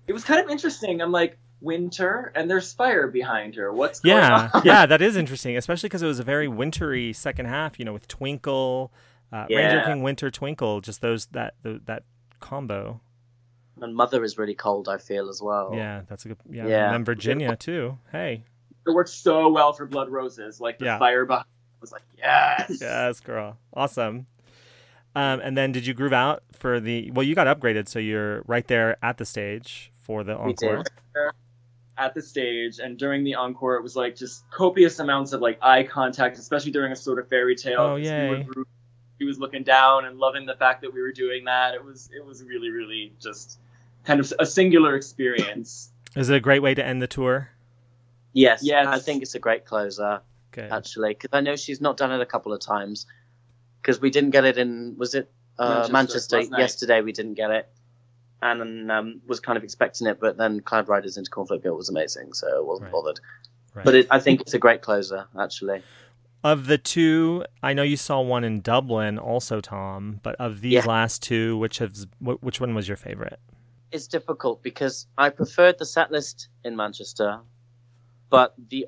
It 0.06 0.12
was 0.12 0.24
kind 0.24 0.40
of 0.44 0.50
interesting. 0.50 1.00
I'm 1.00 1.12
like 1.12 1.38
winter, 1.60 2.32
and 2.34 2.50
there's 2.50 2.72
fire 2.72 3.06
behind 3.08 3.54
her. 3.54 3.72
What's 3.72 4.00
going 4.00 4.16
Yeah, 4.16 4.50
on? 4.52 4.62
yeah, 4.64 4.86
that 4.86 5.00
is 5.08 5.16
interesting, 5.16 5.56
especially 5.56 5.88
because 5.88 6.02
it 6.02 6.06
was 6.06 6.18
a 6.18 6.24
very 6.24 6.48
wintry 6.48 7.12
second 7.12 7.46
half. 7.46 7.78
You 7.78 7.84
know, 7.84 7.92
with 7.92 8.08
Twinkle, 8.08 8.92
uh, 9.32 9.46
Reindeer 9.48 9.84
King, 9.84 10.02
Winter, 10.02 10.30
Twinkle, 10.30 10.80
just 10.80 11.00
those 11.00 11.26
that 11.26 11.54
the, 11.62 11.80
that 11.86 12.02
combo. 12.40 13.00
and 13.80 13.94
Mother 13.94 14.24
is 14.24 14.36
really 14.38 14.54
cold. 14.56 14.88
I 14.88 14.98
feel 14.98 15.28
as 15.28 15.40
well. 15.40 15.70
Yeah, 15.74 16.02
that's 16.08 16.24
a 16.24 16.28
good. 16.28 16.38
Yeah, 16.50 16.66
Yeah. 16.66 16.84
and 16.86 16.94
then 16.94 17.04
Virginia 17.04 17.54
too. 17.56 17.98
Hey, 18.10 18.44
It 18.86 18.90
worked 18.90 19.10
so 19.10 19.48
well 19.50 19.72
for 19.72 19.86
Blood 19.86 20.08
Roses. 20.10 20.60
Like 20.60 20.78
the 20.78 20.86
Yeah. 20.86 20.98
fire 20.98 21.24
behind 21.24 21.46
was 21.80 21.92
like 21.92 22.02
yes. 22.18 22.78
yes, 22.80 23.20
girl, 23.20 23.56
awesome. 23.72 24.26
Um, 25.14 25.40
and 25.44 25.56
then 25.56 25.72
did 25.72 25.86
you 25.86 25.92
groove 25.94 26.12
out 26.14 26.42
for 26.52 26.80
the? 26.80 27.10
Well, 27.12 27.22
you 27.24 27.34
got 27.36 27.46
upgraded, 27.46 27.86
so 27.86 27.98
you're 27.98 28.42
right 28.46 28.66
there 28.66 28.96
at 29.04 29.18
the 29.18 29.24
stage 29.26 29.91
for 30.02 30.22
the 30.24 30.36
We 30.38 30.52
did. 30.52 30.68
encore. 31.14 31.34
at 31.98 32.14
the 32.14 32.22
stage 32.22 32.78
and 32.78 32.98
during 32.98 33.22
the 33.22 33.34
encore 33.34 33.76
it 33.76 33.82
was 33.82 33.94
like 33.96 34.16
just 34.16 34.48
copious 34.50 34.98
amounts 34.98 35.32
of 35.34 35.40
like 35.42 35.58
eye 35.62 35.82
contact 35.82 36.38
especially 36.38 36.70
during 36.70 36.90
a 36.90 36.96
sort 36.96 37.18
of 37.18 37.28
fairy 37.28 37.54
tale 37.54 37.80
Oh, 37.80 37.88
'cause 37.96 38.00
we 38.00 38.06
yay. 38.06 38.46
he 39.18 39.24
was 39.24 39.38
looking 39.38 39.62
down 39.62 40.06
and 40.06 40.18
loving 40.18 40.46
the 40.46 40.54
fact 40.56 40.80
that 40.82 40.92
we 40.92 41.00
were 41.02 41.12
doing 41.12 41.44
that 41.44 41.74
it 41.74 41.84
was 41.84 42.08
it 42.16 42.24
was 42.24 42.42
really 42.44 42.70
really 42.70 43.12
just 43.20 43.58
kind 44.04 44.20
of 44.20 44.32
a 44.38 44.46
singular 44.46 44.96
experience 44.96 45.90
Is 46.16 46.28
it 46.30 46.36
a 46.36 46.40
great 46.40 46.60
way 46.60 46.74
to 46.74 46.84
end 46.84 47.00
the 47.00 47.06
tour? 47.06 47.48
Yes. 48.34 48.60
Yes. 48.62 48.86
I 48.86 48.98
think 48.98 49.22
it's 49.22 49.34
a 49.34 49.38
great 49.38 49.64
closer 49.64 50.20
Good. 50.50 50.70
actually 50.72 51.10
because 51.14 51.30
I 51.32 51.40
know 51.40 51.56
she's 51.56 51.80
not 51.80 51.96
done 51.96 52.10
it 52.12 52.20
a 52.20 52.26
couple 52.26 52.52
of 52.52 52.60
times 52.60 53.06
because 53.80 54.00
we 54.00 54.10
didn't 54.10 54.30
get 54.30 54.44
it 54.44 54.56
in 54.58 54.96
was 54.98 55.14
it 55.14 55.30
uh, 55.58 55.88
Manchester, 55.92 56.36
Manchester, 56.36 56.58
yesterday 56.60 57.00
we 57.02 57.12
didn't 57.12 57.34
get 57.34 57.50
it 57.50 57.68
and 58.42 58.90
um, 58.90 59.20
was 59.26 59.40
kind 59.40 59.56
of 59.56 59.64
expecting 59.64 60.06
it 60.06 60.18
but 60.20 60.36
then 60.36 60.60
Cloud 60.60 60.88
Riders 60.88 61.16
into 61.16 61.30
Cornflake 61.30 61.62
Girl 61.62 61.76
was 61.76 61.88
amazing 61.88 62.32
so 62.34 62.46
I 62.48 62.60
wasn't 62.60 62.86
Right. 62.86 62.92
bothered 62.92 63.20
Right. 63.74 63.84
but 63.86 63.94
it, 63.94 64.06
I 64.10 64.18
think 64.18 64.40
it's 64.42 64.52
a 64.54 64.58
great 64.58 64.82
closer 64.82 65.26
actually 65.40 65.82
Of 66.44 66.66
the 66.66 66.76
two, 66.76 67.44
I 67.62 67.72
know 67.72 67.84
you 67.84 67.96
saw 67.96 68.20
one 68.20 68.42
in 68.42 68.60
Dublin, 68.62 69.16
also 69.16 69.60
Tom. 69.60 70.18
But 70.24 70.34
of 70.40 70.60
these 70.60 70.72
Yeah. 70.72 70.84
last 70.86 71.22
two, 71.22 71.56
which 71.56 71.78
has 71.78 72.06
which 72.18 72.60
one 72.60 72.74
was 72.74 72.88
your 72.88 72.96
favorite? 72.96 73.38
it's 73.92 74.08
difficult 74.08 74.62
because 74.62 75.06
I 75.18 75.28
preferred 75.28 75.78
the 75.78 75.84
set 75.86 76.10
list 76.10 76.48
in 76.64 76.74
Manchester, 76.76 77.40
but 78.30 78.54
the 78.70 78.86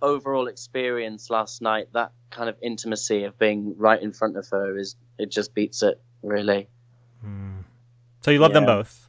overall 0.00 0.46
experience 0.46 1.28
last 1.28 1.60
night, 1.60 1.88
that 1.92 2.12
kind 2.30 2.48
of 2.48 2.56
intimacy 2.62 3.24
of 3.24 3.36
being 3.38 3.74
right 3.76 4.00
in 4.00 4.12
front 4.12 4.36
of 4.36 4.48
her, 4.50 4.78
is 4.78 4.96
it 5.18 5.30
just 5.30 5.54
beats 5.54 5.82
it 5.82 6.00
really. 6.22 6.68
So 8.24 8.30
you 8.30 8.38
love 8.38 8.54
them 8.54 8.64
both. 8.64 9.06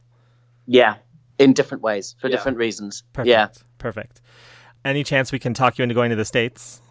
Yeah, 0.66 0.96
in 1.38 1.54
different 1.54 1.82
ways 1.82 2.14
for 2.20 2.28
Yeah. 2.28 2.32
different 2.36 2.58
reasons. 2.58 3.02
Perfect. 3.14 3.30
Yeah, 3.30 3.48
Perfect. 3.78 4.20
Any 4.84 5.02
chance 5.04 5.32
we 5.32 5.38
can 5.38 5.54
talk 5.54 5.78
you 5.78 5.84
into 5.84 5.94
going 5.94 6.10
to 6.10 6.16
the 6.16 6.26
states? 6.26 6.82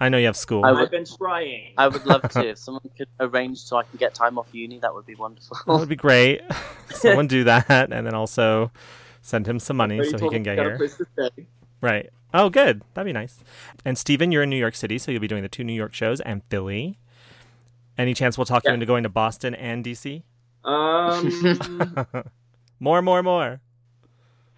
I 0.00 0.08
know 0.08 0.18
you 0.18 0.26
have 0.26 0.36
school. 0.36 0.64
I 0.64 0.72
would- 0.72 0.82
i've 0.82 0.90
been 0.90 1.04
trying 1.06 1.74
I 1.78 1.86
would 1.86 2.04
love 2.06 2.22
to. 2.22 2.48
if 2.50 2.58
someone 2.58 2.82
could 2.98 3.06
arrange 3.20 3.58
so 3.58 3.76
I 3.76 3.84
can 3.84 3.98
get 3.98 4.14
time 4.14 4.36
off 4.36 4.48
uni, 4.52 4.80
that 4.80 4.92
would 4.92 5.06
be 5.06 5.14
wonderful. 5.14 5.56
that 5.64 5.72
would 5.78 5.88
be 5.88 5.94
great. 5.94 6.40
Someone 6.90 7.28
do 7.28 7.44
that, 7.44 7.70
and 7.70 8.04
then 8.04 8.14
also 8.14 8.72
send 9.22 9.46
him 9.46 9.60
some 9.60 9.76
money 9.76 10.02
so 10.02 10.18
he 10.18 10.28
can 10.28 10.42
get 10.42 10.58
he's 10.58 10.64
got 10.64 10.66
a 10.66 10.70
here. 10.70 10.76
place 10.76 10.96
to 10.96 11.06
stay. 11.12 11.46
Right. 11.80 12.10
Oh, 12.34 12.50
good. 12.50 12.82
That'd 12.94 13.06
be 13.08 13.12
nice. 13.12 13.44
And 13.84 13.96
Steven, 13.96 14.32
you're 14.32 14.42
in 14.42 14.50
New 14.50 14.56
York 14.56 14.74
City, 14.74 14.98
so 14.98 15.12
you'll 15.12 15.20
be 15.20 15.28
doing 15.28 15.42
the 15.42 15.48
two 15.48 15.62
New 15.62 15.72
York 15.72 15.94
shows 15.94 16.20
and 16.22 16.42
Philly. 16.50 16.98
Any 17.96 18.12
chance 18.12 18.36
we'll 18.36 18.44
talk 18.44 18.64
you 18.66 18.72
into 18.72 18.86
going 18.86 19.04
to 19.04 19.08
Boston 19.08 19.54
and 19.54 19.84
DC? 19.84 20.24
Um 20.64 21.30
more, 22.80 23.02
more, 23.02 23.22
more. 23.22 23.60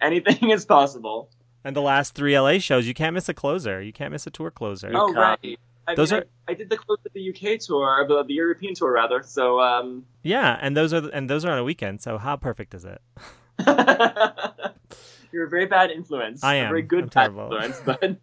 anything 0.01 0.49
is 0.57 0.65
possible 0.65 1.29
And 1.63 1.75
the 1.75 1.81
last 1.81 2.13
three 2.13 2.37
LA 2.37 2.57
shows, 2.59 2.85
you 2.87 2.93
can't 2.93 3.13
miss 3.13 3.29
a 3.29 3.33
closer. 3.33 3.81
You 3.81 3.93
can't 3.93 4.11
miss 4.11 4.27
a 4.27 4.31
tour 4.31 4.51
closer. 4.51 4.91
Oh 4.93 5.13
right 5.13 5.57
I 5.87 5.95
Those 5.95 6.11
mean, 6.11 6.21
are- 6.21 6.25
I, 6.47 6.51
I 6.51 6.55
did 6.55 6.69
the 6.69 6.77
close 6.77 6.99
of 7.05 7.13
the 7.13 7.29
uk 7.29 7.59
tour 7.59 8.05
the, 8.07 8.23
the 8.23 8.33
european 8.33 8.73
tour 8.73 8.91
rather 8.91 9.23
so 9.23 9.59
um 9.61 10.05
Yeah, 10.23 10.57
and 10.61 10.75
those 10.75 10.91
are 10.93 11.09
and 11.13 11.29
those 11.29 11.43
are 11.45 11.51
on 11.51 11.57
a 11.59 11.63
weekend. 11.63 12.01
So 12.01 12.17
how 12.17 12.35
perfect 12.35 12.73
is 12.73 12.85
it? 12.85 13.01
You're 15.31 15.45
a 15.45 15.49
very 15.49 15.65
bad 15.65 15.89
influence. 15.89 16.43
I 16.43 16.55
am. 16.55 16.65
a 16.67 16.69
very 16.69 16.81
good 16.83 17.03
I'm 17.03 17.09
bad 17.09 17.33
terrible. 17.33 17.55
influence, 17.55 17.81
but 17.85 18.17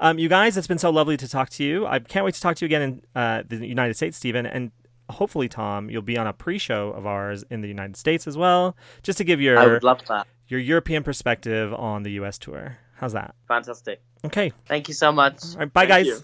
Um, 0.00 0.18
you 0.18 0.28
guys, 0.28 0.56
it's 0.56 0.66
been 0.66 0.78
so 0.78 0.90
lovely 0.90 1.16
to 1.16 1.28
talk 1.28 1.48
to 1.50 1.62
you. 1.64 1.86
I 1.86 2.00
can't 2.00 2.24
wait 2.24 2.34
to 2.34 2.40
talk 2.40 2.56
to 2.56 2.64
you 2.64 2.66
again 2.66 2.82
in 2.82 3.02
uh, 3.14 3.42
the 3.46 3.64
United 3.66 3.94
States, 3.94 4.16
Stephen, 4.16 4.46
and 4.46 4.72
hopefully, 5.12 5.48
Tom, 5.48 5.88
you'll 5.90 6.02
be 6.02 6.18
on 6.18 6.26
a 6.26 6.32
pre-show 6.32 6.90
of 6.90 7.06
ours 7.06 7.44
in 7.50 7.60
the 7.60 7.68
United 7.68 7.96
States 7.96 8.26
as 8.26 8.36
well, 8.36 8.76
just 9.02 9.18
to 9.18 9.24
give 9.24 9.38
I 9.38 9.42
your 9.42 9.72
would 9.74 9.84
love 9.84 10.04
that. 10.08 10.26
your 10.48 10.60
European 10.60 11.02
perspective 11.02 11.72
on 11.74 12.02
the 12.02 12.10
U.S. 12.12 12.38
tour. 12.38 12.78
How's 12.96 13.12
that? 13.12 13.34
Fantastic. 13.48 14.00
Okay. 14.24 14.52
Thank 14.66 14.88
you 14.88 14.94
so 14.94 15.10
much. 15.12 15.42
All 15.54 15.58
right. 15.60 15.72
Bye, 15.72 15.86
Thank 15.86 15.88
guys. 15.88 16.06
you. 16.06 16.18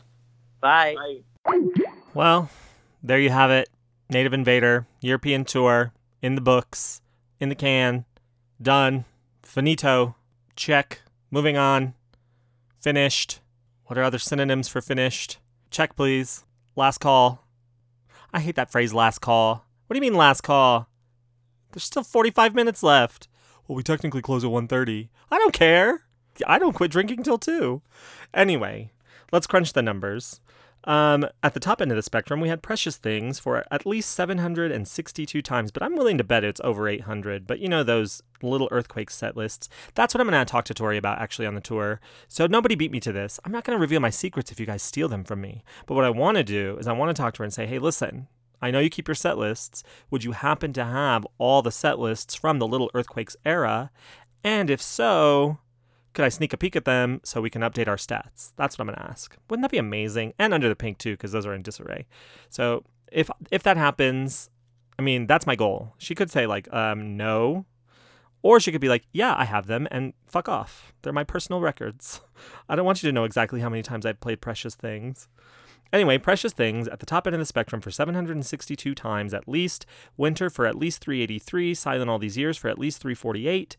Bye. 0.60 0.96
Bye. 1.44 1.60
Well, 2.14 2.50
there 3.02 3.18
you 3.18 3.30
have 3.30 3.50
it. 3.50 3.68
Native 4.10 4.32
Invader 4.32 4.86
European 5.00 5.44
tour 5.44 5.92
in 6.22 6.34
the 6.34 6.40
books, 6.40 7.00
in 7.40 7.48
the 7.48 7.54
can, 7.54 8.04
done, 8.60 9.04
finito, 9.42 10.16
check. 10.56 11.02
Moving 11.30 11.56
on, 11.56 11.94
finished. 12.80 13.40
What 13.84 13.98
are 13.98 14.02
other 14.02 14.18
synonyms 14.18 14.68
for 14.68 14.80
finished? 14.80 15.38
Check, 15.70 15.94
please. 15.96 16.44
Last 16.76 16.98
call. 16.98 17.44
I 18.32 18.40
hate 18.40 18.56
that 18.56 18.70
phrase, 18.70 18.92
last 18.92 19.20
call. 19.20 19.66
What 19.86 19.94
do 19.94 19.96
you 19.98 20.10
mean, 20.10 20.18
last 20.18 20.42
call? 20.42 20.88
There's 21.72 21.84
still 21.84 22.04
45 22.04 22.54
minutes 22.54 22.82
left. 22.82 23.28
Well, 23.66 23.76
we 23.76 23.82
technically 23.82 24.22
close 24.22 24.44
at 24.44 24.50
1.30. 24.50 25.08
I 25.30 25.38
don't 25.38 25.52
care. 25.54 26.02
I 26.46 26.58
don't 26.58 26.74
quit 26.74 26.90
drinking 26.90 27.22
till 27.22 27.38
two. 27.38 27.82
Anyway, 28.32 28.92
let's 29.32 29.46
crunch 29.46 29.72
the 29.72 29.82
numbers. 29.82 30.40
Um, 30.88 31.26
at 31.42 31.52
the 31.52 31.60
top 31.60 31.82
end 31.82 31.92
of 31.92 31.96
the 31.96 32.02
spectrum, 32.02 32.40
we 32.40 32.48
had 32.48 32.62
Precious 32.62 32.96
Things 32.96 33.38
for 33.38 33.62
at 33.70 33.84
least 33.84 34.10
762 34.12 35.42
times, 35.42 35.70
but 35.70 35.82
I'm 35.82 35.94
willing 35.94 36.16
to 36.16 36.24
bet 36.24 36.44
it's 36.44 36.62
over 36.64 36.88
800. 36.88 37.46
But 37.46 37.58
you 37.58 37.68
know, 37.68 37.84
those 37.84 38.22
little 38.40 38.68
earthquake 38.70 39.10
set 39.10 39.36
lists. 39.36 39.68
That's 39.94 40.14
what 40.14 40.22
I'm 40.22 40.30
going 40.30 40.40
to 40.40 40.50
talk 40.50 40.64
to 40.64 40.72
Tori 40.72 40.96
about 40.96 41.20
actually 41.20 41.46
on 41.46 41.54
the 41.54 41.60
tour. 41.60 42.00
So 42.26 42.46
nobody 42.46 42.74
beat 42.74 42.90
me 42.90 43.00
to 43.00 43.12
this. 43.12 43.38
I'm 43.44 43.52
not 43.52 43.64
going 43.64 43.76
to 43.76 43.80
reveal 43.80 44.00
my 44.00 44.08
secrets 44.08 44.50
if 44.50 44.58
you 44.58 44.64
guys 44.64 44.82
steal 44.82 45.08
them 45.08 45.24
from 45.24 45.42
me. 45.42 45.62
But 45.84 45.94
what 45.94 46.06
I 46.06 46.10
want 46.10 46.38
to 46.38 46.44
do 46.44 46.78
is 46.78 46.88
I 46.88 46.92
want 46.92 47.14
to 47.14 47.20
talk 47.20 47.34
to 47.34 47.38
her 47.40 47.44
and 47.44 47.52
say, 47.52 47.66
hey, 47.66 47.78
listen, 47.78 48.28
I 48.62 48.70
know 48.70 48.80
you 48.80 48.88
keep 48.88 49.08
your 49.08 49.14
set 49.14 49.36
lists. 49.36 49.82
Would 50.10 50.24
you 50.24 50.32
happen 50.32 50.72
to 50.72 50.84
have 50.86 51.26
all 51.36 51.60
the 51.60 51.70
set 51.70 51.98
lists 51.98 52.34
from 52.34 52.58
the 52.58 52.66
Little 52.66 52.90
Earthquakes 52.94 53.36
era? 53.44 53.90
And 54.42 54.70
if 54.70 54.80
so, 54.80 55.58
could 56.18 56.24
I 56.24 56.30
sneak 56.30 56.52
a 56.52 56.56
peek 56.56 56.74
at 56.74 56.84
them 56.84 57.20
so 57.22 57.40
we 57.40 57.48
can 57.48 57.62
update 57.62 57.86
our 57.86 57.94
stats? 57.94 58.50
That's 58.56 58.76
what 58.76 58.88
I'm 58.88 58.92
going 58.92 58.98
to 58.98 59.08
ask. 59.08 59.36
Wouldn't 59.48 59.62
that 59.62 59.70
be 59.70 59.78
amazing? 59.78 60.34
And 60.36 60.52
under 60.52 60.68
the 60.68 60.74
pink 60.74 60.98
too, 60.98 61.12
because 61.12 61.30
those 61.30 61.46
are 61.46 61.54
in 61.54 61.62
disarray. 61.62 62.06
So 62.50 62.82
if 63.12 63.30
if 63.52 63.62
that 63.62 63.76
happens, 63.76 64.50
I 64.98 65.02
mean 65.02 65.28
that's 65.28 65.46
my 65.46 65.54
goal. 65.54 65.94
She 65.96 66.16
could 66.16 66.28
say 66.28 66.44
like, 66.44 66.66
um, 66.74 67.16
no, 67.16 67.66
or 68.42 68.58
she 68.58 68.72
could 68.72 68.80
be 68.80 68.88
like, 68.88 69.04
yeah, 69.12 69.32
I 69.38 69.44
have 69.44 69.68
them, 69.68 69.86
and 69.92 70.12
fuck 70.26 70.48
off. 70.48 70.92
They're 71.02 71.12
my 71.12 71.22
personal 71.22 71.60
records. 71.60 72.20
I 72.68 72.74
don't 72.74 72.84
want 72.84 73.00
you 73.00 73.08
to 73.08 73.12
know 73.12 73.22
exactly 73.22 73.60
how 73.60 73.68
many 73.68 73.82
times 73.84 74.04
I've 74.04 74.18
played 74.18 74.40
Precious 74.40 74.74
Things. 74.74 75.28
Anyway, 75.92 76.18
Precious 76.18 76.52
Things 76.52 76.88
at 76.88 76.98
the 76.98 77.06
top 77.06 77.28
end 77.28 77.36
of 77.36 77.40
the 77.40 77.46
spectrum 77.46 77.80
for 77.80 77.92
762 77.92 78.92
times 78.92 79.32
at 79.32 79.48
least, 79.48 79.86
Winter 80.16 80.50
for 80.50 80.66
at 80.66 80.74
least 80.74 81.00
383, 81.00 81.74
Silent 81.74 82.10
All 82.10 82.18
These 82.18 82.36
Years 82.36 82.58
for 82.58 82.68
at 82.68 82.76
least 82.76 83.00
348, 83.00 83.76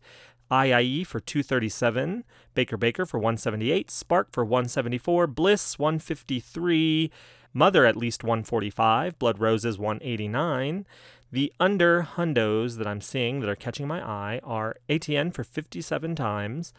IIE 0.50 1.06
for 1.06 1.20
237, 1.20 2.24
Baker 2.54 2.76
Baker 2.76 3.06
for 3.06 3.18
178, 3.18 3.90
Spark 3.90 4.32
for 4.32 4.44
174, 4.44 5.26
Bliss 5.26 5.78
153, 5.78 7.10
Mother 7.52 7.86
at 7.86 7.96
least 7.96 8.24
145, 8.24 9.18
Blood 9.18 9.38
Roses 9.38 9.78
189. 9.78 10.86
The 11.32 11.52
under 11.60 12.02
hundos 12.02 12.76
that 12.78 12.86
I'm 12.86 13.00
seeing 13.00 13.40
that 13.40 13.48
are 13.48 13.56
catching 13.56 13.86
my 13.86 14.00
eye 14.04 14.40
are 14.42 14.76
Etienne 14.88 15.30
for 15.30 15.44
57 15.44 16.16
times, 16.16 16.72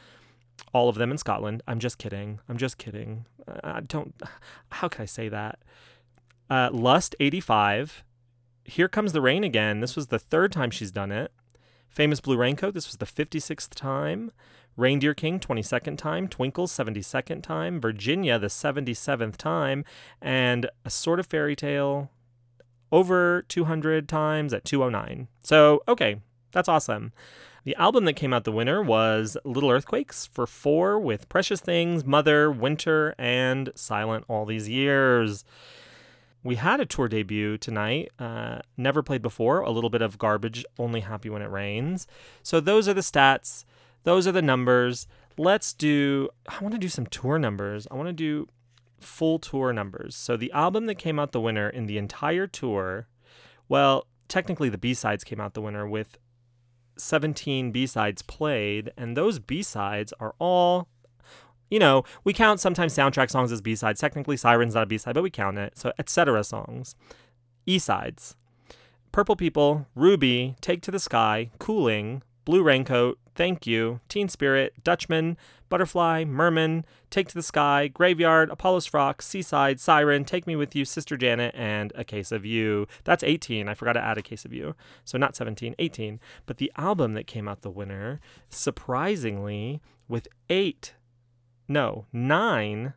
all 0.74 0.90
of 0.90 0.96
them 0.96 1.12
in 1.12 1.18
Scotland. 1.18 1.64
I'm 1.68 1.80
just 1.80 1.98
kidding. 1.98 2.40
I'm 2.50 2.58
just 2.58 2.78
kidding. 2.78 3.26
I 3.64 3.82
don't. 3.82 4.14
How 4.72 4.88
can 4.88 5.04
I 5.04 5.06
say 5.06 5.30
that? 5.30 5.60
Uh, 6.50 6.70
Lust 6.72 7.16
85. 7.20 8.04
Here 8.64 8.88
Comes 8.88 9.14
the 9.14 9.22
Rain 9.22 9.44
again. 9.44 9.80
This 9.80 9.96
was 9.96 10.08
the 10.08 10.20
third 10.20 10.52
time 10.52 10.70
she's 10.70 10.92
done 10.92 11.12
it. 11.12 11.32
Famous 11.92 12.22
Blue 12.22 12.38
Raincoat, 12.38 12.74
this 12.74 12.88
was 12.88 12.98
the 12.98 13.06
56th 13.06 13.76
time. 13.76 14.32
Reindeer 14.78 15.14
King, 15.14 15.42
22nd 15.42 15.98
time. 15.98 16.30
Twinkle, 16.30 16.66
72nd 16.66 17.44
time. 17.44 17.82
Virginia, 17.82 18.40
the 18.40 18.48
77th 18.48 19.36
time. 19.36 19.84
And 20.22 20.70
A 20.86 20.90
Sort 20.90 21.20
of 21.20 21.28
Fairy 21.28 21.54
Tale, 21.54 22.10
over 22.94 23.42
200 23.50 24.08
times 24.08 24.54
at 24.54 24.64
209. 24.64 25.28
So, 25.44 25.84
okay, 25.86 26.22
that's 26.54 26.70
awesome. 26.70 27.12
The 27.66 27.76
album 27.76 28.06
that 28.06 28.14
came 28.14 28.34
out 28.34 28.46
the 28.46 28.54
winner 28.54 28.82
was 28.82 29.36
Little 29.44 29.70
Earthquakes 29.70 30.28
for 30.28 30.48
four 30.48 30.98
with 30.98 31.28
Precious 31.28 31.60
Things, 31.60 32.06
Mother, 32.06 32.50
Winter, 32.50 33.14
and 33.18 33.70
Silent 33.76 34.24
All 34.30 34.46
These 34.46 34.70
Years. 34.70 35.44
We 36.44 36.56
had 36.56 36.80
a 36.80 36.86
tour 36.86 37.08
debut 37.08 37.58
tonight, 37.58 38.12
uh, 38.18 38.60
never 38.76 39.04
played 39.04 39.22
before, 39.22 39.60
a 39.60 39.70
little 39.70 39.92
bit 39.92 40.02
of 40.02 40.18
garbage, 40.18 40.66
only 40.80 41.02
happy 41.02 41.30
when 41.30 41.42
it 41.42 41.52
rains. 41.52 42.08
So 42.42 42.60
those 42.60 42.88
are 42.88 42.96
the 42.96 43.02
stats, 43.02 43.64
those 44.04 44.28
are 44.28 44.32
the 44.32 44.42
numbers. 44.42 45.08
Let's 45.38 45.74
do, 45.74 46.30
I 46.48 46.60
want 46.62 46.74
to 46.74 46.80
do 46.80 46.90
some 46.90 47.06
tour 47.06 47.38
numbers. 47.38 47.88
I 47.92 47.96
want 47.96 48.08
to 48.08 48.14
do 48.14 48.48
full 49.00 49.40
tour 49.40 49.72
numbers. 49.72 50.16
So 50.16 50.36
the 50.36 50.52
album 50.52 50.86
that 50.88 50.96
came 50.96 51.20
out 51.20 51.32
the 51.32 51.42
winner 51.42 51.70
in 51.70 51.86
the 51.86 51.98
entire 51.98 52.48
tour, 52.48 53.08
well, 53.70 54.08
technically 54.28 54.70
the 54.70 54.78
B-sides 54.78 55.24
came 55.24 55.40
out 55.40 55.54
the 55.54 55.62
winner 55.62 55.88
with 55.88 56.18
17 56.98 57.72
B-sides 57.72 58.22
played, 58.22 58.92
and 58.98 59.16
those 59.16 59.40
B-sides 59.40 60.14
are 60.20 60.36
all 60.40 60.88
you 61.72 61.80
know, 61.80 62.04
we 62.24 62.34
count 62.34 62.60
sometimes 62.60 62.96
soundtrack 62.96 63.32
songs 63.32 63.52
as 63.52 63.62
B-sides. 63.62 64.00
Technically 64.00 64.38
Siren's 64.38 64.76
not 64.76 64.84
a 64.84 64.86
B-side, 64.86 65.16
but 65.16 65.24
we 65.24 65.32
count 65.32 65.58
it. 65.58 65.78
So 65.78 65.92
etc. 65.98 66.44
songs. 66.44 66.96
E-sides. 67.66 68.36
Purple 69.12 69.36
People, 69.36 69.88
Ruby, 69.96 70.56
Take 70.62 70.82
to 70.84 70.92
the 70.92 71.00
Sky, 71.00 71.52
Cooling, 71.60 72.24
Blue 72.46 72.64
Raincoat, 72.64 73.18
Thank 73.36 73.66
You, 73.66 74.00
Teen 74.08 74.30
Spirit, 74.30 74.74
Dutchman, 74.84 75.38
Butterfly, 75.70 76.26
Merman, 76.26 76.86
Take 77.10 77.30
to 77.30 77.34
the 77.34 77.44
Sky, 77.44 77.88
Graveyard, 77.88 78.50
Apollo's 78.50 78.86
Frock, 78.86 79.22
Seaside, 79.22 79.80
Siren, 79.80 80.26
Take 80.26 80.48
Me 80.48 80.56
With 80.56 80.76
You, 80.76 80.86
Sister 80.86 81.18
Janet, 81.18 81.54
and 81.56 81.92
A 81.96 82.04
Case 82.04 82.32
of 82.32 82.46
You. 82.46 82.88
That's 83.04 83.24
18. 83.24 83.68
I 83.68 83.74
forgot 83.74 83.94
to 83.94 84.04
add 84.04 84.18
A 84.18 84.22
Case 84.22 84.44
of 84.44 84.54
You. 84.54 84.76
So 85.06 85.18
not 85.18 85.36
17, 85.36 85.76
18. 85.80 86.20
But 86.46 86.58
the 86.58 86.72
album 86.78 87.14
that 87.14 87.28
came 87.28 87.48
out 87.48 87.62
the 87.62 87.70
winner, 87.70 88.20
surprisingly, 88.50 89.82
with 90.08 90.28
eight, 90.50 90.94
no, 91.72 92.06
nine, 92.12 92.94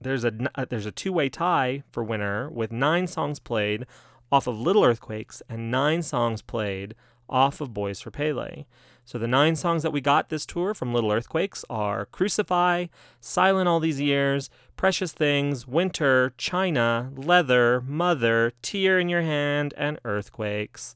there's 0.00 0.24
a, 0.24 0.32
uh, 0.54 0.66
there's 0.68 0.86
a 0.86 0.92
two-way 0.92 1.28
tie 1.28 1.82
for 1.90 2.04
winner 2.04 2.50
with 2.50 2.70
nine 2.70 3.06
songs 3.06 3.38
played 3.38 3.86
off 4.30 4.46
of 4.46 4.58
Little 4.58 4.84
Earthquakes 4.84 5.42
and 5.48 5.70
nine 5.70 6.02
songs 6.02 6.42
played 6.42 6.94
off 7.28 7.60
of 7.60 7.72
Boys 7.72 8.00
for 8.00 8.10
Pele. 8.10 8.64
So 9.06 9.18
the 9.18 9.28
nine 9.28 9.54
songs 9.54 9.82
that 9.82 9.92
we 9.92 10.00
got 10.00 10.28
this 10.28 10.46
tour 10.46 10.72
from 10.72 10.94
Little 10.94 11.12
Earthquakes 11.12 11.64
are 11.68 12.06
Crucify, 12.06 12.86
Silent 13.20 13.68
All 13.68 13.80
These 13.80 14.00
Years, 14.00 14.48
Precious 14.76 15.12
Things, 15.12 15.66
Winter, 15.66 16.32
China, 16.38 17.10
Leather, 17.14 17.82
Mother, 17.82 18.52
Tear 18.62 18.98
in 18.98 19.08
Your 19.10 19.22
Hand, 19.22 19.74
and 19.76 19.98
Earthquakes. 20.04 20.94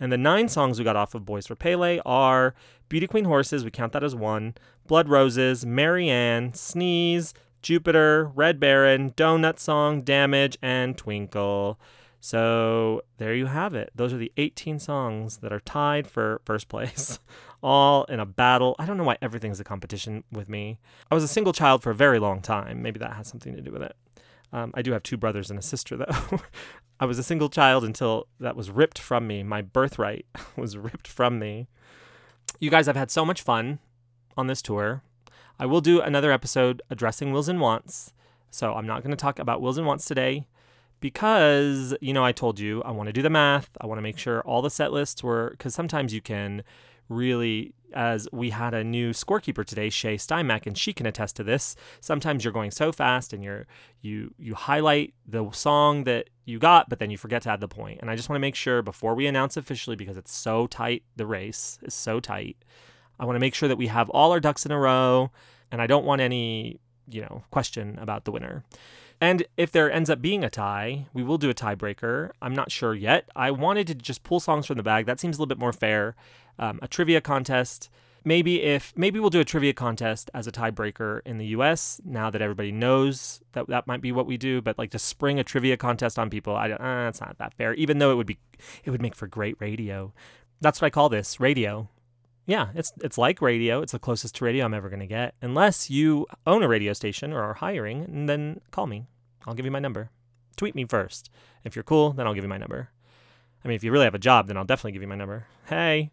And 0.00 0.12
the 0.12 0.18
nine 0.18 0.48
songs 0.48 0.78
we 0.78 0.84
got 0.84 0.96
off 0.96 1.14
of 1.14 1.24
Boys 1.24 1.46
for 1.46 1.56
Pele 1.56 2.00
are 2.06 2.54
Beauty 2.88 3.06
Queen 3.06 3.24
Horses, 3.24 3.64
we 3.64 3.70
count 3.70 3.92
that 3.92 4.04
as 4.04 4.14
one, 4.14 4.54
Blood 4.86 5.08
Roses, 5.08 5.66
Marianne, 5.66 6.54
Sneeze, 6.54 7.34
Jupiter, 7.62 8.30
Red 8.34 8.60
Baron, 8.60 9.10
Donut 9.10 9.58
Song, 9.58 10.02
Damage, 10.02 10.56
and 10.62 10.96
Twinkle. 10.96 11.78
So 12.20 13.02
there 13.18 13.34
you 13.34 13.46
have 13.46 13.74
it. 13.74 13.90
Those 13.94 14.12
are 14.12 14.18
the 14.18 14.32
18 14.36 14.78
songs 14.78 15.38
that 15.38 15.52
are 15.52 15.60
tied 15.60 16.06
for 16.06 16.40
first 16.44 16.68
place, 16.68 17.20
all 17.62 18.04
in 18.04 18.20
a 18.20 18.26
battle. 18.26 18.74
I 18.78 18.86
don't 18.86 18.96
know 18.96 19.04
why 19.04 19.18
everything's 19.22 19.60
a 19.60 19.64
competition 19.64 20.24
with 20.32 20.48
me. 20.48 20.78
I 21.10 21.14
was 21.14 21.24
a 21.24 21.28
single 21.28 21.52
child 21.52 21.82
for 21.82 21.90
a 21.90 21.94
very 21.94 22.18
long 22.18 22.40
time. 22.40 22.82
Maybe 22.82 22.98
that 22.98 23.12
has 23.12 23.28
something 23.28 23.54
to 23.54 23.62
do 23.62 23.70
with 23.70 23.82
it. 23.82 23.94
Um, 24.52 24.72
I 24.74 24.82
do 24.82 24.92
have 24.92 25.02
two 25.02 25.16
brothers 25.16 25.50
and 25.50 25.58
a 25.58 25.62
sister, 25.62 25.96
though. 25.96 26.40
I 27.00 27.04
was 27.04 27.18
a 27.18 27.22
single 27.22 27.48
child 27.48 27.84
until 27.84 28.26
that 28.40 28.56
was 28.56 28.70
ripped 28.70 28.98
from 28.98 29.26
me. 29.26 29.42
My 29.42 29.62
birthright 29.62 30.26
was 30.56 30.76
ripped 30.76 31.06
from 31.06 31.38
me. 31.38 31.68
You 32.58 32.70
guys 32.70 32.86
have 32.86 32.96
had 32.96 33.10
so 33.10 33.24
much 33.24 33.42
fun 33.42 33.78
on 34.36 34.46
this 34.46 34.62
tour. 34.62 35.02
I 35.60 35.66
will 35.66 35.80
do 35.80 36.00
another 36.00 36.32
episode 36.32 36.82
addressing 36.90 37.32
wills 37.32 37.48
and 37.48 37.60
wants. 37.60 38.12
So 38.50 38.74
I'm 38.74 38.86
not 38.86 39.02
going 39.02 39.10
to 39.10 39.16
talk 39.16 39.38
about 39.38 39.60
wills 39.60 39.78
and 39.78 39.86
wants 39.86 40.06
today 40.06 40.46
because 41.00 41.94
you 42.00 42.12
know 42.12 42.24
I 42.24 42.32
told 42.32 42.58
you 42.58 42.82
I 42.82 42.90
want 42.90 43.08
to 43.08 43.12
do 43.12 43.22
the 43.22 43.30
math. 43.30 43.70
I 43.80 43.86
want 43.86 43.98
to 43.98 44.02
make 44.02 44.18
sure 44.18 44.40
all 44.42 44.62
the 44.62 44.70
set 44.70 44.92
lists 44.92 45.22
were 45.22 45.50
because 45.50 45.74
sometimes 45.74 46.14
you 46.14 46.20
can 46.20 46.62
really 47.08 47.74
as 47.94 48.28
we 48.32 48.50
had 48.50 48.74
a 48.74 48.84
new 48.84 49.10
scorekeeper 49.10 49.64
today 49.64 49.88
shay 49.88 50.16
steinmack 50.16 50.66
and 50.66 50.76
she 50.76 50.92
can 50.92 51.06
attest 51.06 51.36
to 51.36 51.42
this 51.42 51.74
sometimes 52.00 52.44
you're 52.44 52.52
going 52.52 52.70
so 52.70 52.92
fast 52.92 53.32
and 53.32 53.42
you're 53.42 53.66
you 54.02 54.32
you 54.38 54.54
highlight 54.54 55.14
the 55.26 55.50
song 55.52 56.04
that 56.04 56.28
you 56.44 56.58
got 56.58 56.88
but 56.88 56.98
then 56.98 57.10
you 57.10 57.16
forget 57.16 57.42
to 57.42 57.50
add 57.50 57.60
the 57.60 57.68
point 57.68 57.98
and 58.00 58.10
i 58.10 58.16
just 58.16 58.28
want 58.28 58.36
to 58.36 58.40
make 58.40 58.54
sure 58.54 58.82
before 58.82 59.14
we 59.14 59.26
announce 59.26 59.56
officially 59.56 59.96
because 59.96 60.16
it's 60.16 60.32
so 60.32 60.66
tight 60.66 61.02
the 61.16 61.26
race 61.26 61.78
is 61.82 61.94
so 61.94 62.20
tight 62.20 62.56
i 63.18 63.24
want 63.24 63.36
to 63.36 63.40
make 63.40 63.54
sure 63.54 63.68
that 63.68 63.78
we 63.78 63.86
have 63.86 64.10
all 64.10 64.32
our 64.32 64.40
ducks 64.40 64.66
in 64.66 64.72
a 64.72 64.78
row 64.78 65.30
and 65.72 65.80
i 65.80 65.86
don't 65.86 66.04
want 66.04 66.20
any 66.20 66.78
you 67.08 67.22
know 67.22 67.42
question 67.50 67.98
about 67.98 68.24
the 68.24 68.32
winner 68.32 68.64
and 69.20 69.44
if 69.56 69.72
there 69.72 69.90
ends 69.90 70.10
up 70.10 70.22
being 70.22 70.44
a 70.44 70.50
tie, 70.50 71.06
we 71.12 71.22
will 71.24 71.38
do 71.38 71.50
a 71.50 71.54
tiebreaker. 71.54 72.30
I'm 72.40 72.54
not 72.54 72.70
sure 72.70 72.94
yet. 72.94 73.28
I 73.34 73.50
wanted 73.50 73.88
to 73.88 73.94
just 73.94 74.22
pull 74.22 74.38
songs 74.38 74.66
from 74.66 74.76
the 74.76 74.82
bag. 74.82 75.06
That 75.06 75.18
seems 75.18 75.36
a 75.36 75.40
little 75.40 75.48
bit 75.48 75.58
more 75.58 75.72
fair. 75.72 76.14
Um, 76.58 76.78
a 76.82 76.88
trivia 76.88 77.20
contest. 77.20 77.90
Maybe 78.24 78.62
if 78.62 78.92
maybe 78.96 79.20
we'll 79.20 79.30
do 79.30 79.40
a 79.40 79.44
trivia 79.44 79.72
contest 79.72 80.30
as 80.34 80.46
a 80.46 80.52
tiebreaker 80.52 81.20
in 81.24 81.38
the 81.38 81.46
U.S. 81.46 82.00
Now 82.04 82.30
that 82.30 82.42
everybody 82.42 82.72
knows 82.72 83.40
that 83.52 83.68
that 83.68 83.86
might 83.86 84.00
be 84.00 84.12
what 84.12 84.26
we 84.26 84.36
do, 84.36 84.60
but 84.60 84.76
like 84.76 84.90
to 84.90 84.98
spring 84.98 85.38
a 85.38 85.44
trivia 85.44 85.76
contest 85.76 86.18
on 86.18 86.28
people, 86.28 86.56
I 86.56 86.68
don't. 86.68 86.80
Uh, 86.80 87.08
it's 87.08 87.20
not 87.20 87.38
that 87.38 87.54
fair. 87.54 87.74
Even 87.74 87.98
though 87.98 88.10
it 88.10 88.16
would 88.16 88.26
be, 88.26 88.38
it 88.84 88.90
would 88.90 89.02
make 89.02 89.14
for 89.14 89.26
great 89.26 89.56
radio. 89.60 90.12
That's 90.60 90.80
what 90.80 90.86
I 90.86 90.90
call 90.90 91.08
this 91.08 91.38
radio 91.38 91.88
yeah, 92.48 92.68
it's 92.74 92.92
it's 93.02 93.18
like 93.18 93.42
radio. 93.42 93.82
It's 93.82 93.92
the 93.92 93.98
closest 93.98 94.36
to 94.36 94.44
radio 94.46 94.64
I'm 94.64 94.72
ever 94.72 94.88
going 94.88 95.00
to 95.00 95.06
get. 95.06 95.34
Unless 95.42 95.90
you 95.90 96.26
own 96.46 96.62
a 96.62 96.68
radio 96.68 96.94
station 96.94 97.30
or 97.30 97.42
are 97.42 97.52
hiring, 97.52 98.04
and 98.04 98.26
then 98.26 98.62
call 98.70 98.86
me. 98.86 99.04
I'll 99.46 99.52
give 99.52 99.66
you 99.66 99.70
my 99.70 99.78
number. 99.78 100.10
Tweet 100.56 100.74
me 100.74 100.86
first. 100.86 101.28
If 101.62 101.76
you're 101.76 101.82
cool, 101.82 102.12
then 102.14 102.26
I'll 102.26 102.32
give 102.32 102.44
you 102.44 102.48
my 102.48 102.56
number. 102.56 102.88
I 103.62 103.68
mean, 103.68 103.76
if 103.76 103.84
you 103.84 103.92
really 103.92 104.06
have 104.06 104.14
a 104.14 104.18
job, 104.18 104.46
then 104.46 104.56
I'll 104.56 104.64
definitely 104.64 104.92
give 104.92 105.02
you 105.02 105.08
my 105.08 105.14
number. 105.14 105.46
Hey. 105.66 106.10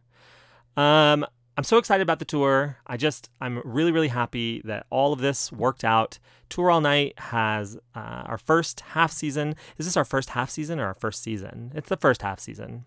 Um 0.78 1.26
I'm 1.58 1.64
so 1.64 1.78
excited 1.78 2.02
about 2.02 2.20
the 2.20 2.26
tour. 2.26 2.78
I 2.86 2.98
just, 2.98 3.30
I'm 3.40 3.62
really, 3.64 3.94
really 3.94 4.10
happy 4.10 4.62
that 4.66 4.86
all 4.90 5.14
of 5.14 5.20
this 5.20 5.54
worked 5.54 5.86
out. 5.86 6.20
Tour 6.50 6.70
All 6.70 6.82
Night 6.82 7.18
has 7.18 7.78
uh, 7.96 8.24
our 8.26 8.38
first 8.38 8.82
half 8.82 9.12
season. 9.14 9.56
Is 9.78 9.86
this 9.86 9.96
our 9.96 10.04
first 10.04 10.32
half 10.32 10.50
season 10.50 10.82
or 10.82 10.88
our 10.88 10.94
first 10.94 11.24
season? 11.24 11.72
It's 11.74 11.88
the 11.88 11.96
first 11.96 12.24
half 12.24 12.42
season. 12.42 12.84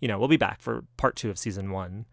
You 0.00 0.06
know, 0.06 0.16
we'll 0.16 0.28
be 0.28 0.36
back 0.36 0.60
for 0.60 0.84
part 0.96 1.16
two 1.16 1.28
of 1.28 1.38
season 1.38 1.72
one. 1.72 2.06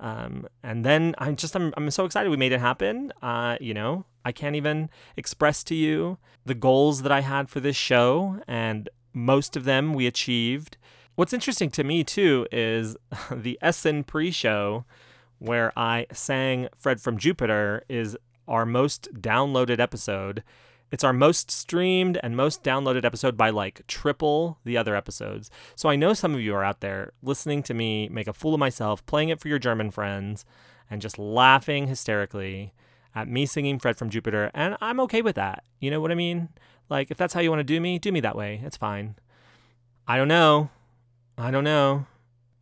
Um, 0.00 0.48
and 0.64 0.84
then 0.84 1.14
I'm 1.18 1.36
just, 1.36 1.54
I'm, 1.54 1.72
I'm 1.76 1.88
so 1.92 2.04
excited 2.04 2.30
we 2.30 2.36
made 2.36 2.50
it 2.50 2.58
happen. 2.58 3.12
Uh, 3.22 3.56
you 3.60 3.74
know, 3.74 4.06
I 4.24 4.32
can't 4.32 4.56
even 4.56 4.90
express 5.16 5.62
to 5.64 5.76
you 5.76 6.18
the 6.44 6.54
goals 6.54 7.02
that 7.02 7.12
I 7.12 7.20
had 7.20 7.48
for 7.48 7.60
this 7.60 7.76
show, 7.76 8.40
and 8.48 8.88
most 9.12 9.56
of 9.56 9.64
them 9.64 9.94
we 9.94 10.08
achieved. 10.08 10.78
What's 11.16 11.32
interesting 11.32 11.70
to 11.70 11.84
me 11.84 12.02
too 12.02 12.48
is 12.50 12.96
the 13.30 13.56
Essen 13.62 14.02
pre 14.02 14.32
show 14.32 14.84
where 15.38 15.72
I 15.76 16.06
sang 16.12 16.68
Fred 16.76 17.00
from 17.00 17.18
Jupiter 17.18 17.84
is 17.88 18.16
our 18.48 18.66
most 18.66 19.08
downloaded 19.14 19.78
episode. 19.78 20.42
It's 20.90 21.04
our 21.04 21.12
most 21.12 21.52
streamed 21.52 22.18
and 22.22 22.36
most 22.36 22.64
downloaded 22.64 23.04
episode 23.04 23.36
by 23.36 23.50
like 23.50 23.86
triple 23.86 24.58
the 24.64 24.76
other 24.76 24.96
episodes. 24.96 25.50
So 25.76 25.88
I 25.88 25.94
know 25.94 26.14
some 26.14 26.34
of 26.34 26.40
you 26.40 26.52
are 26.54 26.64
out 26.64 26.80
there 26.80 27.12
listening 27.22 27.62
to 27.64 27.74
me 27.74 28.08
make 28.08 28.26
a 28.26 28.32
fool 28.32 28.54
of 28.54 28.60
myself, 28.60 29.06
playing 29.06 29.28
it 29.28 29.40
for 29.40 29.46
your 29.46 29.60
German 29.60 29.92
friends, 29.92 30.44
and 30.90 31.00
just 31.00 31.16
laughing 31.16 31.86
hysterically 31.86 32.74
at 33.14 33.28
me 33.28 33.46
singing 33.46 33.78
Fred 33.78 33.96
from 33.96 34.10
Jupiter. 34.10 34.50
And 34.52 34.76
I'm 34.80 34.98
okay 35.00 35.22
with 35.22 35.36
that. 35.36 35.62
You 35.78 35.92
know 35.92 36.00
what 36.00 36.10
I 36.10 36.16
mean? 36.16 36.48
Like, 36.88 37.12
if 37.12 37.16
that's 37.16 37.34
how 37.34 37.40
you 37.40 37.50
want 37.50 37.60
to 37.60 37.64
do 37.64 37.80
me, 37.80 38.00
do 38.00 38.10
me 38.10 38.18
that 38.20 38.36
way. 38.36 38.60
It's 38.64 38.76
fine. 38.76 39.14
I 40.08 40.16
don't 40.16 40.28
know. 40.28 40.70
I 41.36 41.50
don't 41.50 41.64
know. 41.64 42.06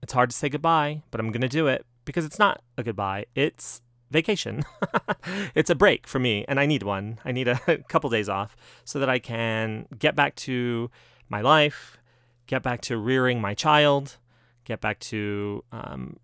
It's 0.02 0.12
hard 0.12 0.30
to 0.30 0.36
say 0.36 0.48
goodbye, 0.48 1.02
but 1.10 1.20
I'm 1.20 1.30
going 1.30 1.42
to 1.42 1.48
do 1.48 1.66
it 1.66 1.84
because 2.04 2.24
it's 2.24 2.38
not 2.38 2.62
a 2.76 2.82
goodbye. 2.82 3.26
It's 3.34 3.82
vacation. 4.10 4.64
it's 5.54 5.70
a 5.70 5.74
break 5.74 6.06
for 6.06 6.18
me, 6.18 6.44
and 6.48 6.58
I 6.58 6.66
need 6.66 6.82
one. 6.82 7.18
I 7.24 7.32
need 7.32 7.48
a 7.48 7.58
couple 7.88 8.10
days 8.10 8.28
off 8.28 8.56
so 8.84 8.98
that 8.98 9.08
I 9.08 9.18
can 9.18 9.86
get 9.98 10.16
back 10.16 10.34
to 10.36 10.90
my 11.28 11.40
life, 11.40 11.98
get 12.46 12.62
back 12.62 12.80
to 12.82 12.96
rearing 12.96 13.40
my 13.40 13.54
child, 13.54 14.16
get 14.64 14.80
back 14.80 14.98
to 15.00 15.64
um, 15.70 16.16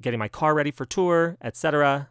getting 0.00 0.18
my 0.18 0.28
car 0.28 0.54
ready 0.54 0.70
for 0.70 0.84
tour, 0.84 1.36
etc 1.42 2.08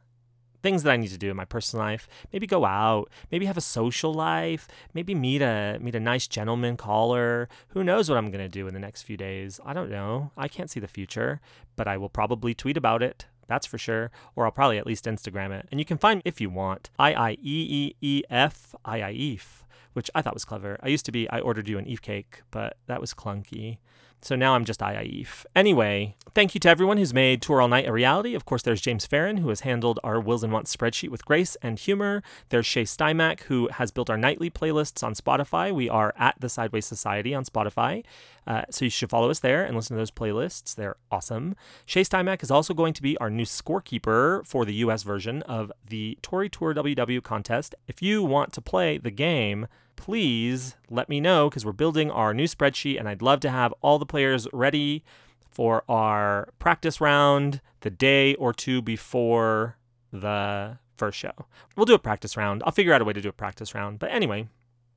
things 0.66 0.82
that 0.82 0.91
I 0.91 0.97
need 0.97 1.11
to 1.11 1.18
do 1.20 1.30
in 1.30 1.38
my 1.38 1.45
personal 1.45 1.86
life. 1.86 2.07
Maybe 2.34 2.47
go 2.47 2.66
out, 2.66 3.11
maybe 3.32 3.45
have 3.45 3.55
a 3.55 3.61
social 3.61 4.11
life, 4.11 4.68
maybe 4.95 5.13
meet 5.13 5.43
a 5.43 5.78
meet 5.80 5.93
a 5.93 5.99
nice 5.99 6.26
gentleman 6.28 6.76
caller. 6.76 7.47
Who 7.70 7.84
knows 7.84 8.09
what 8.09 8.18
I'm 8.18 8.32
going 8.32 8.43
to 8.43 8.49
do 8.49 8.68
in 8.68 8.74
the 8.74 8.80
next 8.80 9.03
few 9.03 9.16
days? 9.16 9.59
I 9.63 9.74
don't 9.74 9.91
know. 9.91 10.32
I 10.36 10.47
can't 10.47 10.72
see 10.72 10.80
the 10.80 10.88
future, 10.88 11.39
but 11.76 11.88
I 11.88 11.97
will 11.97 12.09
probably 12.09 12.55
tweet 12.55 12.78
about 12.78 13.03
it. 13.03 13.28
That's 13.47 13.68
for 13.68 13.78
sure. 13.78 14.09
Or 14.36 14.45
I'll 14.45 14.51
probably 14.59 14.80
at 14.80 14.88
least 14.88 15.05
Instagram 15.05 15.51
it. 15.51 15.68
And 15.70 15.80
you 15.80 15.86
can 15.86 15.99
find 15.99 16.24
if 16.26 16.41
you 16.41 16.49
want. 16.49 16.89
I 16.97 17.13
I 17.13 17.32
E 17.34 17.57
E 17.80 17.95
E 18.01 18.24
F 18.32 18.74
I 18.84 19.03
I 19.03 19.11
Eve, 19.11 19.63
which 19.93 20.09
I 20.16 20.24
thought 20.24 20.34
was 20.34 20.45
clever. 20.45 20.80
I 20.82 20.88
used 20.88 21.05
to 21.05 21.11
be 21.11 21.30
I 21.30 21.41
ordered 21.41 21.70
you 21.70 21.78
an 21.78 21.86
Eve 21.86 22.01
cake, 22.01 22.41
but 22.49 22.78
that 22.88 23.01
was 23.01 23.13
clunky. 23.13 23.78
So 24.26 24.36
now 24.36 24.56
I'm 24.56 24.66
just 24.66 24.80
IIEF. 24.80 25.46
Anyway, 25.56 26.16
thank 26.34 26.56
you 26.56 26.60
to 26.62 26.68
everyone 26.70 26.98
who's 26.98 27.14
made 27.14 27.44
Tour 27.44 27.62
All 27.62 27.68
Night 27.68 27.88
a 27.88 27.92
reality. 27.92 28.34
Of 28.34 28.44
course, 28.44 28.64
there's 28.64 28.82
James 28.82 29.06
Farron, 29.06 29.38
who 29.38 29.50
has 29.50 29.60
handled 29.60 30.00
our 30.04 30.20
Wills 30.20 30.44
and 30.44 30.52
Wants 30.52 30.76
spreadsheet 30.76 31.10
with 31.10 31.24
grace 31.24 31.56
and 31.62 31.78
humor. 31.78 32.24
There's 32.50 32.66
Shay 32.66 32.86
Stymack, 32.86 33.42
who 33.42 33.68
has 33.68 33.92
built 33.92 34.10
our 34.10 34.18
nightly 34.18 34.50
playlists 34.50 35.04
on 35.04 35.14
Spotify. 35.14 35.72
We 35.72 35.90
are 35.90 36.12
at 36.18 36.34
the 36.40 36.50
Sideways 36.50 36.88
Society 36.88 37.36
on 37.36 37.46
Spotify. 37.46 38.04
Uh, 38.48 38.64
so 38.72 38.86
you 38.86 38.90
should 38.90 39.12
follow 39.12 39.30
us 39.30 39.42
there 39.42 39.64
and 39.64 39.76
listen 39.76 39.96
to 39.96 40.02
those 40.02 40.10
playlists. 40.10 40.74
They're 40.74 40.96
awesome. 41.12 41.56
Shay 41.86 42.02
Stymack 42.02 42.42
is 42.42 42.50
also 42.50 42.74
going 42.74 42.94
to 42.94 43.04
be 43.04 43.16
our 43.20 43.30
new 43.30 43.46
scorekeeper 43.46 44.44
for 44.44 44.66
the 44.66 44.74
US 44.86 45.04
version 45.04 45.44
of 45.44 45.72
the 45.88 46.18
Tori 46.24 46.50
Tour 46.50 46.74
WW 46.74 47.22
contest. 47.22 47.76
If 47.88 48.02
you 48.02 48.24
want 48.24 48.54
to 48.54 48.62
play 48.62 48.98
the 48.98 49.12
game, 49.12 49.68
please 49.96 50.76
let 50.89 51.10
me 51.10 51.20
know 51.20 51.50
because 51.50 51.66
we're 51.66 51.72
building 51.72 52.12
our 52.12 52.34
new 52.34 52.46
spreadsheet 52.46 53.00
and 53.00 53.08
I'd 53.08 53.22
love 53.22 53.39
to 53.41 53.50
have 53.50 53.74
all 53.82 54.00
the 54.00 54.06
players 54.06 54.48
ready 54.54 55.04
for 55.50 55.84
our 55.89 56.50
practice 56.60 57.00
round 57.00 57.62
the 57.82 57.89
day 57.89 58.36
or 58.36 58.54
two 58.54 58.82
before 58.82 59.78
the 60.12 60.78
first 60.98 61.18
show. 61.18 61.34
We'll 61.76 61.86
do 61.86 61.93
a 61.93 62.00
practice 62.00 62.36
round. 62.36 62.64
I'll 62.66 62.72
figure 62.72 62.93
out 62.93 63.02
a 63.02 63.06
way 63.06 63.14
to 63.14 63.22
do 63.22 63.30
a 63.30 63.34
practice 63.34 63.74
round. 63.74 64.00
But 64.00 64.12
anyway, 64.12 64.48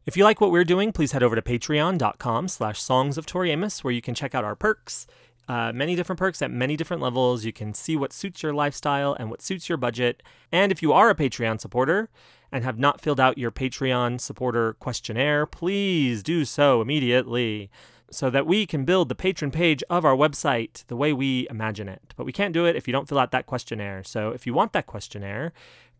if 0.07 0.17
you 0.17 0.25
like 0.25 0.41
what 0.41 0.51
we're 0.51 0.65
doing, 0.65 0.93
please 0.93 1.13
head 1.13 1.23
over 1.23 1.37
to 1.37 1.43
patreon.com 1.43 2.49
slash 2.49 2.83
songs 2.83 3.19
of 3.19 3.27
Tori 3.27 3.51
Amos, 3.51 3.85
where 3.85 3.93
you 3.93 4.01
can 4.01 4.15
check 4.15 4.35
out 4.35 4.45
our 4.45 4.57
perks. 4.57 5.07
Uh, 5.49 5.73
many 5.73 5.97
different 5.97 6.19
perks 6.19 6.43
at 6.43 6.51
many 6.51 6.77
different 6.77 7.03
levels. 7.03 7.45
You 7.45 7.53
can 7.53 7.73
see 7.73 7.97
what 7.97 8.13
suits 8.13 8.43
your 8.43 8.53
lifestyle 8.53 9.15
and 9.19 9.31
what 9.31 9.41
suits 9.41 9.69
your 9.69 9.79
budget. 9.79 10.23
And 10.53 10.71
if 10.71 10.83
you 10.83 10.93
are 10.93 11.09
a 11.09 11.15
Patreon 11.15 11.61
supporter, 11.61 12.11
and 12.51 12.65
have 12.65 12.79
not 12.79 13.01
filled 13.01 13.21
out 13.21 13.39
your 13.39 13.51
Patreon 13.51 14.21
supporter 14.21 14.75
questionnaire, 14.75 15.47
please 15.47 16.23
do 16.23 16.45
so 16.45 16.81
immediately 16.81 17.71
so 18.11 18.31
that 18.31 18.47
we 18.47 18.65
can 18.65 18.85
build 18.85 19.09
the 19.09 19.15
patron 19.15 19.51
page 19.51 19.83
of 19.91 20.05
our 20.05 20.17
website 20.17 20.87
the 20.87 20.97
way 20.97 21.13
we 21.13 21.47
imagine 21.51 21.89
it. 21.89 22.15
But 22.17 22.25
we 22.25 22.33
can't 22.33 22.55
do 22.55 22.65
it 22.65 22.75
if 22.75 22.89
you 22.89 22.93
don't 22.93 23.07
fill 23.07 23.19
out 23.19 23.33
that 23.33 23.45
questionnaire. 23.45 24.03
So 24.03 24.31
if 24.31 24.47
you 24.47 24.55
want 24.55 24.73
that 24.73 24.87
questionnaire, 24.87 25.53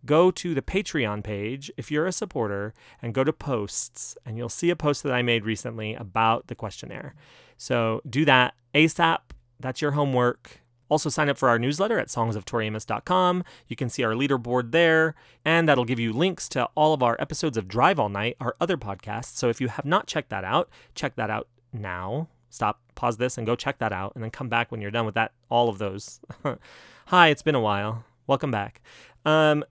go 0.07 0.31
to 0.31 0.55
the 0.55 0.63
Patreon 0.63 1.23
page 1.23 1.71
if 1.77 1.91
you're 1.91 2.07
a 2.07 2.13
supporter 2.13 2.73
and 3.03 3.13
go 3.13 3.25
to 3.25 3.33
posts, 3.33 4.17
and 4.25 4.39
you'll 4.39 4.49
see 4.49 4.71
a 4.71 4.77
post 4.77 5.03
that 5.03 5.13
I 5.13 5.21
made 5.21 5.45
recently 5.45 5.95
about 5.95 6.47
the 6.47 6.55
questionnaire. 6.55 7.15
So 7.59 8.01
do 8.09 8.25
that 8.25 8.55
ASAP. 8.75 9.19
That's 9.61 9.83
your 9.83 9.93
homework. 9.93 10.61
Also, 10.89 11.11
sign 11.11 11.29
up 11.29 11.37
for 11.37 11.49
our 11.49 11.59
newsletter 11.59 11.99
at 11.99 12.09
songsoftoriamos.com. 12.09 13.45
You 13.67 13.77
can 13.77 13.91
see 13.91 14.03
our 14.05 14.13
leaderboard 14.13 14.73
there, 14.73 15.15
and 15.45 15.69
that'll 15.69 15.85
give 15.85 15.99
you 16.01 16.13
links 16.13 16.49
to 16.51 16.65
all 16.75 16.95
of 16.95 17.03
our 17.03 17.17
episodes 17.21 17.59
of 17.59 17.69
Drive 17.69 17.99
All 17.99 18.09
Night, 18.09 18.37
our 18.41 18.57
other 18.61 18.79
podcast. 18.79 19.37
So 19.37 19.51
if 19.51 19.61
you 19.61 19.69
have 19.69 19.85
not 19.85 20.07
checked 20.07 20.31
that 20.31 20.45
out, 20.45 20.71
check 20.95 21.17
that 21.17 21.29
out 21.29 21.49
now. 21.73 22.29
Stop, 22.49 22.81
pause 22.95 23.19
this, 23.19 23.37
and 23.37 23.47
go 23.47 23.55
check 23.55 23.79
that 23.79 23.93
out, 23.93 24.13
and 24.15 24.25
then 24.25 24.31
come 24.31 24.49
back 24.49 24.71
when 24.73 24.81
you're 24.81 24.91
done 24.91 25.05
with 25.05 25.15
that. 25.15 25.33
All 25.51 25.69
of 25.69 25.77
those. 25.77 26.21
Hi, 27.07 27.29
it's 27.29 27.43
been 27.43 27.55
a 27.55 27.61
while. 27.61 28.05
Welcome 28.27 28.51
back. 28.51 28.81
Um, 29.27 29.65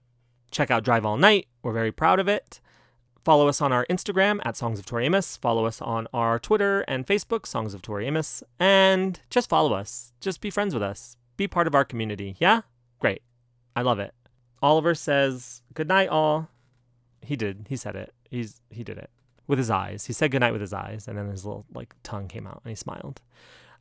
check 0.52 0.70
out 0.70 0.84
Drive 0.84 1.04
All 1.04 1.16
Night. 1.16 1.48
We're 1.62 1.72
very 1.72 1.90
proud 1.90 2.20
of 2.20 2.28
it. 2.28 2.60
Follow 3.28 3.46
us 3.46 3.60
on 3.60 3.74
our 3.74 3.84
Instagram 3.90 4.40
at 4.46 4.56
Songs 4.56 4.78
of 4.78 4.86
Tori 4.86 5.04
Amos. 5.04 5.36
Follow 5.36 5.66
us 5.66 5.82
on 5.82 6.08
our 6.14 6.38
Twitter 6.38 6.80
and 6.88 7.06
Facebook, 7.06 7.46
Songs 7.46 7.74
of 7.74 7.82
Tori 7.82 8.06
Amos. 8.06 8.42
And 8.58 9.20
just 9.28 9.50
follow 9.50 9.74
us. 9.74 10.14
Just 10.18 10.40
be 10.40 10.48
friends 10.48 10.72
with 10.72 10.82
us. 10.82 11.18
Be 11.36 11.46
part 11.46 11.66
of 11.66 11.74
our 11.74 11.84
community. 11.84 12.36
Yeah? 12.38 12.62
Great. 13.00 13.20
I 13.76 13.82
love 13.82 13.98
it. 13.98 14.14
Oliver 14.62 14.94
says, 14.94 15.60
Good 15.74 15.88
night, 15.88 16.08
all. 16.08 16.48
He 17.20 17.36
did. 17.36 17.66
He 17.68 17.76
said 17.76 17.96
it. 17.96 18.14
He's 18.30 18.62
he 18.70 18.82
did 18.82 18.96
it. 18.96 19.10
With 19.46 19.58
his 19.58 19.68
eyes. 19.68 20.06
He 20.06 20.14
said 20.14 20.30
goodnight 20.30 20.52
with 20.52 20.62
his 20.62 20.72
eyes, 20.72 21.06
and 21.06 21.18
then 21.18 21.28
his 21.28 21.44
little 21.44 21.66
like 21.74 21.94
tongue 22.02 22.28
came 22.28 22.46
out 22.46 22.62
and 22.64 22.70
he 22.70 22.76
smiled. 22.76 23.20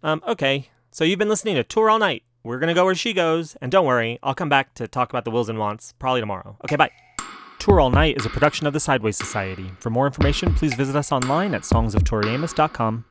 Um, 0.03 0.21
okay. 0.27 0.71
So 0.91 1.05
you've 1.05 1.19
been 1.19 1.29
listening 1.29 1.55
to 1.55 1.63
Tour 1.63 1.89
All 1.89 1.99
Night. 1.99 2.23
We're 2.43 2.59
gonna 2.59 2.73
go 2.73 2.83
where 2.83 2.95
she 2.95 3.13
goes, 3.13 3.55
and 3.61 3.71
don't 3.71 3.85
worry, 3.85 4.19
I'll 4.21 4.35
come 4.35 4.49
back 4.49 4.73
to 4.73 4.89
talk 4.89 5.09
about 5.09 5.23
the 5.23 5.31
wills 5.31 5.47
and 5.47 5.57
wants 5.57 5.93
probably 5.99 6.19
tomorrow. 6.19 6.57
Okay, 6.65 6.75
bye. 6.75 6.91
Tour 7.67 7.81
All 7.81 7.89
Night 7.89 8.15
is 8.15 8.25
a 8.25 8.29
production 8.29 8.65
of 8.65 8.71
the 8.71 8.79
Sideways 8.79 9.17
Society. 9.17 9.69
For 9.79 9.89
more 9.89 10.05
information, 10.07 10.55
please 10.55 10.73
visit 10.73 10.95
us 10.95 11.11
online 11.11 11.53
at 11.53 11.63
songsoftoriamos.com. 11.63 13.03